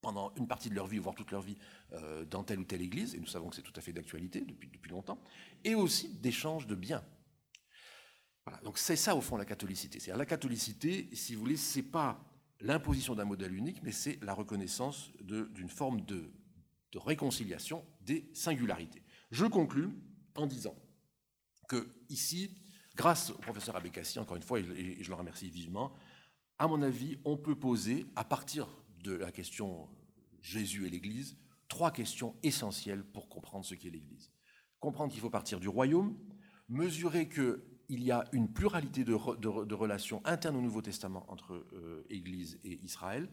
pendant 0.00 0.32
une 0.36 0.48
partie 0.48 0.70
de 0.70 0.74
leur 0.74 0.86
vie, 0.86 0.98
voire 0.98 1.14
toute 1.14 1.30
leur 1.30 1.42
vie, 1.42 1.58
euh, 1.92 2.24
dans 2.24 2.42
telle 2.42 2.60
ou 2.60 2.64
telle 2.64 2.80
église, 2.80 3.14
et 3.14 3.18
nous 3.18 3.26
savons 3.26 3.50
que 3.50 3.56
c'est 3.56 3.62
tout 3.62 3.72
à 3.76 3.82
fait 3.82 3.92
d'actualité 3.92 4.40
depuis, 4.40 4.68
depuis 4.68 4.90
longtemps, 4.90 5.22
et 5.64 5.74
aussi 5.74 6.08
d'échange 6.08 6.66
de 6.66 6.74
biens. 6.74 7.04
Voilà, 8.46 8.62
donc 8.62 8.78
c'est 8.78 8.96
ça 8.96 9.14
au 9.14 9.20
fond 9.20 9.36
la 9.36 9.44
catholicité. 9.44 10.00
C'est-à-dire 10.00 10.18
la 10.18 10.24
catholicité, 10.24 11.10
si 11.12 11.34
vous 11.34 11.40
voulez, 11.40 11.58
c'est 11.58 11.82
pas 11.82 12.29
l'imposition 12.60 13.14
d'un 13.14 13.24
modèle 13.24 13.54
unique, 13.54 13.82
mais 13.82 13.92
c'est 13.92 14.22
la 14.22 14.34
reconnaissance 14.34 15.10
d'une 15.20 15.68
forme 15.68 16.02
de, 16.02 16.30
réconciliation 16.94 17.84
des 18.00 18.28
singularités. 18.34 19.02
Je 19.30 19.46
conclus 19.46 19.90
en 20.34 20.46
disant 20.46 20.74
que 21.68 21.88
ici, 22.08 22.58
grâce 22.96 23.30
au 23.30 23.38
professeur 23.38 23.76
Abekassi, 23.76 24.18
encore 24.18 24.36
une 24.36 24.42
fois, 24.42 24.58
et 24.58 25.02
je 25.02 25.08
le 25.08 25.14
remercie 25.14 25.50
vivement, 25.50 25.92
à 26.58 26.66
mon 26.66 26.82
avis, 26.82 27.18
on 27.24 27.36
peut 27.36 27.58
poser, 27.58 28.06
à 28.16 28.24
partir 28.24 28.68
de 29.02 29.12
la 29.12 29.32
question 29.32 29.88
Jésus 30.42 30.86
et 30.86 30.90
l'Église, 30.90 31.38
trois 31.68 31.90
questions 31.90 32.36
essentielles 32.42 33.04
pour 33.04 33.28
comprendre 33.28 33.64
ce 33.64 33.74
qu'est 33.74 33.90
l'Église. 33.90 34.30
Comprendre 34.80 35.12
qu'il 35.12 35.20
faut 35.20 35.30
partir 35.30 35.60
du 35.60 35.68
royaume, 35.68 36.18
mesurer 36.68 37.28
que 37.28 37.64
il 37.90 38.04
y 38.04 38.12
a 38.12 38.24
une 38.32 38.48
pluralité 38.48 39.04
de, 39.04 39.12
relations 39.12 40.22
internes 40.24 40.56
au 40.56 40.60
Nouveau 40.62 40.80
Testament 40.80 41.24
entre 41.28 41.54
euh, 41.72 42.06
Église 42.08 42.60
et 42.64 42.78
Israël, 42.84 43.28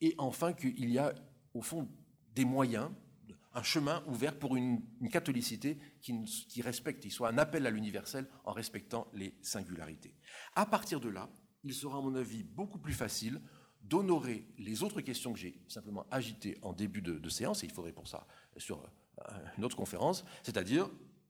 et 0.00 0.14
enfin 0.16 0.52
qu'il 0.52 0.88
y 0.88 0.98
a 0.98 1.12
au 1.54 1.60
fond 1.60 1.88
des 2.34 2.44
moyens, 2.44 2.88
un 3.52 3.62
chemin 3.64 4.04
ouvert 4.06 4.38
pour 4.38 4.54
une, 4.54 4.80
catholicité 5.10 5.78
qui, 6.00 6.62
respecte, 6.62 7.02
qui 7.02 7.10
soit 7.10 7.30
un 7.30 7.38
appel 7.38 7.66
à 7.66 7.70
l'universel 7.70 8.28
en 8.44 8.52
respectant 8.52 9.08
les 9.12 9.34
singularités. 9.42 10.14
À 10.54 10.66
partir 10.66 11.00
de 11.00 11.08
là, 11.08 11.28
il 11.64 11.74
sera 11.74 11.98
à 11.98 12.00
mon 12.00 12.14
avis 12.14 12.44
beaucoup 12.44 12.78
plus 12.78 12.92
facile 12.92 13.40
d'honorer 13.82 14.46
les 14.58 14.84
autres 14.84 15.00
questions 15.00 15.32
que 15.32 15.38
j'ai 15.38 15.58
simplement 15.66 16.06
agitées 16.10 16.58
en 16.62 16.72
début 16.72 17.02
de, 17.02 17.18
de 17.18 17.28
séance, 17.28 17.64
et 17.64 17.66
il 17.66 17.72
faudrait 17.72 17.92
pour 17.92 18.06
ça 18.06 18.26
sur 18.56 18.84
euh, 18.84 19.32
une 19.58 19.64
autre 19.64 19.76
conférence, 19.76 20.24
c'est-à-dire 20.44 20.88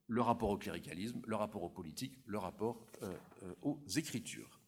le 0.08 0.22
rapport 0.22 0.50
au 0.50 0.58
cléricalisme, 0.58 1.20
le 1.26 1.36
rapport 1.36 1.62
aux 1.62 1.68
politiques, 1.68 2.18
le 2.26 2.38
rapport 2.38 2.86
euh, 3.02 3.12
euh, 3.42 3.54
aux 3.62 3.82
écritures. 3.96 4.60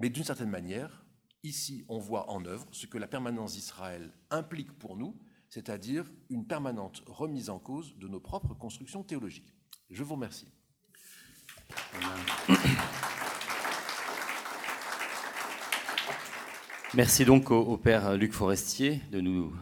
Mais 0.00 0.10
d'une 0.10 0.24
certaine 0.24 0.50
manière, 0.50 1.04
ici, 1.42 1.84
on 1.88 1.98
voit 1.98 2.30
en 2.30 2.44
œuvre 2.46 2.66
ce 2.72 2.86
que 2.86 2.98
la 2.98 3.06
permanence 3.06 3.54
d'Israël 3.54 4.12
implique 4.30 4.72
pour 4.78 4.96
nous, 4.96 5.20
c'est-à-dire 5.48 6.10
une 6.30 6.46
permanente 6.46 7.02
remise 7.06 7.50
en 7.50 7.58
cause 7.58 7.96
de 7.98 8.08
nos 8.08 8.20
propres 8.20 8.54
constructions 8.54 9.04
théologiques. 9.04 9.54
Je 9.90 10.02
vous 10.02 10.14
remercie. 10.14 10.48
Merci 16.94 17.24
donc 17.24 17.50
au, 17.50 17.76
père 17.76 18.16
Luc 18.16 18.32
Forestier 18.32 19.02
de 19.10 19.20
nous 19.20 19.52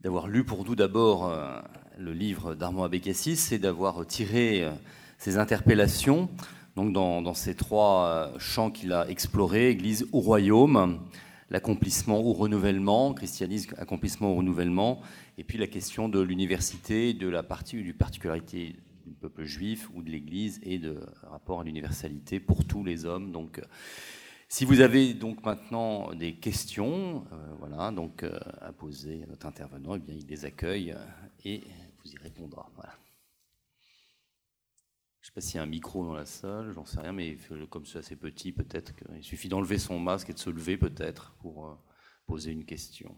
d'avoir 0.00 0.28
lu 0.28 0.44
pour 0.44 0.64
nous 0.64 0.76
d'abord 0.76 1.26
euh, 1.26 1.60
le 1.98 2.12
livre 2.12 2.54
d'Armand 2.54 2.84
Abécassis 2.84 3.52
et 3.52 3.58
d'avoir 3.58 4.06
tiré 4.06 4.62
euh, 4.62 4.70
ses 5.18 5.36
interpellations 5.36 6.28
donc 6.76 6.92
dans, 6.92 7.34
ces 7.34 7.56
trois 7.56 8.06
euh, 8.06 8.38
champs 8.38 8.70
qu'il 8.70 8.92
a 8.92 9.08
explorés, 9.08 9.70
Église 9.70 10.06
ou 10.12 10.20
royaume, 10.20 11.00
l'accomplissement 11.50 12.20
ou 12.20 12.32
renouvellement, 12.32 13.14
christianisme, 13.14 13.74
accomplissement 13.78 14.32
ou 14.32 14.36
renouvellement, 14.36 15.00
et 15.38 15.44
puis 15.44 15.58
la 15.58 15.66
question 15.66 16.08
de 16.08 16.20
l'université, 16.20 17.14
de 17.14 17.28
la 17.28 17.42
partie 17.42 17.78
ou 17.78 17.82
du 17.82 17.94
particularité 17.94 18.76
du 19.04 19.14
peuple 19.14 19.42
juif 19.42 19.90
ou 19.94 20.02
de 20.02 20.10
l'Église 20.10 20.60
et 20.62 20.78
de 20.78 21.00
rapport 21.28 21.62
à 21.62 21.64
l'universalité 21.64 22.38
pour 22.38 22.64
tous 22.64 22.84
les 22.84 23.06
hommes. 23.06 23.32
Donc, 23.32 23.60
si 24.50 24.64
vous 24.64 24.80
avez 24.80 25.12
donc 25.12 25.44
maintenant 25.44 26.14
des 26.14 26.32
questions, 26.34 27.24
euh, 27.32 27.36
voilà, 27.58 27.90
donc 27.90 28.22
euh, 28.22 28.38
à 28.62 28.72
poser 28.72 29.22
à 29.22 29.26
notre 29.26 29.46
intervenant, 29.46 29.96
eh 29.96 29.98
bien, 29.98 30.14
il 30.18 30.26
les 30.26 30.46
accueille 30.46 30.92
euh, 30.92 31.04
et 31.44 31.64
y 32.12 32.16
répondra. 32.18 32.70
Je 35.20 35.26
ne 35.26 35.26
sais 35.26 35.32
pas 35.32 35.40
s'il 35.40 35.56
y 35.56 35.58
a 35.58 35.62
un 35.62 35.66
micro 35.66 36.04
dans 36.04 36.14
la 36.14 36.26
salle, 36.26 36.72
j'en 36.72 36.84
sais 36.84 37.00
rien, 37.00 37.12
mais 37.12 37.36
comme 37.70 37.84
c'est 37.86 37.98
assez 37.98 38.16
petit, 38.16 38.52
peut-être 38.52 38.94
qu'il 38.94 39.22
suffit 39.24 39.48
d'enlever 39.48 39.78
son 39.78 39.98
masque 39.98 40.30
et 40.30 40.34
de 40.34 40.38
se 40.38 40.50
lever 40.50 40.76
peut-être 40.76 41.34
pour 41.40 41.78
poser 42.26 42.52
une 42.52 42.64
question. 42.64 43.16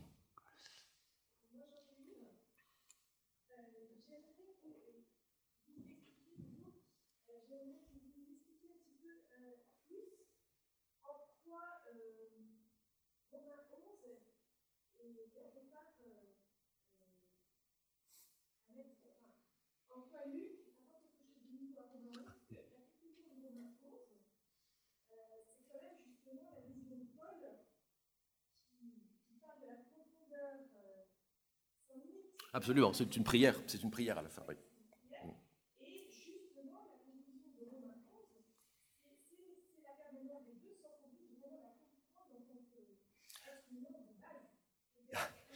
Absolument, 32.53 32.93
c'est 32.93 33.17
une 33.17 33.25
prière, 33.25 33.61
c'est 33.67 33.83
une 33.83 33.91
prière 33.91 34.19
à 34.19 34.23
la 34.23 34.29
fin. 34.29 34.43
Oui. 34.49 34.55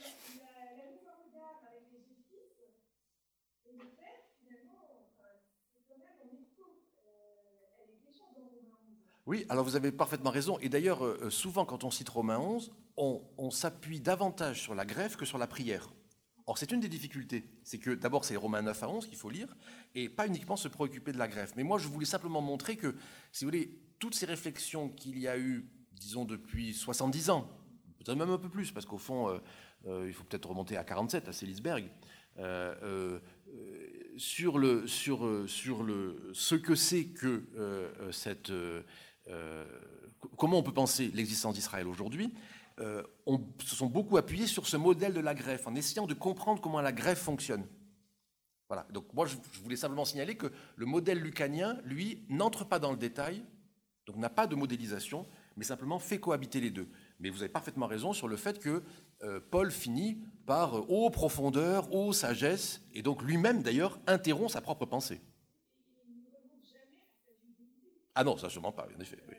Oui, 9.25 9.45
alors 9.49 9.65
vous 9.65 9.75
avez 9.75 9.91
parfaitement 9.91 10.29
raison. 10.31 10.59
Et 10.59 10.69
d'ailleurs, 10.69 11.05
euh, 11.05 11.29
souvent, 11.29 11.65
quand 11.65 11.83
on 11.83 11.91
cite 11.91 12.09
Romains 12.09 12.39
11, 12.39 12.71
on 12.97 13.51
s'appuie 13.51 13.99
davantage 13.99 14.61
sur 14.61 14.75
la 14.75 14.85
grève 14.85 15.15
que 15.15 15.25
sur 15.25 15.37
la 15.37 15.47
prière. 15.47 15.89
Or, 16.47 16.57
c'est 16.57 16.71
une 16.71 16.79
des 16.79 16.89
difficultés. 16.89 17.43
C'est 17.63 17.79
que 17.79 17.91
d'abord, 17.91 18.23
c'est 18.23 18.35
Romains 18.35 18.61
9 18.61 18.83
à 18.83 18.89
11 18.89 19.07
qu'il 19.07 19.17
faut 19.17 19.29
lire, 19.29 19.55
et 19.95 20.09
pas 20.09 20.27
uniquement 20.27 20.55
se 20.55 20.67
préoccuper 20.67 21.11
de 21.11 21.17
la 21.17 21.27
greffe. 21.27 21.53
Mais 21.55 21.63
moi, 21.63 21.79
je 21.79 21.87
voulais 21.87 22.05
simplement 22.05 22.41
montrer 22.41 22.75
que, 22.75 22.95
si 23.31 23.45
vous 23.45 23.49
voulez, 23.49 23.79
toutes 23.99 24.13
ces 24.13 24.27
réflexions 24.27 24.89
qu'il 24.89 25.17
y 25.17 25.27
a 25.27 25.37
eu, 25.39 25.67
disons, 25.93 26.25
depuis 26.25 26.73
70 26.73 27.31
ans, 27.31 27.49
peut-être 27.97 28.17
même 28.17 28.29
un 28.29 28.37
peu 28.37 28.49
plus, 28.49 28.71
parce 28.71 28.85
qu'au 28.85 28.99
fond, 28.99 29.29
euh, 29.29 29.37
euh, 29.87 30.05
il 30.07 30.13
faut 30.13 30.23
peut-être 30.23 30.47
remonter 30.47 30.77
à 30.77 30.83
47, 30.83 31.27
à 31.27 31.33
Selisberg, 31.33 31.89
euh, 32.37 33.19
sur, 34.17 34.59
le, 34.59 34.87
sur, 34.87 35.49
sur 35.49 35.81
le, 35.81 36.29
ce 36.33 36.55
que 36.55 36.75
c'est 36.75 37.05
que 37.05 37.45
cette... 38.11 38.51
comment 40.37 40.59
on 40.59 40.63
peut 40.63 40.73
penser 40.73 41.11
l'existence 41.13 41.55
d'Israël 41.55 41.87
aujourd'hui 41.87 42.33
euh, 42.81 43.03
on, 43.25 43.39
se 43.63 43.75
sont 43.75 43.87
beaucoup 43.87 44.17
appuyés 44.17 44.47
sur 44.47 44.67
ce 44.67 44.75
modèle 44.77 45.13
de 45.13 45.19
la 45.19 45.33
greffe, 45.33 45.67
en 45.67 45.75
essayant 45.75 46.07
de 46.07 46.13
comprendre 46.13 46.61
comment 46.61 46.81
la 46.81 46.91
greffe 46.91 47.21
fonctionne. 47.21 47.65
Voilà. 48.67 48.85
Donc 48.91 49.13
moi, 49.13 49.25
je, 49.25 49.37
voulais 49.63 49.77
simplement 49.77 50.05
signaler 50.05 50.35
que 50.35 50.51
le 50.75 50.85
modèle 50.85 51.19
lucanien, 51.19 51.79
lui, 51.85 52.25
n'entre 52.29 52.65
pas 52.65 52.79
dans 52.79 52.91
le 52.91 52.97
détail, 52.97 53.43
donc 54.05 54.17
n'a 54.17 54.29
pas 54.29 54.47
de 54.47 54.55
modélisation, 54.55 55.25
mais 55.55 55.63
simplement 55.63 55.99
fait 55.99 56.19
cohabiter 56.19 56.59
les 56.59 56.69
deux. 56.69 56.87
Mais 57.19 57.29
vous 57.29 57.41
avez 57.41 57.51
parfaitement 57.51 57.87
raison 57.87 58.11
sur 58.11 58.27
le 58.27 58.35
fait 58.35 58.59
que 58.59 58.83
euh, 59.23 59.39
Paul 59.51 59.71
finit 59.71 60.19
par 60.45 60.77
euh, 60.77 61.09
profondeur, 61.11 61.93
ô 61.93 62.11
sagesse, 62.11 62.81
et 62.93 63.01
donc 63.01 63.21
lui-même 63.21 63.61
d'ailleurs 63.61 63.99
interrompt 64.05 64.51
sa 64.51 64.61
propre 64.61 64.85
pensée. 64.85 65.21
Ah 68.15 68.23
non, 68.23 68.37
ça 68.37 68.49
sûrement 68.49 68.71
pas, 68.71 68.87
en 68.95 68.99
effet. 68.99 69.21
Oui. 69.29 69.35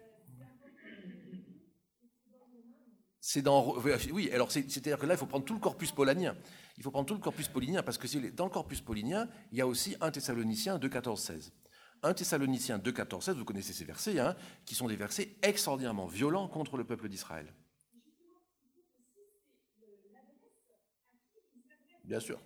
C'est 3.29 3.43
dans. 3.43 3.77
Oui, 4.13 4.31
alors 4.33 4.53
c'est-à-dire 4.53 4.99
que 4.99 5.05
là, 5.05 5.15
il 5.15 5.17
faut 5.17 5.27
prendre 5.27 5.45
tout 5.45 5.55
le 5.55 5.59
corpus 5.59 5.91
paulinien. 5.91 6.37
Il 6.77 6.85
faut 6.85 6.93
prendre 6.93 7.07
tout 7.09 7.15
le 7.15 7.21
corpus 7.21 7.49
paulinien, 7.49 7.83
parce 7.83 7.99
que 7.99 8.31
dans 8.31 8.45
le 8.45 8.53
corpus 8.53 8.81
paulinien, 8.81 9.29
il 9.51 9.59
y 9.59 9.61
a 9.61 9.67
aussi 9.67 9.97
un 10.01 10.13
Thessalonicien 10.13 10.79
2, 10.79 10.89
14, 10.89 11.21
16. 11.21 11.53
Un 12.05 12.15
Thessalonicien 12.15 12.79
2, 12.79 12.93
14, 12.93 13.25
16, 13.25 13.37
vous 13.37 13.45
connaissez 13.45 13.73
ces 13.73 13.85
versets, 13.85 14.21
hein, 14.21 14.37
qui 14.65 14.77
sont 14.77 14.87
des 14.87 14.95
versets 14.95 15.37
extraordinairement 15.43 16.07
violents 16.07 16.47
contre 16.47 16.77
le 16.77 16.85
peuple 16.85 17.09
d'Israël. 17.09 17.53
Bien 22.05 22.21
sûr, 22.21 22.41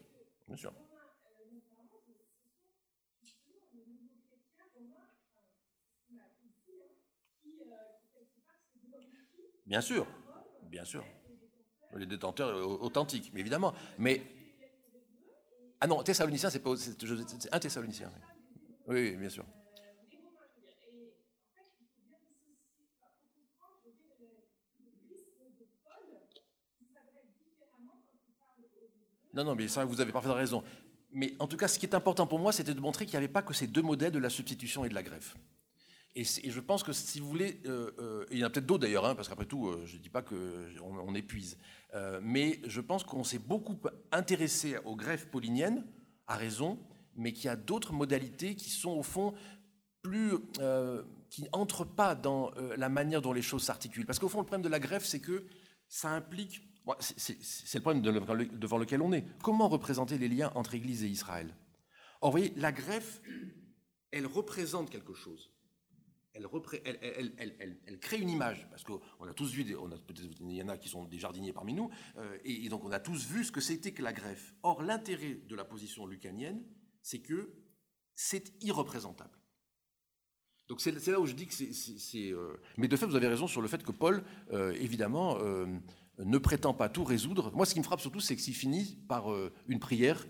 bien 0.48 0.56
sûr. 0.56 0.72
Bien 9.66 9.80
sûr, 9.82 10.06
bien 10.70 10.84
sûr. 10.84 11.04
Les 11.96 12.06
détenteurs 12.06 12.56
authentiques, 12.82 13.32
évidemment. 13.36 13.74
Mais. 13.98 14.22
Ah 15.80 15.86
non, 15.86 16.02
Thessalonicien. 16.02 16.50
C'est 16.50 16.62
un 17.52 17.58
Thessalonicien. 17.58 18.10
Oui. 18.86 19.10
oui, 19.10 19.16
bien 19.16 19.28
sûr. 19.28 19.44
Non, 29.32 29.44
non, 29.44 29.54
mais 29.54 29.68
ça, 29.68 29.84
vous 29.84 30.00
avez 30.00 30.12
parfaitement 30.12 30.36
raison. 30.36 30.62
Mais 31.12 31.34
en 31.38 31.46
tout 31.46 31.56
cas, 31.56 31.68
ce 31.68 31.78
qui 31.78 31.86
est 31.86 31.94
important 31.94 32.26
pour 32.26 32.38
moi, 32.38 32.52
c'était 32.52 32.74
de 32.74 32.80
montrer 32.80 33.04
qu'il 33.04 33.12
n'y 33.14 33.24
avait 33.24 33.32
pas 33.32 33.42
que 33.42 33.54
ces 33.54 33.66
deux 33.66 33.82
modèles 33.82 34.12
de 34.12 34.18
la 34.18 34.30
substitution 34.30 34.84
et 34.84 34.88
de 34.88 34.94
la 34.94 35.02
greffe. 35.02 35.36
Et, 36.16 36.24
je 36.24 36.60
pense 36.60 36.82
que 36.82 36.92
si 36.92 37.20
vous 37.20 37.28
voulez, 37.28 37.60
euh, 37.66 37.92
euh, 38.00 38.26
il 38.32 38.38
y 38.38 38.44
en 38.44 38.48
a 38.48 38.50
peut-être 38.50 38.66
d'autres 38.66 38.82
d'ailleurs, 38.82 39.06
hein, 39.06 39.14
parce 39.14 39.28
qu'après 39.28 39.44
tout, 39.46 39.68
euh, 39.68 39.82
je 39.86 39.96
ne 39.96 40.02
dis 40.02 40.08
pas 40.08 40.22
qu'on 40.22 40.36
on 40.82 41.14
épuise, 41.14 41.56
mais 42.22 42.60
je 42.64 42.80
pense 42.80 43.04
qu'on 43.04 43.24
s'est 43.24 43.38
beaucoup 43.38 43.76
intéressé 44.12 44.76
aux 44.84 44.96
greffes 44.96 45.26
pauliniennes, 45.26 45.84
à 46.26 46.36
raison, 46.36 46.78
mais 47.16 47.32
qu'il 47.32 47.46
y 47.46 47.48
a 47.48 47.56
d'autres 47.56 47.92
modalités 47.92 48.54
qui 48.54 48.70
sont 48.70 48.90
au 48.90 49.02
fond 49.02 49.34
plus, 50.00 50.34
qui 51.30 51.44
n'entrent 51.52 51.84
pas 51.84 52.14
dans 52.14 52.52
la 52.76 52.88
manière 52.88 53.22
dont 53.22 53.32
les 53.32 53.42
choses 53.42 53.64
s'articulent. 53.64 54.06
Parce 54.06 54.20
qu'au 54.20 54.28
fond, 54.28 54.38
le 54.38 54.44
problème 54.44 54.62
de 54.62 54.68
la 54.68 54.78
greffe, 54.78 55.04
c'est 55.04 55.18
que 55.18 55.44
ça 55.88 56.10
implique, 56.10 56.62
c'est 57.00 57.74
le 57.74 57.80
problème 57.80 58.02
devant 58.02 58.78
lequel 58.78 59.02
on 59.02 59.12
est. 59.12 59.24
Comment 59.42 59.68
représenter 59.68 60.16
les 60.16 60.28
liens 60.28 60.52
entre 60.54 60.74
Église 60.76 61.02
et 61.02 61.08
Israël? 61.08 61.52
Or, 62.20 62.30
vous 62.30 62.38
voyez, 62.38 62.52
la 62.54 62.70
greffe, 62.70 63.20
elle 64.12 64.26
représente 64.26 64.90
quelque 64.90 65.14
chose 65.14 65.50
elle, 66.34 67.98
crée 68.00 68.18
une 68.18 68.30
image, 68.30 68.66
parce 68.70 68.84
qu'on 68.84 69.00
a 69.28 69.34
tous 69.34 69.50
vu, 69.52 69.62
a, 69.62 69.66
il 70.40 70.54
y 70.54 70.62
en 70.62 70.68
a 70.68 70.78
qui 70.78 70.88
sont 70.88 71.04
des 71.04 71.18
jardiniers 71.18 71.52
parmi 71.52 71.74
nous, 71.74 71.90
euh, 72.16 72.38
et, 72.44 72.68
donc 72.68 72.84
on 72.84 72.92
a 72.92 73.00
tous 73.00 73.26
vu 73.26 73.44
ce 73.44 73.52
que 73.52 73.60
c'était 73.60 73.92
que 73.92 74.02
la 74.02 74.12
greffe. 74.12 74.54
Or, 74.62 74.82
l'intérêt 74.82 75.34
de 75.34 75.56
la 75.56 75.64
position 75.64 76.06
lucanienne, 76.06 76.62
c'est 77.02 77.20
que 77.20 77.52
c'est 78.14 78.52
irreprésentable. 78.62 79.38
Donc 80.68 80.80
c'est 80.80 80.94
là 81.08 81.18
où 81.18 81.26
je 81.26 81.34
dis 81.34 81.48
que 81.48 81.54
c'est... 81.54 82.30
Euh, 82.30 82.56
mais 82.76 82.86
de 82.86 82.96
fait, 82.96 83.06
vous 83.06 83.16
avez 83.16 83.26
raison 83.26 83.48
sur 83.48 83.60
le 83.60 83.66
fait 83.66 83.82
que 83.82 83.90
Paul, 83.90 84.22
euh, 84.52 84.72
évidemment, 84.74 85.36
ne 86.18 86.38
prétend 86.38 86.74
pas 86.74 86.88
tout 86.88 87.02
résoudre. 87.02 87.50
Moi, 87.52 87.66
ce 87.66 87.74
qui 87.74 87.80
me 87.80 87.84
frappe 87.84 88.00
surtout, 88.00 88.20
c'est 88.20 88.36
que 88.36 88.42
s'il 88.42 88.54
finit 88.54 88.96
par 89.08 89.34
une 89.66 89.80
prière 89.80 90.24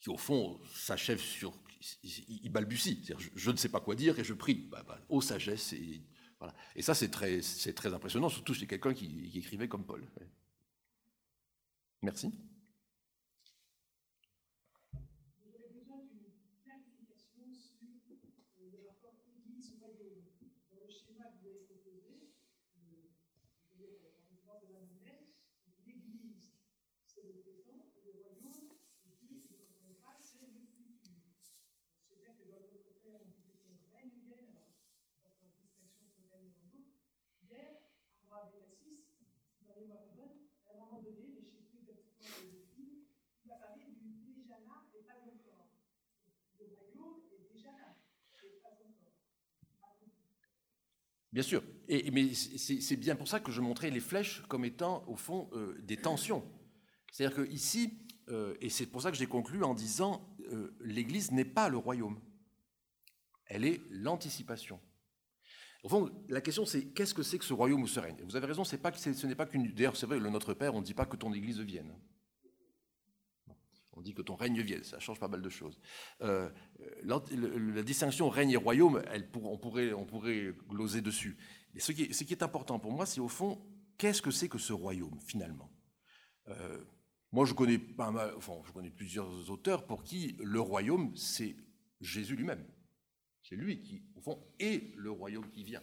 qui, 0.00 0.10
au 0.10 0.18
fond, 0.18 0.60
s'achève 0.74 1.18
sur 1.18 1.54
il, 2.02 2.50
balbutie. 2.50 3.10
Je, 3.34 3.50
ne 3.50 3.56
sais 3.56 3.68
pas 3.68 3.80
quoi 3.80 3.94
dire 3.94 4.18
et 4.18 4.24
je 4.24 4.34
prie. 4.34 4.68
Bah, 4.70 4.84
bah, 4.86 5.00
aux 5.08 5.20
sagesse. 5.20 5.72
Et, 5.72 6.02
voilà. 6.38 6.54
et 6.74 6.82
ça, 6.82 6.94
c'est 6.94 7.10
très, 7.10 7.40
très 7.74 7.92
impressionnant, 7.92 8.28
surtout 8.28 8.54
chez 8.54 8.66
quelqu'un 8.66 8.94
qui, 8.94 9.30
écrivait 9.34 9.68
comme 9.68 9.84
Paul. 9.84 10.06
Merci. 12.02 12.32
Bien 51.36 51.42
sûr. 51.42 51.62
Et, 51.86 52.10
mais 52.12 52.32
c'est 52.32 52.96
bien 52.96 53.14
pour 53.14 53.28
ça 53.28 53.40
que 53.40 53.52
je 53.52 53.60
montrais 53.60 53.90
les 53.90 54.00
flèches 54.00 54.42
comme 54.48 54.64
étant, 54.64 55.04
au 55.06 55.16
fond, 55.16 55.50
euh, 55.52 55.76
des 55.82 55.98
tensions. 55.98 56.42
C'est-à-dire 57.12 57.44
qu'ici, 57.44 57.92
euh, 58.30 58.54
et 58.62 58.70
c'est 58.70 58.86
pour 58.86 59.02
ça 59.02 59.10
que 59.10 59.18
j'ai 59.18 59.26
conclu 59.26 59.62
en 59.62 59.74
disant, 59.74 60.34
euh, 60.50 60.74
l'Église 60.80 61.32
n'est 61.32 61.44
pas 61.44 61.68
le 61.68 61.76
royaume. 61.76 62.18
Elle 63.44 63.66
est 63.66 63.82
l'anticipation. 63.90 64.80
Au 65.82 65.90
fond, 65.90 66.10
la 66.30 66.40
question 66.40 66.64
c'est 66.64 66.86
qu'est-ce 66.94 67.12
que 67.12 67.22
c'est 67.22 67.36
que 67.36 67.44
ce 67.44 67.52
royaume 67.52 67.82
ou 67.82 67.86
ce 67.86 68.00
règne? 68.00 68.16
Vous 68.24 68.36
avez 68.36 68.46
raison, 68.46 68.64
ce 68.64 68.74
n'est 69.26 69.34
pas 69.34 69.44
qu'une. 69.44 69.74
D'ailleurs, 69.74 69.98
c'est 69.98 70.06
vrai, 70.06 70.18
le 70.18 70.30
Notre 70.30 70.54
Père, 70.54 70.74
on 70.74 70.80
ne 70.80 70.86
dit 70.86 70.94
pas 70.94 71.04
que 71.04 71.18
ton 71.18 71.34
Église 71.34 71.60
vienne. 71.60 71.92
Que 74.14 74.22
ton 74.22 74.34
règne 74.34 74.60
vienne, 74.60 74.84
ça 74.84 74.98
change 74.98 75.18
pas 75.18 75.28
mal 75.28 75.42
de 75.42 75.48
choses. 75.48 75.78
Euh, 76.22 76.50
la, 77.02 77.82
distinction 77.82 78.28
règne 78.28 78.50
et 78.50 78.56
royaume, 78.56 79.02
on, 79.34 79.58
pourrait, 79.58 79.92
on 79.92 80.06
gloser 80.68 81.00
dessus. 81.00 81.36
Mais 81.74 81.80
ce 81.80 81.92
qui 81.92 82.02
est, 82.02 82.42
important 82.42 82.78
pour 82.78 82.92
moi, 82.92 83.06
c'est 83.06 83.20
au 83.20 83.28
fond, 83.28 83.60
qu'est-ce 83.98 84.22
que 84.22 84.30
c'est 84.30 84.48
que 84.48 84.58
ce 84.58 84.72
royaume, 84.72 85.18
finalement? 85.20 85.70
Euh, 86.48 86.84
Moi, 87.32 87.44
je 87.44 87.54
connais, 87.54 87.78
pas 87.78 88.34
enfin, 88.36 88.54
je 88.66 88.72
connais 88.72 88.90
plusieurs 88.90 89.50
auteurs 89.50 89.86
pour 89.86 90.04
qui 90.04 90.36
le 90.38 90.60
royaume, 90.60 91.14
c'est 91.16 91.56
Jésus 92.00 92.36
lui-même. 92.36 92.64
C'est 93.42 93.56
lui 93.56 93.80
qui, 93.80 94.02
au 94.14 94.20
fond, 94.20 94.42
est 94.58 94.94
le 94.96 95.10
royaume 95.10 95.48
qui 95.50 95.64
vient. 95.64 95.82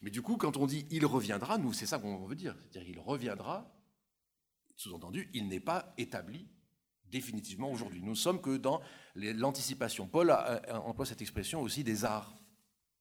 Mais 0.00 0.10
du 0.10 0.22
coup, 0.22 0.36
quand 0.36 0.56
on 0.56 0.66
dit 0.66 0.86
il 0.90 1.06
reviendra, 1.06 1.58
nous, 1.58 1.72
c'est 1.72 1.86
ça 1.86 1.98
qu'on 1.98 2.26
veut 2.26 2.36
dire. 2.36 2.54
C'est-à-dire 2.60 2.90
il 2.90 3.00
reviendra, 3.00 3.74
sous-entendu, 4.76 5.30
il 5.32 5.48
n'est 5.48 5.60
pas 5.60 5.94
établi 5.98 6.48
définitivement 7.14 7.70
aujourd'hui. 7.70 8.02
Nous 8.02 8.10
ne 8.10 8.16
sommes 8.26 8.40
que 8.40 8.56
dans 8.56 8.80
l'anticipation. 9.14 10.08
Paul 10.08 10.32
emploie 10.68 11.06
cette 11.06 11.22
expression 11.22 11.62
aussi 11.62 11.84
des 11.84 12.04
arts, 12.04 12.34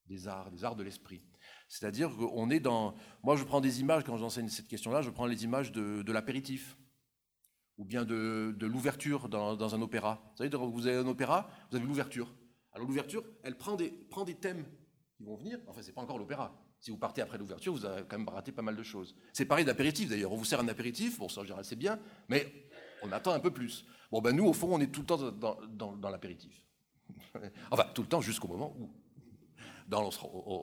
des 0.05 0.28
arts, 0.28 0.51
des 0.51 0.64
arts 0.64 0.76
de 0.76 0.84
l'esprit. 0.84 1.24
C'est-à-dire 1.68 2.16
qu'on 2.16 2.51
est 2.51 2.59
dans... 2.59 2.93
Moi, 3.24 3.36
je 3.36 3.43
prends 3.43 3.59
des 3.59 3.82
images, 3.82 4.03
quand 4.03 4.18
j'enseigne 4.18 4.49
cette 4.49 4.68
question-là, 4.68 5.01
je 5.01 5.09
prends 5.09 5.26
les 5.26 5.43
images 5.43 5.72
de, 5.72 6.11
l'apéritif, 6.11 6.78
ou 7.80 7.86
bien 7.86 8.05
de, 8.05 8.55
l'ouverture 8.61 9.30
dans, 9.30 9.76
un 9.76 9.82
opéra. 9.82 10.22
Vous 10.32 10.43
savez, 10.43 10.55
vous 10.55 10.88
avez 10.88 10.97
un 10.97 11.07
opéra, 11.07 11.49
vous 11.72 11.78
avez 11.78 11.86
l'ouverture. 11.86 12.32
Alors 12.74 12.88
l'ouverture, 12.88 13.24
elle 13.43 13.57
prend 13.57 13.76
des, 13.76 13.89
prend 13.89 14.26
des 14.26 14.36
thèmes 14.36 14.66
qui 15.18 15.24
vont 15.24 15.36
venir. 15.36 15.59
Enfin, 15.68 15.82
c'est 15.82 15.91
pas 15.91 16.01
encore 16.01 16.20
l'opéra. 16.20 16.55
Si 16.80 16.91
vous 16.91 16.97
partez 16.97 17.22
après 17.22 17.38
l'ouverture, 17.38 17.74
vous 17.74 17.86
avez 17.86 18.03
quand 18.03 18.18
même 18.18 18.28
raté 18.28 18.51
pas 18.51 18.61
mal 18.61 18.76
de 18.76 18.84
choses. 18.84 19.16
C'est 19.32 19.45
pareil 19.45 19.64
d'apéritif 19.64 20.09
d'ailleurs. 20.09 20.34
On 20.34 20.36
vous 20.36 20.45
sert 20.45 20.59
un 20.59 20.68
apéritif, 20.68 21.18
bon, 21.18 21.30
ça 21.30 21.41
en 21.41 21.43
général 21.45 21.64
c'est 21.64 21.78
bien, 21.78 21.97
mais 22.28 22.68
on 23.04 23.12
attend 23.12 23.32
un 23.32 23.39
peu 23.39 23.51
plus. 23.51 23.86
Bon, 24.12 24.22
ben 24.22 24.36
nous, 24.36 24.45
au 24.45 24.54
fond, 24.54 24.70
on 24.72 24.80
est 24.80 24.88
tout 24.88 25.01
le 25.01 25.06
temps 25.06 25.32
dans, 25.32 26.10
l'apéritif. 26.10 26.66
enfin, 27.72 27.86
tout 27.93 28.01
le 28.01 28.08
temps 28.08 28.22
jusqu'au 28.22 28.47
moment 28.47 28.76
où 28.80 28.89
on, 29.91 30.12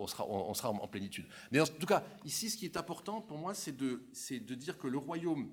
sera, 0.07 0.70
en 0.70 0.88
plénitude. 0.88 1.26
Mais 1.53 1.61
en 1.61 1.66
tout 1.66 1.86
cas, 1.86 2.03
ici, 2.24 2.51
ce 2.51 2.57
qui 2.57 2.64
est 2.64 2.76
important 2.76 3.20
pour 3.20 3.38
moi, 3.38 3.55
c'est 3.55 3.76
de, 3.76 4.55
dire 4.55 4.78
que 4.78 4.88
le 4.88 4.99
royaume, 4.99 5.53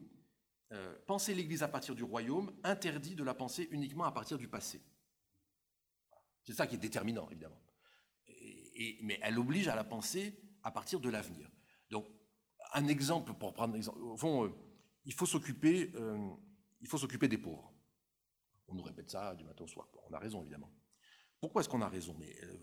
euh, 0.73 0.95
penser 1.05 1.33
l'Église 1.33 1.63
à 1.63 1.67
partir 1.67 1.95
du 1.95 2.03
royaume, 2.03 2.51
interdit 2.63 3.15
de 3.15 3.23
la 3.23 3.33
penser 3.33 3.67
uniquement 3.71 4.05
à 4.05 4.11
partir 4.11 4.37
du 4.37 4.47
passé. 4.47 4.81
C'est 6.43 6.53
ça 6.53 6.67
qui 6.67 6.75
est 6.75 6.79
déterminant, 6.79 7.27
évidemment. 7.29 7.61
Mais 9.01 9.19
elle 9.21 9.37
oblige 9.39 9.67
à 9.67 9.75
la 9.75 9.83
penser 9.83 10.39
à 10.63 10.71
partir 10.71 10.99
de 10.99 11.09
l'avenir. 11.09 11.49
Donc, 11.89 12.05
un 12.73 12.87
exemple, 12.87 13.33
pour 13.33 13.53
prendre 13.53 13.73
un 13.73 13.77
exemple, 13.77 13.99
au 14.01 14.17
fond, 14.17 14.45
euh, 14.45 14.53
il 15.05 15.13
faut 15.13 15.25
s'occuper, 15.25 15.91
euh, 15.95 16.29
il 16.81 16.87
faut 16.87 16.97
s'occuper 16.97 17.27
des 17.27 17.37
pauvres. 17.37 17.73
On 18.67 18.75
nous 18.75 18.83
répète 18.83 19.09
ça 19.09 19.33
du 19.35 19.43
matin 19.43 19.63
au 19.63 19.67
soir. 19.67 19.87
on 20.09 20.13
a 20.13 20.19
raison, 20.19 20.41
évidemment. 20.41 20.71
Pourquoi 21.39 21.61
est-ce 21.61 21.69
qu'on 21.69 21.81
a 21.81 21.89
raison? 21.89 22.15
Mais 22.19 22.35
euh, 22.43 22.57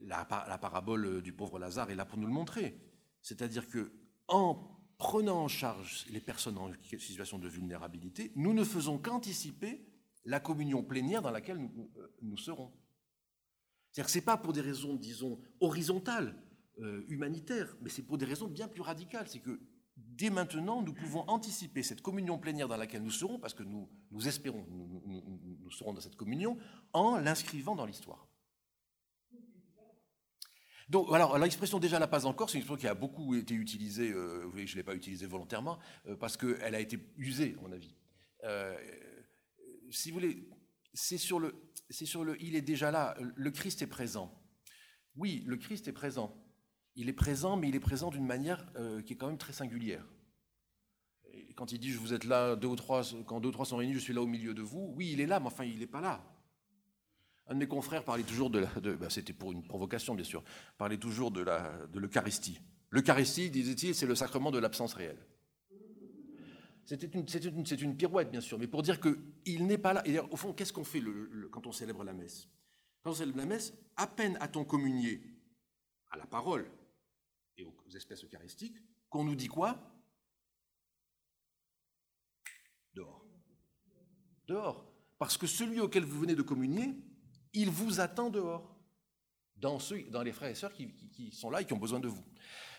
la, 0.00 0.24
parabole 0.24 1.22
du 1.22 1.32
pauvre 1.32 1.58
Lazare 1.58 1.90
est 1.90 1.94
là 1.96 2.04
pour 2.04 2.18
nous 2.18 2.26
le 2.26 2.32
montrer. 2.32 2.80
C'est-à-dire 3.22 3.68
que 3.68 3.92
en 4.28 4.76
prenant 4.98 5.44
en 5.44 5.48
charge 5.48 6.06
les 6.10 6.20
personnes 6.20 6.58
en 6.58 6.72
situation 6.98 7.38
de 7.38 7.48
vulnérabilité, 7.48 8.32
nous 8.36 8.52
ne 8.52 8.64
faisons 8.64 8.98
qu'anticiper 8.98 9.86
la 10.24 10.40
communion 10.40 10.82
plénière 10.82 11.22
dans 11.22 11.30
laquelle 11.30 11.58
nous, 11.58 11.90
euh, 11.96 12.36
serons. 12.36 12.72
C'est-à-dire 13.90 14.06
que 14.06 14.12
ce 14.12 14.18
n'est 14.18 14.24
pas 14.24 14.36
pour 14.36 14.52
des 14.52 14.60
raisons, 14.60 14.94
disons, 14.94 15.40
horizontales, 15.60 16.36
euh, 16.80 17.04
humanitaires, 17.08 17.74
mais 17.80 17.88
c'est 17.88 18.02
pour 18.02 18.18
des 18.18 18.26
raisons 18.26 18.46
bien 18.46 18.68
plus 18.68 18.82
radicales. 18.82 19.26
C'est 19.28 19.40
que 19.40 19.58
dès 20.18 20.30
maintenant, 20.30 20.82
nous 20.82 20.92
pouvons 20.92 21.20
anticiper 21.28 21.82
cette 21.82 22.02
communion 22.02 22.38
plénière 22.38 22.68
dans 22.68 22.76
laquelle 22.76 23.02
nous 23.02 23.10
serons, 23.10 23.38
parce 23.38 23.54
que 23.54 23.62
nous, 23.62 23.88
espérons, 24.26 24.64
nous, 24.68 25.02
nous, 25.06 25.70
serons 25.70 25.92
dans 25.92 26.00
cette 26.00 26.16
communion, 26.16 26.58
en 26.92 27.18
l'inscrivant 27.18 27.76
dans 27.76 27.86
l'histoire. 27.86 28.26
Donc, 30.88 31.12
alors, 31.12 31.38
l'expression 31.38 31.78
déjà 31.78 31.98
la 31.98 32.08
pas 32.08 32.24
encore, 32.24 32.48
c'est 32.48 32.54
une 32.54 32.62
expression 32.62 32.80
qui 32.80 32.88
a 32.88 32.94
beaucoup 32.94 33.34
été 33.34 33.54
utilisée, 33.54 34.10
euh, 34.10 34.50
je 34.54 34.72
ne 34.72 34.76
l'ai 34.76 34.82
pas 34.82 34.94
utilisée 34.94 35.26
volontairement, 35.26 35.78
euh, 36.06 36.16
parce 36.16 36.36
qu'elle 36.36 36.74
a 36.74 36.80
été 36.80 36.98
usée, 37.16 37.54
à 37.58 37.60
mon 37.60 37.72
avis. 37.72 37.94
Euh, 38.44 38.76
si 39.90 40.10
vous 40.10 40.14
voulez, 40.14 40.48
c'est 40.94 41.18
sur, 41.18 41.38
le, 41.38 41.54
c'est 41.90 42.06
sur 42.06 42.24
le 42.24 42.42
il 42.42 42.56
est 42.56 42.62
déjà 42.62 42.90
là, 42.90 43.16
le 43.20 43.50
Christ 43.50 43.82
est 43.82 43.86
présent. 43.86 44.34
Oui, 45.14 45.44
le 45.46 45.56
Christ 45.56 45.88
est 45.88 45.92
présent 45.92 46.34
il 46.96 47.08
est 47.08 47.14
présent, 47.14 47.56
mais 47.56 47.68
il 47.68 47.76
est 47.76 47.80
présent 47.80 48.10
d'une 48.10 48.26
manière 48.26 48.64
euh, 48.76 49.02
qui 49.02 49.12
est 49.12 49.16
quand 49.16 49.28
même 49.28 49.38
très 49.38 49.52
singulière. 49.52 50.04
quand 51.56 51.72
il 51.72 51.78
dit 51.78 51.90
je 51.90 51.98
vous 51.98 52.12
êtes 52.12 52.24
là, 52.24 52.56
deux 52.56 52.68
ou 52.68 52.76
trois, 52.76 53.02
quand 53.26 53.40
deux 53.40 53.48
ou 53.48 53.52
trois 53.52 53.66
sont 53.66 53.76
réunis, 53.76 53.94
je 53.94 53.98
suis 53.98 54.12
là 54.12 54.22
au 54.22 54.26
milieu 54.26 54.54
de 54.54 54.62
vous, 54.62 54.92
oui, 54.96 55.10
il 55.12 55.20
est 55.20 55.26
là, 55.26 55.40
mais 55.40 55.46
enfin, 55.46 55.64
il 55.64 55.78
n'est 55.78 55.86
pas 55.86 56.00
là. 56.00 56.24
Un 57.46 57.54
de 57.54 57.60
mes 57.60 57.68
confrères 57.68 58.04
parlait 58.04 58.24
toujours 58.24 58.50
de, 58.50 58.66
de 58.80 58.94
ben, 58.94 59.08
c'était 59.08 59.32
pour 59.32 59.52
une 59.52 59.62
provocation 59.62 60.14
bien 60.14 60.24
sûr, 60.24 60.42
parlait 60.76 60.98
toujours 60.98 61.30
de 61.30 61.44
l'Eucharistie. 61.98 62.60
L'Eucharistie, 62.90 63.50
disait-il, 63.50 63.94
c'est 63.94 64.06
le 64.06 64.14
sacrement 64.14 64.50
de 64.50 64.58
l'absence 64.58 64.94
réelle. 64.94 65.18
C'est 66.88 67.02
une, 67.02 67.26
une, 67.82 67.96
pirouette, 67.96 68.30
bien 68.30 68.40
sûr, 68.40 68.58
mais 68.58 68.66
pour 68.66 68.82
dire 68.82 68.98
qu'il 68.98 69.66
n'est 69.66 69.76
pas 69.76 69.92
là. 69.92 70.02
Et 70.08 70.18
au 70.18 70.36
fond, 70.36 70.54
qu'est-ce 70.54 70.72
qu'on 70.72 70.84
fait 70.84 71.02
quand 71.50 71.66
on 71.66 71.72
célèbre 71.72 72.02
la 72.02 72.14
messe? 72.14 72.48
Quand 73.02 73.10
on 73.10 73.14
célèbre 73.14 73.36
la 73.36 73.44
messe, 73.44 73.74
à 73.96 74.06
peine 74.06 74.38
a-t-on 74.40 74.64
communié 74.64 75.20
à 76.10 76.16
la 76.16 76.24
parole, 76.24 76.66
et 77.58 77.64
aux 77.64 77.74
espèces 77.94 78.24
eucharistiques, 78.24 78.76
qu'on 79.10 79.24
nous 79.24 79.34
dit 79.34 79.48
quoi? 79.48 79.78
Dehors. 82.94 83.26
Dehors. 84.46 84.90
Parce 85.18 85.36
que 85.36 85.46
celui 85.46 85.80
auquel 85.80 86.04
vous 86.04 86.20
venez 86.20 86.36
de 86.36 86.42
communier, 86.42 86.94
il 87.52 87.70
vous 87.70 88.00
attend 88.00 88.30
dehors, 88.30 88.78
dans, 89.56 89.78
ceux, 89.78 90.02
dans 90.04 90.22
les 90.22 90.32
frères 90.32 90.50
et 90.50 90.54
sœurs 90.54 90.72
qui, 90.72 91.32
sont 91.32 91.50
là 91.50 91.62
et 91.62 91.64
qui 91.64 91.72
ont 91.72 91.78
besoin 91.78 92.00
de 92.00 92.08
vous. 92.08 92.24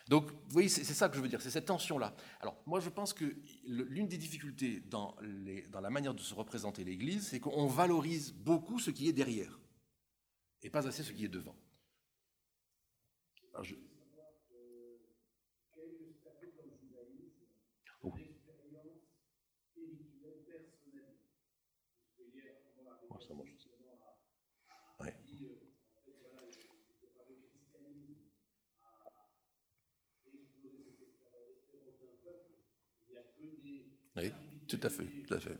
Donc, 0.08 0.32
vous 0.32 0.50
voyez, 0.50 0.70
c'est 0.70 0.86
ça 0.86 1.10
que 1.10 1.16
je 1.16 1.22
veux 1.22 1.28
dire, 1.28 1.42
c'est 1.42 1.52
cette 1.52 1.66
tension-là. 1.66 2.16
Alors, 2.40 2.64
moi, 2.66 2.80
je 2.80 2.90
pense 2.90 3.14
que 3.14 3.36
l'une 3.66 4.08
des 4.08 4.18
difficultés 4.18 4.80
dans, 4.80 5.16
dans, 5.70 5.82
la 5.82 5.90
manière 5.90 6.16
de 6.16 6.22
se 6.22 6.34
représenter 6.34 6.84
l'Église, 6.84 7.28
c'est 7.28 7.40
qu'on 7.40 7.68
valorise 7.68 8.32
beaucoup 8.32 8.80
ce 8.80 8.90
qui 8.90 9.08
est 9.08 9.14
derrière, 9.14 9.60
et 10.64 10.70
pas 10.70 10.88
assez 10.88 11.04
ce 11.04 11.12
qui 11.12 11.26
est 11.26 11.30
devant. 11.30 11.56
Alors, 13.54 13.66
je, 13.66 13.76
Oui, 34.20 34.59
tout 34.70 34.80
à 34.84 34.90
fait, 34.90 35.06
tout 35.28 35.34
à 35.34 35.40
fait. 35.40 35.58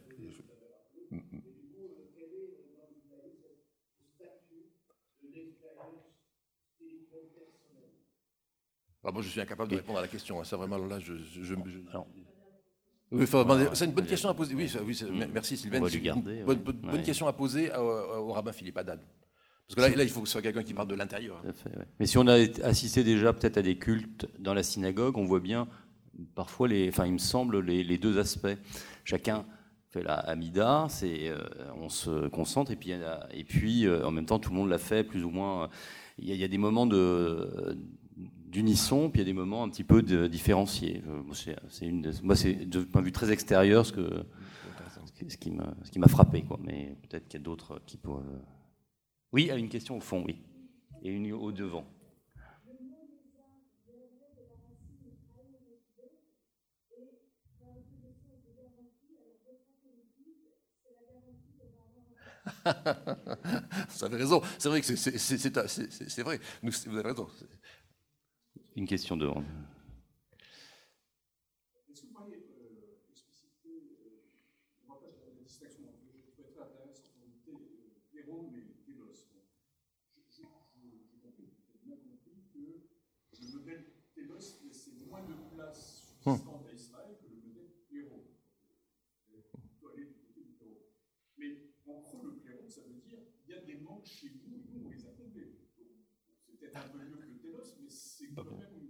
Ah, 9.04 9.12
moi, 9.12 9.24
je 9.24 9.30
suis 9.30 9.42
incapable 9.42 9.72
de 9.72 9.78
répondre 9.78 9.98
à 9.98 10.04
la 10.04 10.08
question. 10.08 10.44
Ça, 10.44 10.56
vraiment, 10.56 10.78
là, 10.78 11.00
je. 11.00 11.16
je, 11.16 11.56
c'est 13.74 13.86
une 13.86 13.92
bonne 13.92 14.06
question 14.06 14.30
à 14.30 14.36
poser. 14.36 14.54
Oui, 14.54 14.72
oui 14.86 15.26
merci 15.34 15.58
Sylvain. 15.58 15.80
Bonne, 15.80 17.02
question 17.04 17.28
à 17.28 17.34
poser 17.34 17.76
au, 17.76 18.32
rabbin 18.32 18.52
Philippe 18.52 18.78
Haddad. 18.78 19.00
Parce 19.68 19.76
que 19.76 19.82
là, 19.82 19.98
là, 19.98 20.04
il 20.04 20.10
faut 20.10 20.22
que 20.22 20.28
ce 20.28 20.34
soit 20.34 20.42
quelqu'un 20.44 20.64
qui 20.64 20.76
parle 20.76 20.88
de 20.90 20.96
l'intérieur. 20.96 21.42
Mais 22.00 22.06
si 22.06 22.20
on 22.20 22.28
a 22.28 22.38
assisté 22.64 23.04
déjà 23.04 23.34
peut-être 23.34 23.58
à 23.58 23.62
des 23.64 23.78
cultes 23.78 24.28
dans 24.38 24.54
la 24.54 24.62
synagogue, 24.62 25.18
on 25.18 25.26
voit 25.26 25.40
bien 25.40 25.68
parfois, 26.36 26.68
enfin, 26.88 27.06
il 27.06 27.14
me 27.14 27.18
semble, 27.18 27.60
les, 27.60 27.98
deux 27.98 28.18
aspects. 28.20 28.58
Chacun 29.04 29.46
fait 29.90 30.04
la 30.04 30.16
Amida, 30.16 30.88
euh, 31.04 31.38
on 31.78 31.90
se 31.90 32.28
concentre, 32.28 32.72
et 32.72 32.76
puis, 32.76 32.94
puis 33.48 33.86
euh, 33.86 34.06
en 34.06 34.12
même 34.12 34.26
temps, 34.26 34.40
tout 34.40 34.52
le 34.52 34.56
monde 34.56 34.70
l'a 34.70 34.78
fait 34.78 35.04
plus 35.04 35.24
ou 35.24 35.30
moins. 35.30 35.70
Il 36.18 36.36
y, 36.36 36.44
a, 36.44 36.48
des 36.48 36.58
moments 36.58 36.86
d'unisson, 38.48 39.10
puis 39.10 39.22
il 39.22 39.26
y 39.26 39.30
a 39.30 39.32
des 39.32 39.34
moments 39.34 39.64
un 39.64 39.70
petit 39.70 39.86
peu 39.86 40.02
différenciés. 40.28 41.02
Moi, 42.24 42.36
c'est 42.36 42.70
de 42.70 42.82
point 42.82 43.02
de 43.02 43.06
vue 43.06 43.14
très 43.14 43.32
extérieur 43.32 43.86
ce, 43.86 43.94
que, 43.94 44.26
ce, 45.28 45.38
qui, 45.38 45.52
m'a, 45.52 46.08
frappé. 46.08 46.44
Mais 46.60 46.98
peut-être 47.08 47.28
qu'il 47.30 47.40
y 47.40 47.42
a 47.42 47.46
d'autres 47.46 47.82
qui 47.86 47.96
peuvent 47.96 48.22
Oui, 49.32 49.50
une 49.56 49.70
question 49.70 49.96
au 49.96 50.02
fond, 50.02 50.24
oui. 50.26 50.42
Et 51.02 51.10
une 51.10 51.32
au 51.32 51.54
devant. 51.54 51.86
vous 63.90 64.06
avez 64.06 64.18
raison. 64.18 64.42
C'est 64.58 64.70
vrai 64.70 64.82
que 64.82 64.96
c'est 64.96 66.24
vrai. 66.24 66.40
vous 66.62 66.98
avez 66.98 67.10
raison. 67.10 67.28
Une 68.76 68.88
question 68.88 69.18
de. 69.18 69.30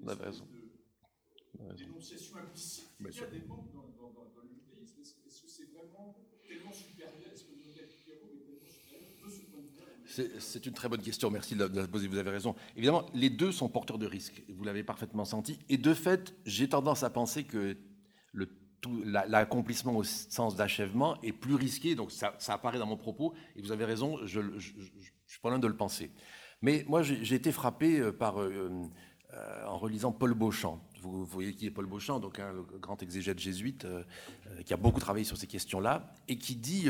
Avez 0.10 0.26
raison. 0.26 0.47
Dénonciation 1.78 2.38
implicite. 2.38 2.89
Il 2.99 3.05
y 3.05 3.20
a 3.20 3.28
des 3.28 3.41
manques 3.47 3.72
dans, 3.74 3.82
dans, 3.82 4.14
dans, 4.14 4.43
le 4.43 4.49
judaïsme. 4.49 5.01
Est-ce 5.01 5.41
que 5.41 5.49
c'est 5.49 5.66
vraiment 5.74 6.16
tellement 6.47 6.72
supérieur? 6.72 7.14
Est-ce 7.34 7.43
que 7.43 7.51
le 7.51 7.66
modèle 7.68 7.88
Pierrot 8.03 8.30
est 8.34 8.45
tellement 8.45 8.70
supérieur? 8.70 9.10
De 9.26 9.30
ce 9.30 9.41
point 9.51 9.62
de 9.62 10.32
vue 10.32 10.39
C'est 10.39 10.66
une 10.66 10.74
très 10.74 10.89
bonne 10.89 11.01
question, 11.01 11.30
merci 11.30 11.55
de 11.55 11.66
la 11.66 11.88
poser, 11.88 12.07
vous 12.07 12.18
avez 12.18 12.30
raison. 12.30 12.55
Évidemment, 12.76 13.05
les 13.14 13.30
deux 13.30 13.51
sont 13.51 13.68
porteurs 13.70 13.97
de 13.97 14.07
risques, 14.07 14.43
vous 14.47 14.64
l'avez 14.64 14.84
parfaitement 14.84 15.26
senti. 15.26 15.60
Et 15.70 15.78
de 15.78 15.93
fait, 15.93 16.34
j'ai 16.45 16.70
tendance 16.70 17.03
à 17.03 17.10
penser 17.10 17.43
que 17.43 17.78
l'accomplissement 19.03 19.97
au 19.97 20.03
sens 20.03 20.55
d'achèvement 20.55 21.22
est 21.22 21.34
plus 21.34 21.55
risqué, 21.55 21.95
donc 21.95 22.12
ça, 22.12 22.36
ça, 22.39 22.53
apparaît 22.53 22.80
dans 22.80 22.86
mon 22.86 22.97
propos, 22.97 23.34
et 23.55 23.62
vous 23.62 23.74
avez 23.74 23.84
raison, 23.84 24.18
je, 24.26 24.39
je, 24.57 24.57
je, 24.57 24.82
je 25.26 25.34
suis 25.34 25.41
pas 25.41 25.49
loin 25.49 25.60
de 25.60 25.68
le 25.68 25.76
penser. 25.76 26.12
Mais 26.62 26.84
moi, 26.88 27.03
j'ai 27.03 27.36
été 27.36 27.51
frappé 27.51 27.99
euh, 27.99 28.12
par 28.12 28.41
euh, 28.41 28.70
euh, 29.34 29.66
en 29.66 29.78
relisant 29.78 30.12
Paul 30.12 30.34
Beauchamp. 30.34 30.82
Vous, 31.02 31.24
voyez 31.24 31.54
qui 31.54 31.68
est 31.68 31.72
Paul 31.72 31.86
Beauchamp, 31.86 32.20
donc 32.20 32.40
un 32.40 32.52
le 32.52 32.64
grand 32.64 33.02
exégète 33.04 33.38
jésuite 33.38 33.86
euh, 33.86 34.04
euh, 34.48 34.64
qui 34.64 34.74
a 34.74 34.78
beaucoup 34.78 35.00
travaillé 35.00 35.24
sur 35.24 35.38
ces 35.38 35.46
questions-là, 35.46 36.12
et 36.28 36.40
qui 36.40 36.56
dit 36.56 36.90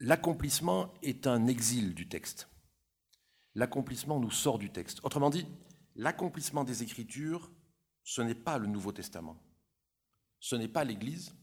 l'accomplissement 0.00 0.94
est 1.02 1.26
un 1.26 1.46
exil 1.46 1.94
du 1.94 2.08
texte. 2.08 2.48
L'accomplissement 3.54 4.18
nous 4.18 4.30
sort 4.30 4.58
du 4.58 4.70
texte. 4.70 5.00
Autrement 5.04 5.28
dit, 5.28 5.46
l'accomplissement 5.94 6.64
des 6.64 6.82
Écritures, 6.82 7.50
ce 8.02 8.22
n'est 8.22 8.34
pas 8.34 8.56
le 8.56 8.66
Nouveau 8.66 8.92
Testament, 8.92 9.38
ce 10.40 10.56
n'est 10.56 10.68
pas 10.68 10.84
l'Église, 10.84 11.34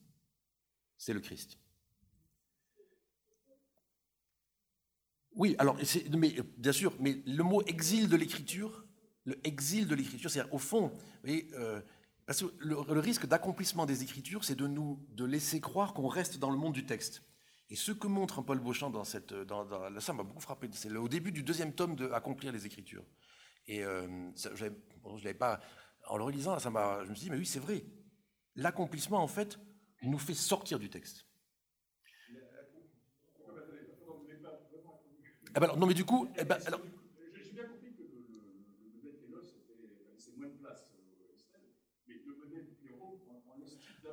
c'est 0.98 1.14
le 1.14 1.20
Christ. 1.20 1.60
Oui, 5.36 5.56
alors, 5.60 5.78
mais, 6.18 6.36
bien 6.58 6.72
sûr, 6.72 6.96
mais 7.00 7.22
le 7.28 7.44
mot 7.44 7.62
exil 7.68 8.10
de 8.10 8.16
l'Écriture, 8.16 8.86
le 9.26 9.40
exil 9.46 9.88
de 9.88 9.96
l'écriture. 9.96 10.30
C'est-à-dire, 10.30 10.54
au 10.54 10.58
fond, 10.58 10.92
euh, 11.28 11.82
parce 12.26 12.42
que 12.42 12.54
le, 12.60 13.00
risque 13.00 13.26
d'accomplissement 13.26 13.86
des 13.86 14.04
écritures, 14.04 14.44
c'est 14.44 14.56
de 14.56 14.68
nous 14.68 15.06
de 15.12 15.26
laisser 15.26 15.60
croire 15.60 15.94
qu'on 15.94 16.08
reste 16.08 16.40
dans 16.40 16.50
le 16.50 16.58
monde 16.58 16.74
du 16.74 16.86
texte. 16.86 17.24
Et 17.70 17.76
ce 17.76 17.92
que 17.92 18.08
montre 18.08 18.42
Paul 18.42 18.60
Beauchamp 18.60 18.90
dans 18.90 19.04
cette, 19.06 19.34
dans, 19.34 19.66
ça 20.00 20.14
m'a 20.14 20.24
beaucoup 20.24 20.42
frappé. 20.42 20.70
C'est 20.74 20.92
au 20.96 21.08
début 21.08 21.32
du 21.32 21.44
deuxième 21.44 21.74
tome 21.74 21.96
de 21.96 22.10
Accomplir 22.12 22.52
les 22.52 22.66
Écritures. 22.66 23.06
Et 23.68 23.84
euh, 23.84 24.08
je 24.36 24.66
l'avais 25.06 25.34
pas, 25.34 25.62
en 26.08 26.18
le 26.18 26.24
relisant, 26.24 26.60
ça 26.60 26.70
je 27.06 27.10
me 27.10 27.16
suis 27.16 27.26
dit, 27.26 27.30
mais 27.30 27.38
oui, 27.38 27.46
c'est 27.46 27.60
vrai. 27.60 27.86
L'accomplissement, 28.56 29.24
en 29.24 29.28
fait, 29.28 29.58
nous 30.04 30.20
fait 30.20 30.34
sortir 30.34 30.80
du 30.80 30.90
texte. 30.90 31.26
Ah 35.54 35.60
ben 35.60 35.64
alors, 35.64 35.78
non, 35.78 35.86
mais 35.86 35.94
du 35.94 36.06
coup, 36.06 36.30
eh 36.38 36.46
ben, 36.46 36.58
alors, 36.66 36.82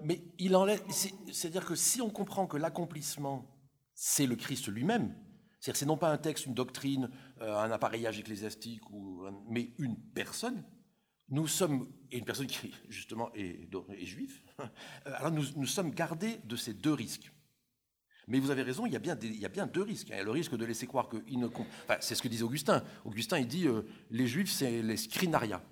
Mais 0.02 0.22
il 0.38 0.56
enlève. 0.56 0.82
C'est-à-dire 0.90 1.64
que 1.64 1.74
si 1.74 2.00
on 2.00 2.10
comprend 2.10 2.46
que 2.46 2.56
l'accomplissement, 2.56 3.46
c'est 3.94 4.26
le 4.26 4.36
Christ 4.36 4.68
lui-même, 4.68 5.14
c'est-à-dire 5.60 5.78
c'est 5.78 5.86
non 5.86 5.96
pas 5.96 6.10
un 6.10 6.18
texte, 6.18 6.46
une 6.46 6.54
doctrine, 6.54 7.10
euh, 7.40 7.56
un 7.56 7.70
appareillage 7.70 8.18
ecclésiastique, 8.18 8.82
mais 9.48 9.72
une 9.78 9.96
personne, 9.96 10.64
nous 11.30 11.48
sommes, 11.48 11.92
et 12.10 12.18
une 12.18 12.24
personne 12.24 12.46
qui 12.46 12.72
justement 12.88 13.32
est, 13.34 13.68
est 13.90 14.06
juive, 14.06 14.40
alors 15.04 15.32
nous, 15.32 15.44
nous, 15.56 15.66
sommes 15.66 15.90
gardés 15.90 16.38
de 16.44 16.56
ces 16.56 16.74
deux 16.74 16.92
risques. 16.92 17.32
Mais 18.28 18.38
vous 18.40 18.50
avez 18.50 18.62
raison, 18.62 18.86
il 18.86 18.92
y 18.92 18.96
a 18.96 19.00
bien, 19.00 19.18
il 19.22 19.38
y 19.38 19.46
a 19.46 19.48
bien 19.48 19.66
deux 19.66 19.82
risques. 19.82 20.08
Il 20.10 20.16
y 20.16 20.20
a 20.20 20.22
le 20.22 20.30
risque 20.30 20.54
de 20.54 20.64
laisser 20.64 20.86
croire 20.86 21.08
qu'ils 21.08 21.38
ne. 21.38 21.48
C'est 22.00 22.14
ce 22.14 22.22
que 22.22 22.28
disait 22.28 22.44
Augustin. 22.44 22.84
Augustin, 23.06 23.38
il 23.38 23.48
dit 23.48 23.66
euh, 23.66 23.82
les 24.10 24.26
juifs, 24.26 24.50
c'est 24.50 24.82
les 24.82 24.98
scrinaria. 24.98 25.62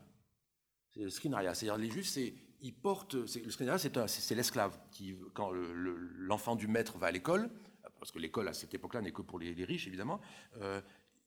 C'est. 0.95 1.11
C'est-à-dire 1.11 1.77
les 1.77 1.91
juifs, 1.91 2.09
c'est 2.09 2.35
il 2.61 2.74
porte, 2.74 3.14
le 3.14 3.26
c'est 3.26 4.34
l'esclave 4.34 4.78
qui, 4.90 5.16
quand 5.34 5.50
l'enfant 5.50 6.57
du 6.57 6.68
maître 6.68 6.98
va 6.98 7.09
à 7.09 7.11
l'école, 7.11 7.50
parce 7.98 8.11
que 8.12 8.18
l'école 8.18 8.48
à 8.48 8.52
cette 8.52 8.74
époque-là 8.74 9.00
n'est 9.02 9.12
que 9.12 9.22
pour 9.22 9.38
les, 9.38 9.52
riches 9.64 9.86
évidemment, 9.86 10.20
euh, 10.61 10.80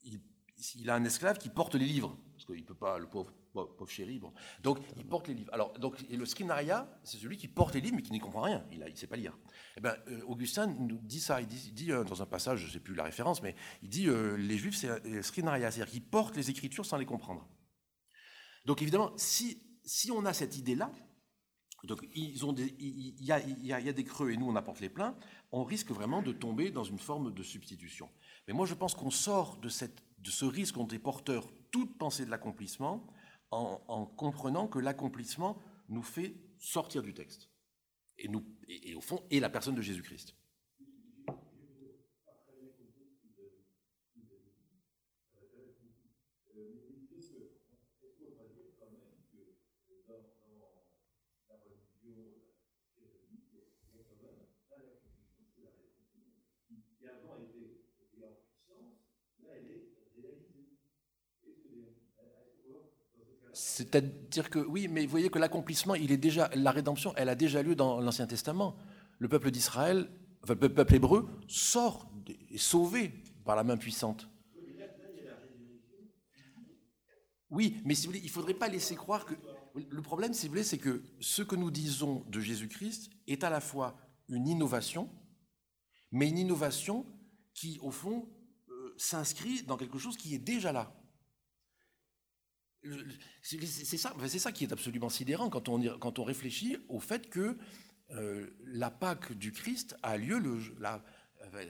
il, 0.03 0.89
a 0.89 0.95
un 0.95 1.03
esclave 1.05 1.38
qui 1.38 1.49
porte 1.49 1.75
les 1.75 1.86
livres, 1.86 2.17
parce 2.34 2.45
qu'il 2.45 2.65
peut 2.65 2.75
pas, 2.75 2.99
le 2.99 3.07
pauvre, 3.07 3.34
chéri, 3.88 4.19
bon. 4.19 4.34
Donc 4.61 4.80
il 4.97 5.05
porte 5.05 5.27
les 5.27 5.34
livres. 5.34 5.53
Alors 5.53 5.73
donc 5.80 5.95
et 6.09 6.17
le 6.17 6.25
scrinaria, 6.25 6.89
c'est 7.03 7.17
celui 7.17 7.38
qui 7.38 7.47
porte 7.47 7.75
les 7.75 7.82
livres 7.82 7.95
mais 7.95 8.01
qui 8.01 8.11
n'y 8.11 8.19
comprend 8.19 8.41
rien, 8.41 8.65
il 8.71 8.80
ne 8.80 8.95
sait 8.95 9.07
pas 9.07 9.15
lire. 9.15 9.38
Eh 9.77 9.82
ben, 9.82 9.95
euh, 10.07 10.21
Augustin 10.27 10.67
nous 10.67 10.99
dit 11.01 11.21
ça, 11.21 11.41
il 11.41 11.47
dit, 11.47 11.91
euh, 11.91 12.03
dans 12.03 12.21
un 12.21 12.25
passage, 12.25 12.59
je 12.59 12.67
ne 12.67 12.71
sais 12.71 12.80
plus 12.80 12.93
la 12.93 13.03
référence, 13.03 13.41
mais 13.41 13.55
il 13.82 13.89
dit 13.89 14.07
les 14.07 14.57
juifs 14.57 14.75
c'est 14.75 15.21
scrinaria, 15.21 15.71
c'est-à-dire 15.71 15.91
qu'ils 15.91 16.05
portent 16.05 16.36
les 16.36 16.49
écritures 16.49 16.86
sans 16.86 16.97
les 16.97 17.05
comprendre. 17.05 17.47
Donc 18.65 18.82
évidemment, 18.82 19.13
si 19.17 20.11
on 20.11 20.25
a 20.25 20.34
cette 20.34 20.57
idée-là, 20.57 20.91
donc 21.88 22.05
ils 22.13 22.45
ont 22.45 22.53
il, 22.55 23.23
y 23.23 23.32
a, 23.32 23.93
des 23.93 24.03
creux 24.03 24.32
et 24.32 24.38
nous 24.38 24.47
on 24.47 24.55
apporte 24.55 24.80
les 24.80 24.89
pleins, 24.89 25.15
on 25.51 25.63
risque 25.63 25.91
vraiment 25.91 26.21
de 26.21 26.32
tomber 26.32 26.71
dans 26.71 26.84
une 26.84 26.99
forme 26.99 27.34
de 27.34 27.43
substitution. 27.43 28.09
Mais 28.47 28.53
moi 28.53 28.65
je 28.65 28.73
pense 28.73 28.95
qu'on 28.95 29.11
sort 29.11 29.57
de, 29.57 29.69
cette, 29.69 30.03
de 30.19 30.30
ce 30.30 30.45
risque 30.45 30.75
dont 30.75 30.88
est 30.88 30.99
porteur 30.99 31.47
toute 31.71 31.97
pensée 31.97 32.25
de 32.25 32.32
l'accomplissement 32.32 33.05
en, 33.51 34.05
comprenant 34.05 34.67
que 34.67 34.80
l'accomplissement 34.80 35.57
nous 35.88 36.03
fait 36.03 36.36
sortir 36.59 37.01
du 37.01 37.13
texte. 37.13 37.49
Et, 38.19 38.27
nous, 38.27 38.43
et 38.67 38.93
au 38.95 39.01
fond, 39.01 39.23
et 39.32 39.39
la 39.39 39.49
personne 39.49 39.75
de 39.75 39.82
Jésus-Christ. 39.82 40.36
C'est-à-dire 63.54 64.50
que 64.50 64.60
oui, 64.60 64.88
mais 64.88 65.06
vous 65.06 65.12
voyez 65.12 65.30
que 65.30 65.39
l'accomplissement, 65.39 65.95
il 65.95 66.12
est 66.12 66.18
déjà 66.18 66.50
la 66.56 66.72
rédemption, 66.72 67.14
elle 67.16 67.30
a 67.30 67.36
déjà 67.36 67.62
lieu 67.62 67.76
dans 67.76 68.00
l'Ancien 68.00 68.28
Testament. 68.28 68.76
Le 69.18 69.28
peuple 69.28 69.52
d'Israël, 69.52 70.10
enfin, 70.43 70.56
le 70.60 70.70
peuple 70.70 70.95
hébreu, 70.95 71.30
sort 71.47 72.10
est 72.28 72.58
sauvé 72.58 73.14
par 73.45 73.56
la 73.56 73.64
main 73.64 73.78
puissante. 73.78 74.30
Oui, 77.50 77.82
mais 77.84 77.95
si 77.95 78.06
vous 78.06 78.12
voulez, 78.12 78.20
il 78.20 78.28
ne 78.28 78.32
faudrait 78.32 78.54
pas 78.54 78.68
laisser 78.68 78.95
croire 78.95 79.26
que 79.26 79.34
le 79.74 80.02
problème, 80.02 80.34
si 80.34 80.45
vous 80.45 80.52
voulez, 80.52 80.64
c'est 80.64 80.78
que 80.78 81.02
ce 81.20 81.41
que 81.41 81.56
nous 81.56 81.72
disons 81.72 82.24
de 82.28 82.39
Jésus-Christ 82.39 83.10
est 83.28 83.43
à 83.43 83.50
la 83.50 83.60
fois 83.60 83.97
une 84.28 84.47
innovation, 84.47 85.10
mais 86.12 86.30
une 86.30 86.38
innovation 86.38 87.06
qui, 87.54 87.80
au 87.82 87.91
fond, 87.91 88.30
euh, 88.70 88.93
s'inscrit 88.97 89.64
dans 89.64 89.78
quelque 89.78 89.97
chose 89.97 90.18
qui 90.18 90.36
est 90.36 90.39
déjà 90.39 90.72
là. 90.72 90.99
C'est 93.41 93.97
ça, 93.97 94.13
c'est 94.27 94.39
ça 94.39 94.51
qui 94.51 94.63
est 94.63 94.71
absolument 94.71 95.09
sidérant 95.09 95.49
quand 95.49 95.69
on, 95.69 96.23
réfléchit 96.23 96.77
au 96.88 96.99
fait 96.99 97.30
que 97.30 97.57
euh, 98.11 98.49
la 98.65 98.89
Pâque 98.89 99.34
du 99.34 99.51
Christ 99.51 99.95
a 100.01 100.17
lieu 100.17 100.39
le, 100.39 100.57
euh, 101.41 101.65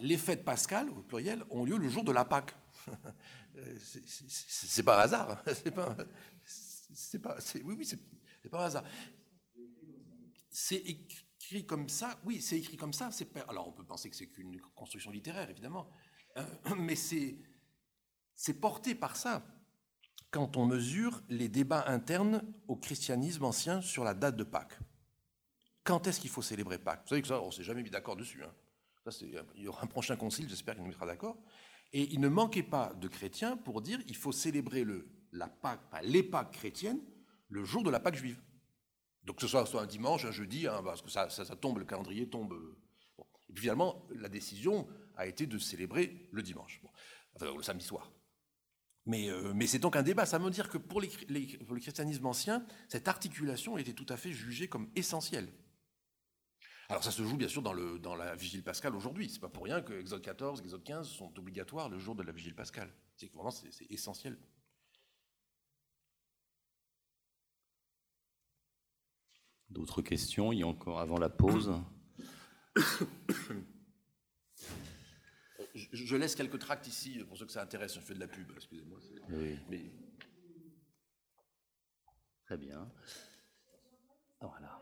les 0.00 0.16
fêtes 0.16 0.44
pascales 0.44 0.88
au 0.90 1.02
pluriel 1.02 1.44
ont 1.50 1.64
lieu 1.64 1.76
le 1.76 1.88
jour 1.88 2.04
de 2.04 2.12
la 2.12 2.24
Pâque. 2.24 2.54
c'est 4.28 4.82
pas 4.82 5.00
un 5.00 5.04
hasard. 5.04 5.30
Hein. 5.30 5.96
C'est 6.96 7.18
pas, 7.18 7.36
oui, 7.64 7.74
oui, 7.76 7.84
c'est 7.84 8.48
pas 8.48 8.62
un 8.62 8.66
hasard. 8.66 8.84
C'est 10.48 10.76
écrit 10.76 11.66
comme 11.66 11.88
ça. 11.88 12.20
Oui, 12.24 12.40
c'est 12.40 12.56
écrit 12.56 12.76
comme 12.76 12.92
ça. 12.92 13.10
Alors 13.48 13.66
on 13.66 13.72
peut 13.72 13.84
penser 13.84 14.08
que 14.08 14.14
c'est 14.14 14.28
qu'une 14.28 14.60
construction 14.76 15.10
littéraire, 15.10 15.50
évidemment. 15.50 15.90
mais 16.76 16.94
c'est 16.94 18.60
porté 18.60 18.94
par 18.94 19.16
ça 19.16 19.44
quand 20.34 20.56
on 20.56 20.66
mesure 20.66 21.22
les 21.28 21.48
débats 21.48 21.84
internes 21.86 22.42
au 22.66 22.74
christianisme 22.74 23.44
ancien 23.44 23.80
sur 23.80 24.02
la 24.02 24.14
date 24.14 24.34
de 24.34 24.42
Pâques. 24.42 24.76
Quand 25.84 26.08
est-ce 26.08 26.18
qu'il 26.18 26.28
faut 26.28 26.42
célébrer 26.42 26.76
Pâques? 26.76 27.02
Vous 27.04 27.10
savez 27.10 27.22
que 27.22 27.28
ça, 27.28 27.40
on 27.40 27.46
ne 27.46 27.50
s'est 27.52 27.62
jamais 27.62 27.84
mis 27.84 27.90
d'accord 27.90 28.16
dessus. 28.16 28.42
Hein. 28.42 28.52
il 29.54 29.62
y 29.62 29.68
aura 29.68 29.84
un 29.84 29.86
prochain 29.86 30.16
concile, 30.16 30.48
j'espère 30.48 30.74
qu'il 30.74 30.82
nous 30.82 30.88
mettra 30.88 31.06
d'accord. 31.06 31.36
Et 31.92 32.12
il 32.12 32.18
ne 32.18 32.28
manquait 32.28 32.64
pas 32.64 32.94
de 32.94 33.06
chrétiens 33.06 33.56
pour 33.56 33.80
dire 33.80 34.04
qu'il 34.04 34.16
faut 34.16 34.32
célébrer 34.32 34.84
la 35.30 35.46
Pâque, 35.46 35.82
les 36.02 36.24
Pâques 36.24 36.50
chrétiennes 36.50 37.00
le 37.48 37.64
jour 37.64 37.84
de 37.84 37.90
la 37.90 38.00
Pâque 38.00 38.16
juive. 38.16 38.42
Donc 39.22 39.36
que 39.36 39.42
ce 39.42 39.46
soit, 39.46 39.64
soit 39.66 39.82
un 39.82 39.86
dimanche, 39.86 40.24
un 40.24 40.32
jeudi, 40.32 40.66
hein, 40.66 40.82
parce 40.82 41.00
que 41.00 41.10
ça, 41.10 41.30
ça, 41.30 41.44
tombe, 41.54 41.78
le 41.78 41.84
calendrier 41.84 42.28
tombe. 42.28 42.58
Et 43.48 43.52
puis 43.52 43.62
finalement, 43.62 44.04
la 44.10 44.28
décision 44.28 44.88
a 45.16 45.28
été 45.28 45.46
de 45.46 45.58
célébrer 45.58 46.28
le 46.32 46.42
dimanche, 46.42 46.82
enfin 47.36 47.54
le 47.54 47.62
samedi 47.62 47.84
soir. 47.84 48.10
Euh, 49.12 49.52
mais, 49.54 49.66
c'est 49.66 49.78
donc 49.78 49.96
un 49.96 50.02
débat. 50.02 50.26
Ça 50.26 50.38
veut 50.38 50.50
dire 50.50 50.68
que 50.68 50.78
pour, 50.78 51.00
le 51.00 51.78
christianisme 51.78 52.26
ancien, 52.26 52.64
cette 52.88 53.08
articulation 53.08 53.76
était 53.76 53.92
tout 53.92 54.06
à 54.08 54.16
fait 54.16 54.32
jugée 54.32 54.68
comme 54.68 54.88
essentielle. 54.96 55.48
Alors 56.88 57.02
ça 57.02 57.10
se 57.10 57.22
joue 57.22 57.36
bien 57.36 57.48
sûr 57.48 57.62
dans, 57.62 58.14
la 58.14 58.34
vigile 58.34 58.62
pascale 58.62 58.94
aujourd'hui. 58.94 59.30
C'est 59.30 59.40
pas 59.40 59.48
pour 59.48 59.64
rien 59.64 59.80
que 59.80 59.94
Exode 59.94 60.22
14, 60.22 60.60
Exode 60.60 60.84
15 60.84 61.08
sont 61.08 61.38
obligatoires 61.38 61.88
le 61.88 61.98
jour 61.98 62.14
de 62.14 62.22
la 62.22 62.32
vigile 62.32 62.54
pascale. 62.54 62.92
C'est 63.16 63.32
vraiment 63.32 63.50
c'est 63.50 63.90
essentiel. 63.90 64.38
D'autres 69.70 70.02
questions? 70.02 70.52
Il 70.52 70.60
y 70.60 70.62
a 70.62 70.66
encore 70.66 71.00
avant 71.00 71.18
la 71.18 71.30
pause? 71.30 71.72
Je, 75.74 76.16
laisse 76.16 76.36
quelques 76.36 76.60
tracts 76.60 76.86
ici 76.86 77.24
pour 77.24 77.36
ceux 77.36 77.46
que 77.46 77.52
ça 77.52 77.62
intéresse. 77.62 77.94
Je 77.94 78.00
fais 78.00 78.14
de 78.14 78.20
la 78.20 78.28
pub, 78.28 78.48
excusez-moi. 78.54 78.98
Oui. 79.68 79.90
Très 82.44 82.56
bien. 82.56 82.88
Voilà. 84.40 84.80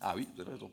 Ah 0.00 0.14
oui, 0.14 0.28
vous 0.34 0.40
avez 0.40 0.52
raison. 0.52 0.70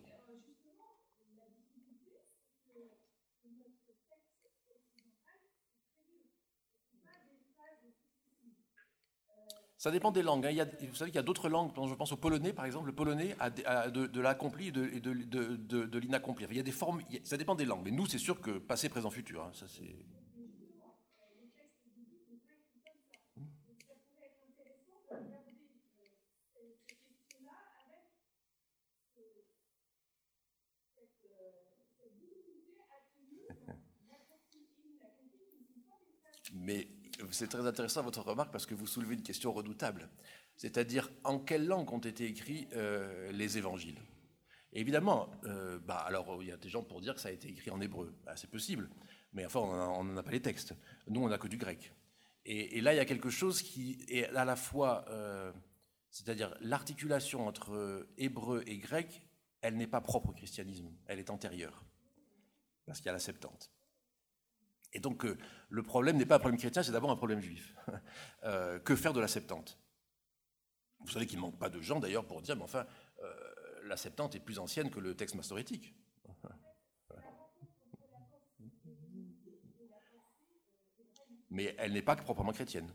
Ça 9.77 9.91
dépend 9.91 10.11
des 10.11 10.23
langues. 10.23 10.45
Hein. 10.47 10.65
vous 10.89 10.95
savez 10.95 11.11
qu'il 11.11 11.17
y 11.17 11.19
a 11.19 11.23
d'autres 11.23 11.49
langues. 11.49 11.71
Je 11.87 11.93
pense 11.93 12.11
au 12.11 12.17
polonais, 12.17 12.51
par 12.51 12.65
exemple. 12.65 12.87
Le 12.87 12.95
polonais 12.95 13.35
a 13.39 13.49
de, 13.89 14.19
l'accompli 14.19 14.69
et 14.69 14.71
de, 14.71 15.97
l'inaccompli. 15.99 16.47
Il 16.49 16.57
y 16.57 16.59
a 16.59 16.63
des 16.63 16.71
formes. 16.71 17.01
Ça 17.23 17.37
dépend 17.37 17.53
des 17.53 17.65
langues. 17.65 17.83
Mais 17.83 17.91
nous, 17.91 18.07
c'est 18.07 18.17
sûr 18.17 18.41
que 18.41 18.57
passé, 18.57 18.89
présent, 18.89 19.11
futur. 19.11 19.43
Hein. 19.43 19.51
Ça, 19.53 19.67
c'est. 19.67 19.95
Mais 36.53 36.87
c'est 37.37 37.47
très 37.47 37.65
intéressant 37.65 38.01
votre 38.01 38.21
remarque 38.21 38.51
parce 38.51 38.65
que 38.65 38.75
vous 38.75 38.87
soulevez 38.87 39.13
une 39.13 39.23
question 39.23 39.53
redoutable. 39.53 40.09
C'est-à-dire, 40.55 41.11
en 41.23 41.39
quelle 41.39 41.67
langue 41.67 41.91
ont 41.93 41.99
été 41.99 42.25
écrits 42.25 42.67
euh, 42.73 43.31
les 43.31 43.57
évangiles? 43.57 43.99
Évidemment, 44.73 45.29
euh, 45.45 45.79
bah, 45.79 45.97
alors 45.97 46.41
il 46.41 46.49
y 46.49 46.51
a 46.51 46.57
des 46.57 46.69
gens 46.69 46.83
pour 46.83 46.99
dire 46.99 47.13
que 47.13 47.21
ça 47.21 47.29
a 47.29 47.31
été 47.31 47.47
écrit 47.47 47.69
en 47.69 47.79
hébreu. 47.79 48.13
Bah, 48.25 48.35
c'est 48.35 48.49
possible, 48.49 48.89
mais 49.33 49.45
enfin, 49.45 49.59
on 49.59 50.03
n'en 50.03 50.17
a 50.17 50.23
pas 50.23 50.31
les 50.31 50.41
textes. 50.41 50.73
Nous, 51.07 51.21
on 51.21 51.29
n'a 51.29 51.37
que 51.37 51.47
du 51.47 51.57
grec. 51.57 51.93
Et, 52.49 52.79
là, 52.79 52.93
il 52.93 52.97
y 52.97 53.01
a 53.01 53.05
quelque 53.05 53.29
chose 53.29 53.61
qui 53.61 54.05
est 54.07 54.25
à 54.29 54.45
la 54.45 54.55
fois, 54.55 55.03
euh, 55.09 55.51
c'est-à-dire 56.09 56.55
l'articulation 56.61 57.45
entre 57.45 58.07
hébreu 58.17 58.63
et 58.65 58.77
grec, 58.77 59.21
elle 59.61 59.75
n'est 59.75 59.87
pas 59.87 59.99
propre 59.99 60.29
au 60.29 60.33
christianisme, 60.33 60.89
elle 61.07 61.19
est 61.19 61.29
antérieure, 61.29 61.83
parce 62.85 62.99
qu'il 62.99 63.07
y 63.07 63.09
a 63.09 63.13
la 63.13 63.19
Septante. 63.19 63.69
Et 64.97 64.99
donc, 64.99 65.23
euh, 65.25 65.37
le 65.69 65.83
problème 65.83 66.17
n'est 66.17 66.25
pas 66.25 66.37
un 66.37 66.39
problème 66.39 66.57
chrétien, 66.59 66.81
c'est 66.81 66.91
d'abord 66.91 67.11
un 67.11 67.15
problème 67.15 67.39
juif. 67.39 67.75
Euh, 68.43 68.79
que 68.79 68.95
faire 68.95 69.13
de 69.13 69.19
la 69.19 69.27
Septante? 69.27 69.77
Vous 71.01 71.11
savez 71.11 71.25
qu'il 71.27 71.37
ne 71.37 71.41
manque 71.41 71.59
pas 71.59 71.69
de 71.69 71.81
gens, 71.81 71.99
d'ailleurs, 71.99 72.25
pour 72.25 72.41
dire, 72.41 72.55
mais 72.55 72.63
enfin, 72.63 72.85
euh, 73.21 73.33
la 73.83 73.97
Septante 73.97 74.35
est 74.35 74.39
plus 74.39 74.57
ancienne 74.57 74.89
que 74.89 74.99
le 74.99 75.15
texte 75.15 75.35
mastorétique. 75.35 75.93
Mais 81.49 81.75
elle 81.77 81.93
n'est 81.93 82.01
pas 82.01 82.15
proprement 82.15 82.53
chrétienne. 82.53 82.89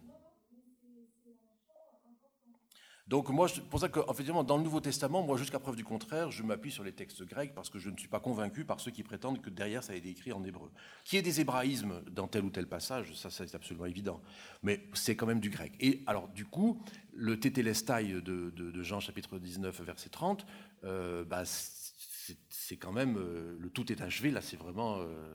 Donc 3.09 3.29
moi, 3.31 3.49
c'est 3.49 3.63
pour 3.63 3.81
ça 3.81 3.89
que, 3.89 3.99
effectivement, 4.09 4.45
dans 4.45 4.57
le 4.57 4.63
Nouveau 4.63 4.81
Testament, 4.81 5.23
moi, 5.23 5.37
jusqu'à 5.37 5.59
preuve 5.59 5.77
du 5.77 5.85
contraire, 5.85 6.31
je 6.31 6.43
m'appuie 6.43 6.71
sur 6.71 6.85
les 6.85 6.93
textes 6.93 7.25
grecs 7.25 7.53
parce 7.55 7.69
que 7.69 7.79
je 7.79 7.91
ne 7.91 7.97
suis 7.97 8.09
pas 8.09 8.21
convaincu 8.21 8.65
par 8.65 8.81
ceux 8.81 8.91
qui 8.93 9.03
prétendent 9.03 9.43
que 9.43 9.51
derrière 9.51 9.83
ça 9.83 9.93
a 9.93 9.97
été 9.97 10.09
écrit 10.09 10.33
en 10.33 10.45
hébreu. 10.45 10.71
Qu'il 11.05 11.17
y 11.17 11.19
ait 11.19 11.23
des 11.23 11.41
hébraïsmes 11.41 12.03
dans 12.11 12.29
tel 12.29 12.45
ou 12.45 12.51
tel 12.51 12.69
passage, 12.69 13.15
ça, 13.15 13.29
c'est 13.31 13.55
absolument 13.55 13.87
évident. 13.87 14.23
Mais 14.63 14.89
c'est 14.95 15.17
quand 15.17 15.27
même 15.27 15.41
du 15.41 15.51
grec. 15.51 15.75
Et 15.81 16.03
alors, 16.07 16.29
du 16.29 16.45
coup, 16.45 16.81
le 17.13 17.39
tétélestai 17.41 18.21
de, 18.23 18.83
Jean 18.83 19.01
chapitre 19.01 19.39
19, 19.39 19.81
verset 19.83 20.09
30, 20.09 20.47
euh, 20.85 21.25
bah, 21.25 21.43
c'est 21.45 22.77
quand 22.77 22.93
même, 22.93 23.17
euh, 23.17 23.57
le 23.59 23.71
tout 23.71 23.91
est 23.91 24.01
achevé, 24.01 24.31
là, 24.31 24.41
c'est 24.41 24.57
vraiment... 24.57 24.99
Euh, 25.01 25.35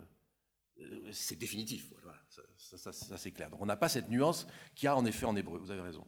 c'est 1.12 1.38
définitif, 1.38 1.92
voilà, 2.04 2.20
ça, 2.58 2.94
ça 2.94 3.18
c'est 3.18 3.32
clair. 3.32 3.50
Donc 3.50 3.60
on 3.62 3.66
n'a 3.66 3.76
pas 3.76 3.90
cette 3.90 4.10
nuance 4.10 4.46
qu'il 4.76 4.86
y 4.86 4.88
a 4.88 4.96
en 4.96 5.06
effet 5.06 5.26
en 5.26 5.36
hébreu, 5.36 5.58
vous 5.58 5.72
avez 5.72 5.82
raison. 5.82 6.06